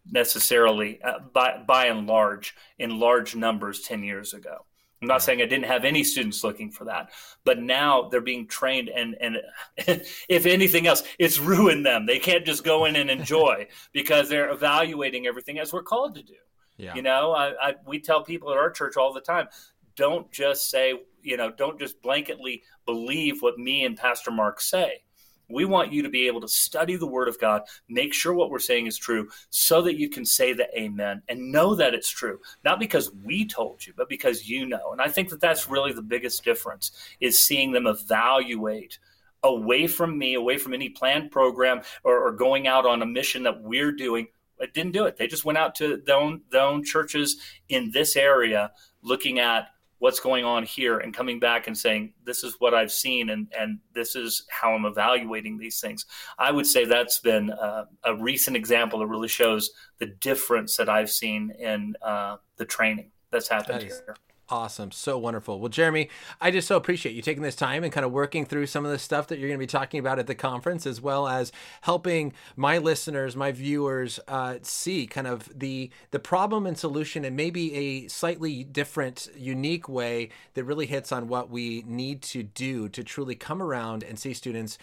necessarily 0.09 1.01
uh, 1.01 1.19
by 1.33 1.61
by 1.65 1.85
and 1.87 2.07
large 2.07 2.55
in 2.77 2.99
large 2.99 3.35
numbers 3.35 3.81
10 3.81 4.03
years 4.03 4.33
ago. 4.33 4.65
I'm 5.01 5.07
not 5.07 5.21
saying 5.21 5.41
I 5.41 5.45
didn't 5.45 5.65
have 5.65 5.83
any 5.83 6.03
students 6.05 6.45
looking 6.45 6.71
for 6.71 6.85
that, 6.85 7.09
but 7.43 7.59
now 7.59 8.07
they're 8.09 8.21
being 8.21 8.47
trained, 8.47 8.87
and 8.89 9.15
and 9.19 9.37
if 10.29 10.45
anything 10.45 10.87
else, 10.87 11.03
it's 11.19 11.39
ruined 11.39 11.85
them. 11.85 12.05
They 12.05 12.19
can't 12.19 12.45
just 12.45 12.63
go 12.63 12.85
in 12.85 12.95
and 12.95 13.09
enjoy 13.09 13.67
because 13.93 14.29
they're 14.29 14.49
evaluating 14.49 15.27
everything 15.27 15.59
as 15.59 15.73
we're 15.73 15.83
called 15.83 16.15
to 16.15 16.23
do. 16.23 16.35
Yeah. 16.77 16.95
You 16.95 17.01
know, 17.01 17.33
I, 17.33 17.53
I, 17.61 17.75
we 17.85 17.99
tell 17.99 18.23
people 18.23 18.49
at 18.51 18.57
our 18.57 18.71
church 18.71 18.97
all 18.97 19.13
the 19.13 19.21
time, 19.21 19.47
don't 19.95 20.31
just 20.31 20.69
say, 20.69 20.93
you 21.21 21.37
know, 21.37 21.51
don't 21.51 21.77
just 21.77 22.01
blanketly 22.01 22.61
believe 22.85 23.41
what 23.41 23.59
me 23.59 23.85
and 23.85 23.97
Pastor 23.97 24.31
Mark 24.31 24.59
say. 24.59 25.03
We 25.49 25.65
want 25.65 25.91
you 25.91 26.01
to 26.03 26.09
be 26.09 26.27
able 26.27 26.41
to 26.41 26.47
study 26.47 26.95
the 26.95 27.07
Word 27.07 27.27
of 27.27 27.39
God, 27.39 27.63
make 27.89 28.13
sure 28.13 28.33
what 28.33 28.49
we're 28.49 28.59
saying 28.59 28.87
is 28.87 28.97
true, 28.97 29.29
so 29.49 29.81
that 29.81 29.97
you 29.97 30.09
can 30.09 30.25
say 30.25 30.53
the 30.53 30.67
Amen 30.79 31.21
and 31.29 31.51
know 31.51 31.75
that 31.75 31.93
it's 31.93 32.09
true. 32.09 32.39
Not 32.63 32.79
because 32.79 33.11
we 33.23 33.45
told 33.45 33.85
you, 33.85 33.93
but 33.95 34.09
because 34.09 34.49
you 34.49 34.65
know. 34.65 34.91
And 34.91 35.01
I 35.01 35.09
think 35.09 35.29
that 35.29 35.41
that's 35.41 35.69
really 35.69 35.93
the 35.93 36.01
biggest 36.01 36.43
difference 36.43 36.91
is 37.19 37.37
seeing 37.37 37.71
them 37.71 37.87
evaluate 37.87 38.99
away 39.43 39.87
from 39.87 40.17
me, 40.17 40.35
away 40.35 40.57
from 40.57 40.73
any 40.73 40.89
planned 40.89 41.31
program 41.31 41.81
or, 42.03 42.17
or 42.27 42.31
going 42.31 42.67
out 42.67 42.85
on 42.85 43.01
a 43.01 43.05
mission 43.05 43.43
that 43.43 43.61
we're 43.61 43.91
doing. 43.91 44.27
It 44.59 44.73
didn't 44.73 44.93
do 44.93 45.05
it. 45.05 45.17
They 45.17 45.27
just 45.27 45.45
went 45.45 45.57
out 45.57 45.75
to 45.75 45.97
their 45.97 46.15
own, 46.15 46.41
their 46.49 46.61
own 46.61 46.83
churches 46.83 47.37
in 47.69 47.91
this 47.91 48.15
area 48.15 48.71
looking 49.01 49.39
at 49.39 49.67
what's 50.03 50.19
going 50.19 50.43
on 50.43 50.63
here 50.63 50.97
and 50.97 51.13
coming 51.13 51.39
back 51.39 51.67
and 51.67 51.77
saying 51.77 52.11
this 52.25 52.43
is 52.43 52.57
what 52.59 52.73
i've 52.73 52.91
seen 52.91 53.29
and 53.29 53.47
and 53.57 53.79
this 53.93 54.17
is 54.17 54.45
how 54.49 54.73
i'm 54.73 54.83
evaluating 54.83 55.57
these 55.57 55.79
things 55.79 56.05
i 56.37 56.51
would 56.51 56.67
say 56.67 56.83
that's 56.83 57.19
been 57.19 57.49
uh, 57.51 57.85
a 58.03 58.13
recent 58.17 58.57
example 58.57 58.99
that 58.99 59.07
really 59.07 59.29
shows 59.29 59.71
the 59.99 60.07
difference 60.19 60.75
that 60.75 60.89
i've 60.89 61.09
seen 61.09 61.51
in 61.57 61.95
uh, 62.01 62.35
the 62.57 62.65
training 62.65 63.11
that's 63.31 63.47
happened 63.47 63.81
here. 63.81 64.15
Awesome. 64.49 64.91
So 64.91 65.17
wonderful. 65.17 65.61
Well, 65.61 65.69
Jeremy, 65.69 66.09
I 66.41 66.51
just 66.51 66.67
so 66.67 66.75
appreciate 66.75 67.15
you 67.15 67.21
taking 67.21 67.43
this 67.43 67.55
time 67.55 67.81
and 67.83 67.93
kind 67.93 68.05
of 68.05 68.11
working 68.11 68.45
through 68.45 68.67
some 68.67 68.83
of 68.83 68.91
the 68.91 68.99
stuff 68.99 69.27
that 69.27 69.39
you're 69.39 69.47
going 69.47 69.57
to 69.57 69.63
be 69.63 69.67
talking 69.67 70.01
about 70.01 70.19
at 70.19 70.27
the 70.27 70.35
conference, 70.35 70.85
as 70.85 70.99
well 70.99 71.29
as 71.29 71.53
helping 71.81 72.33
my 72.57 72.77
listeners, 72.77 73.37
my 73.37 73.53
viewers, 73.53 74.19
uh, 74.27 74.57
see 74.61 75.07
kind 75.07 75.27
of 75.27 75.49
the 75.57 75.89
the 76.11 76.19
problem 76.19 76.65
and 76.65 76.77
solution, 76.77 77.23
and 77.23 77.37
maybe 77.37 77.73
a 77.73 78.07
slightly 78.09 78.65
different, 78.65 79.29
unique 79.37 79.87
way 79.87 80.29
that 80.55 80.65
really 80.65 80.87
hits 80.87 81.13
on 81.13 81.29
what 81.29 81.49
we 81.49 81.83
need 81.87 82.21
to 82.23 82.43
do 82.43 82.89
to 82.89 83.01
truly 83.01 83.35
come 83.35 83.61
around 83.61 84.03
and 84.03 84.19
see 84.19 84.33
students 84.33 84.77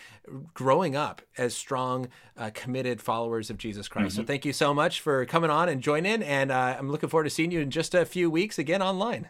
growing 0.55 0.97
up 0.97 1.21
as 1.37 1.55
strong, 1.55 2.09
uh, 2.39 2.51
committed 2.55 3.03
followers 3.03 3.51
of 3.51 3.59
Jesus 3.59 3.89
Christ. 3.89 4.15
Mm-hmm. 4.15 4.23
So 4.23 4.27
thank 4.27 4.47
you 4.47 4.55
so 4.55 4.73
much 4.73 5.03
for 5.03 5.27
coming 5.27 5.51
on 5.51 5.69
and 5.69 5.83
joining, 5.83 6.23
and 6.23 6.51
uh, 6.51 6.77
I'm 6.79 6.91
looking 6.91 7.11
forward 7.11 7.25
to 7.25 7.31
seeing 7.31 7.51
you 7.51 7.61
in 7.61 7.71
just 7.71 7.95
a 7.95 8.07
few 8.07 8.31
weeks 8.31 8.59
again 8.59 8.81
online. 8.81 9.29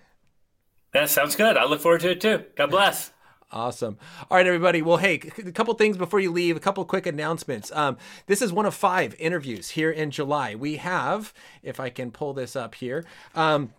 That 0.93 1.09
sounds 1.09 1.37
good. 1.37 1.57
I 1.57 1.65
look 1.65 1.81
forward 1.81 2.01
to 2.03 2.11
it 2.11 2.21
too. 2.21 2.45
God 2.57 2.71
bless. 2.71 3.13
Awesome. 3.53 3.99
All 4.31 4.37
right, 4.37 4.47
everybody. 4.47 4.81
Well, 4.81 4.99
hey, 4.99 5.21
a 5.45 5.51
couple 5.51 5.75
things 5.75 5.97
before 5.97 6.21
you 6.21 6.31
leave, 6.31 6.57
a 6.57 6.61
couple 6.61 6.85
quick 6.85 7.05
announcements. 7.07 7.73
Um, 7.73 7.97
this 8.27 8.43
is 8.43 8.53
one 8.53 8.65
of 8.65 8.75
five 8.75 9.17
interviews 9.19 9.71
here 9.71 9.91
in 9.91 10.13
July. 10.13 10.55
We 10.55 10.77
have, 10.77 11.35
if 11.63 11.81
I 11.81 11.91
can 11.91 12.13
pull 12.13 12.33
this 12.33 12.55
up 12.55 12.77
here, 12.77 13.05
um, 13.35 13.73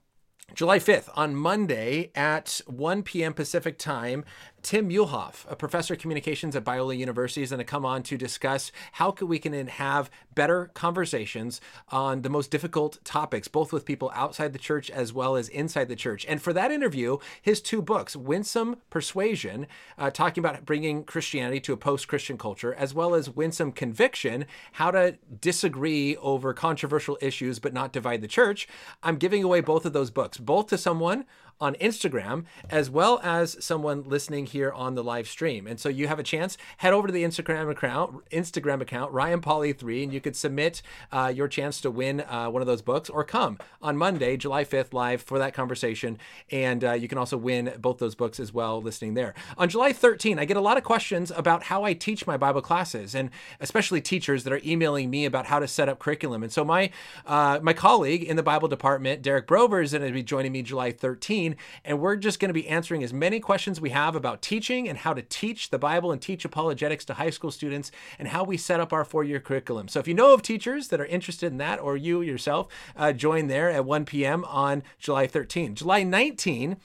July 0.53 0.80
5th, 0.80 1.09
on 1.16 1.36
Monday 1.36 2.12
at 2.16 2.59
1 2.68 3.03
p.m. 3.03 3.34
Pacific 3.34 3.78
time, 3.78 4.26
Tim 4.64 4.89
Muehlhoff, 4.89 5.49
a 5.49 5.55
professor 5.55 5.95
of 5.95 5.99
communications 5.99 6.55
at 6.55 6.64
Biola 6.64 6.97
University, 6.97 7.41
is 7.41 7.49
going 7.49 7.57
to 7.57 7.64
come 7.64 7.86
on 7.86 8.03
to 8.03 8.18
discuss 8.18 8.72
how 8.93 9.16
we 9.22 9.39
can 9.39 9.68
have 9.68 10.09
better 10.36 10.70
conversations 10.74 11.59
on 11.89 12.22
the 12.22 12.30
most 12.30 12.51
difficult 12.51 13.03
topics, 13.03 13.47
both 13.47 13.74
with 13.74 13.86
people 13.86 14.12
outside 14.14 14.53
the 14.53 14.59
church 14.59 14.89
as 14.89 15.12
well 15.12 15.36
as 15.36 15.49
inside 15.49 15.88
the 15.88 15.95
church. 15.95 16.26
And 16.28 16.41
for 16.41 16.53
that 16.53 16.72
interview, 16.72 17.18
his 17.41 17.62
two 17.62 17.82
books, 17.82 18.16
Winsome 18.16 18.78
Persuasion, 18.89 19.68
uh, 19.97 20.12
talking 20.12 20.43
about 20.43 20.66
bringing 20.66 21.03
Christianity 21.03 21.59
to 21.62 21.74
a 21.74 21.78
post 21.78 22.07
Christian 22.07 22.38
culture, 22.38 22.74
as 22.74 22.93
well 22.93 23.16
as 23.16 23.30
Winsome 23.30 23.72
Conviction, 23.72 24.45
how 24.74 24.91
to 24.91 25.18
disagree 25.39 26.16
over 26.18 26.53
controversial 26.53 27.18
issues 27.22 27.59
but 27.59 27.74
not 27.74 27.91
divide 27.91 28.22
the 28.22 28.28
church. 28.28 28.68
I'm 29.01 29.18
giving 29.18 29.43
away 29.43 29.62
both 29.62 29.86
of 29.86 29.93
those 29.93 30.12
books, 30.12 30.38
both 30.38 30.68
to 30.68 30.78
someone 30.78 31.26
on 31.62 31.76
Instagram, 31.76 32.45
as 32.70 32.89
well 32.89 33.22
as 33.24 33.55
someone 33.64 34.03
listening 34.03 34.47
here 34.47 34.72
on 34.72 34.95
the 34.95 35.03
live 35.03 35.28
stream. 35.28 35.68
And 35.68 35.80
so 35.80 35.88
you 35.88 36.07
have 36.07 36.20
a 36.20 36.24
chance, 36.24 36.57
head 36.78 36.91
over 36.91 37.07
to 37.07 37.14
the 37.14 37.24
Instagram 37.24 37.70
account, 37.70 38.28
Instagram 38.32 38.82
account, 38.82 39.12
Ryan 39.14 39.39
Pauly 39.39 39.78
3, 39.78 40.03
and 40.03 40.14
you 40.14 40.20
could 40.20 40.36
submit 40.36 40.82
uh, 41.12 41.32
your 41.34 41.47
chance 41.47 41.80
to 41.82 41.91
win 41.91 42.22
uh, 42.22 42.49
one 42.49 42.62
of 42.62 42.68
those 42.68 42.82
books 42.82 43.09
or 43.09 43.24
come 43.24 43.59
on 43.82 43.95
Monday, 43.95 44.36
July 44.36 44.66
5th, 44.66 44.91
live 44.91 45.22
for 45.22 45.38
that 45.38 45.53
conversation. 45.53 46.18
And 46.49 46.84
uh, 46.84 46.93
you 46.93 47.07
can 47.07 47.20
also 47.20 47.38
win 47.38 47.74
both 47.80 47.99
those 47.99 48.16
books 48.16 48.39
as 48.39 48.51
well 48.51 48.82
listening 48.82 49.14
there. 49.14 49.36
On 49.57 49.70
July 49.70 49.93
13, 49.93 50.39
I 50.39 50.45
get 50.45 50.57
a 50.57 50.62
lot 50.62 50.78
of 50.78 50.84
questions 50.84 51.32
about 51.32 51.64
how 51.64 51.84
I 51.84 51.93
teach 51.93 52.26
my 52.26 52.38
Bible 52.38 52.62
classes, 52.62 53.14
and 53.14 53.30
especially 53.59 54.01
teachers 54.01 54.43
that 54.45 54.53
are 54.53 54.62
emailing 54.66 55.12
me 55.12 55.26
about 55.26 55.45
how 55.45 55.59
to 55.59 55.68
set 55.68 55.88
up 55.88 55.99
curriculum. 55.99 56.41
And 56.41 56.51
so 56.51 56.66
my 56.66 56.89
uh, 57.28 57.59
my 57.62 57.74
colleague 57.74 58.24
in 58.24 58.36
the 58.36 58.43
Bible 58.43 58.68
department, 58.68 59.22
Derek 59.22 59.47
Brover, 59.47 59.84
is 59.84 59.91
going 59.91 60.05
to 60.05 60.12
be 60.12 60.24
joining 60.24 60.51
me 60.51 60.64
July 60.64 60.91
13 60.91 61.51
and 61.84 61.99
we're 61.99 62.16
just 62.16 62.39
going 62.39 62.49
to 62.49 62.54
be 62.54 62.68
answering 62.68 63.04
as 63.04 63.14
many 63.14 63.39
questions 63.39 63.80
we 63.80 63.89
have 63.91 64.16
about 64.16 64.41
teaching 64.41 64.88
and 64.88 64.99
how 64.99 65.14
to 65.14 65.22
teach 65.22 65.70
the 65.70 65.80
Bible 65.80 66.12
and 66.12 66.22
teach 66.22 66.45
apologetics 66.45 67.06
to 67.06 67.16
high 67.16 67.30
school 67.30 67.52
students 67.52 67.91
and 68.20 68.30
how 68.30 68.43
we 68.43 68.58
set 68.58 68.80
up 68.80 68.93
our 68.93 69.06
four 69.06 69.24
year 69.24 69.39
curriculum. 69.39 69.88
So 69.88 69.99
if 69.99 70.08
you 70.08 70.14
know 70.14 70.34
of 70.34 70.41
teachers 70.41 70.89
that 70.89 70.99
are 70.99 71.06
interested 71.06 71.52
in 71.52 71.58
that, 71.58 71.80
or 71.80 71.97
you 71.97 72.22
yourself, 72.22 72.68
uh, 72.95 73.14
join 73.14 73.47
there 73.47 73.70
at 73.70 73.86
1 73.86 74.06
p.m. 74.06 74.43
on 74.45 74.84
July 74.99 75.28
13. 75.28 75.76
July 75.76 76.04
19, 76.04 76.78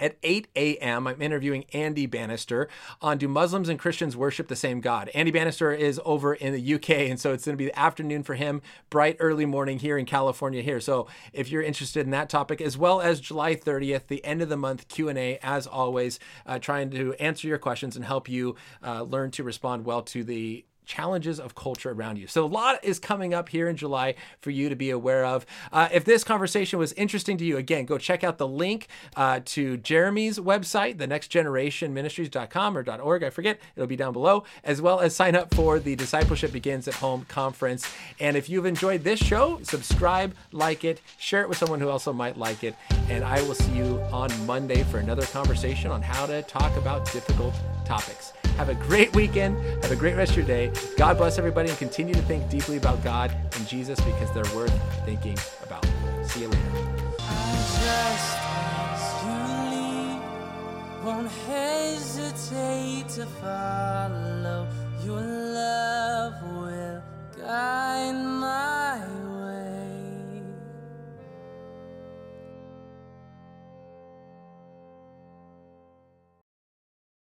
at 0.00 0.16
8 0.22 0.48
a.m., 0.56 1.06
I'm 1.06 1.20
interviewing 1.20 1.64
Andy 1.72 2.06
Bannister 2.06 2.68
on 3.00 3.18
Do 3.18 3.28
Muslims 3.28 3.68
and 3.68 3.78
Christians 3.78 4.16
Worship 4.16 4.48
the 4.48 4.56
Same 4.56 4.80
God? 4.80 5.10
Andy 5.14 5.30
Bannister 5.30 5.72
is 5.72 6.00
over 6.04 6.34
in 6.34 6.52
the 6.52 6.74
UK, 6.74 6.90
and 6.90 7.20
so 7.20 7.32
it's 7.32 7.44
going 7.44 7.56
to 7.56 7.62
be 7.62 7.66
the 7.66 7.78
afternoon 7.78 8.22
for 8.22 8.34
him, 8.34 8.62
bright 8.90 9.16
early 9.20 9.46
morning 9.46 9.78
here 9.78 9.98
in 9.98 10.06
California 10.06 10.62
here. 10.62 10.80
So 10.80 11.06
if 11.32 11.50
you're 11.50 11.62
interested 11.62 12.00
in 12.00 12.10
that 12.10 12.28
topic, 12.28 12.60
as 12.60 12.76
well 12.76 13.00
as 13.00 13.20
July 13.20 13.54
30th, 13.54 14.06
the 14.06 14.24
end 14.24 14.42
of 14.42 14.48
the 14.48 14.56
month 14.56 14.88
Q&A, 14.88 15.38
as 15.42 15.66
always, 15.66 16.18
uh, 16.46 16.58
trying 16.58 16.90
to 16.90 17.14
answer 17.14 17.48
your 17.48 17.58
questions 17.58 17.96
and 17.96 18.04
help 18.04 18.28
you 18.28 18.56
uh, 18.84 19.02
learn 19.02 19.30
to 19.32 19.42
respond 19.42 19.84
well 19.84 20.02
to 20.02 20.24
the 20.24 20.64
challenges 20.88 21.38
of 21.38 21.54
culture 21.54 21.92
around 21.92 22.18
you. 22.18 22.26
So, 22.26 22.44
a 22.44 22.46
lot 22.46 22.82
is 22.82 22.98
coming 22.98 23.34
up 23.34 23.50
here 23.50 23.68
in 23.68 23.76
July 23.76 24.14
for 24.40 24.50
you 24.50 24.68
to 24.68 24.74
be 24.74 24.90
aware 24.90 25.24
of. 25.24 25.46
Uh, 25.72 25.88
if 25.92 26.04
this 26.04 26.24
conversation 26.24 26.78
was 26.78 26.92
interesting 26.94 27.36
to 27.38 27.44
you, 27.44 27.56
again, 27.58 27.84
go 27.84 27.98
check 27.98 28.24
out 28.24 28.38
the 28.38 28.48
link 28.48 28.88
uh, 29.14 29.40
to 29.44 29.76
Jeremy's 29.76 30.38
website, 30.38 30.98
the 30.98 31.06
nextgenerationministries.com 31.06 32.76
or 32.76 32.84
.org, 33.00 33.22
I 33.22 33.30
forget, 33.30 33.60
it'll 33.76 33.86
be 33.86 33.96
down 33.96 34.12
below, 34.12 34.44
as 34.64 34.80
well 34.80 35.00
as 35.00 35.14
sign 35.14 35.36
up 35.36 35.54
for 35.54 35.78
the 35.78 35.94
Discipleship 35.94 36.52
Begins 36.52 36.88
at 36.88 36.94
Home 36.94 37.26
conference. 37.28 37.88
And 38.18 38.36
if 38.36 38.48
you've 38.48 38.66
enjoyed 38.66 39.04
this 39.04 39.20
show, 39.20 39.60
subscribe, 39.62 40.34
like 40.52 40.84
it, 40.84 41.00
share 41.18 41.42
it 41.42 41.48
with 41.48 41.58
someone 41.58 41.80
who 41.80 41.90
also 41.90 42.12
might 42.12 42.38
like 42.38 42.64
it. 42.64 42.74
And 43.08 43.24
I 43.24 43.42
will 43.42 43.54
see 43.54 43.72
you 43.72 44.00
on 44.10 44.30
Monday 44.46 44.82
for 44.84 44.98
another 44.98 45.26
conversation 45.26 45.90
on 45.90 46.02
how 46.02 46.26
to 46.26 46.42
talk 46.42 46.74
about 46.76 47.10
difficult 47.12 47.54
topics. 47.84 48.32
Have 48.58 48.68
a 48.68 48.74
great 48.74 49.14
weekend. 49.14 49.56
Have 49.84 49.92
a 49.92 49.96
great 49.96 50.16
rest 50.16 50.32
of 50.32 50.38
your 50.38 50.46
day. 50.46 50.72
God 50.96 51.16
bless 51.16 51.38
everybody 51.38 51.70
and 51.70 51.78
continue 51.78 52.12
to 52.12 52.22
think 52.22 52.50
deeply 52.50 52.76
about 52.76 53.02
God 53.04 53.30
and 53.54 53.68
Jesus 53.68 54.00
because 54.00 54.32
they're 54.34 54.54
worth 54.54 54.74
thinking 55.04 55.38
about. 55.64 55.86
See 56.24 56.40
you 56.40 56.48
later. 56.48 56.88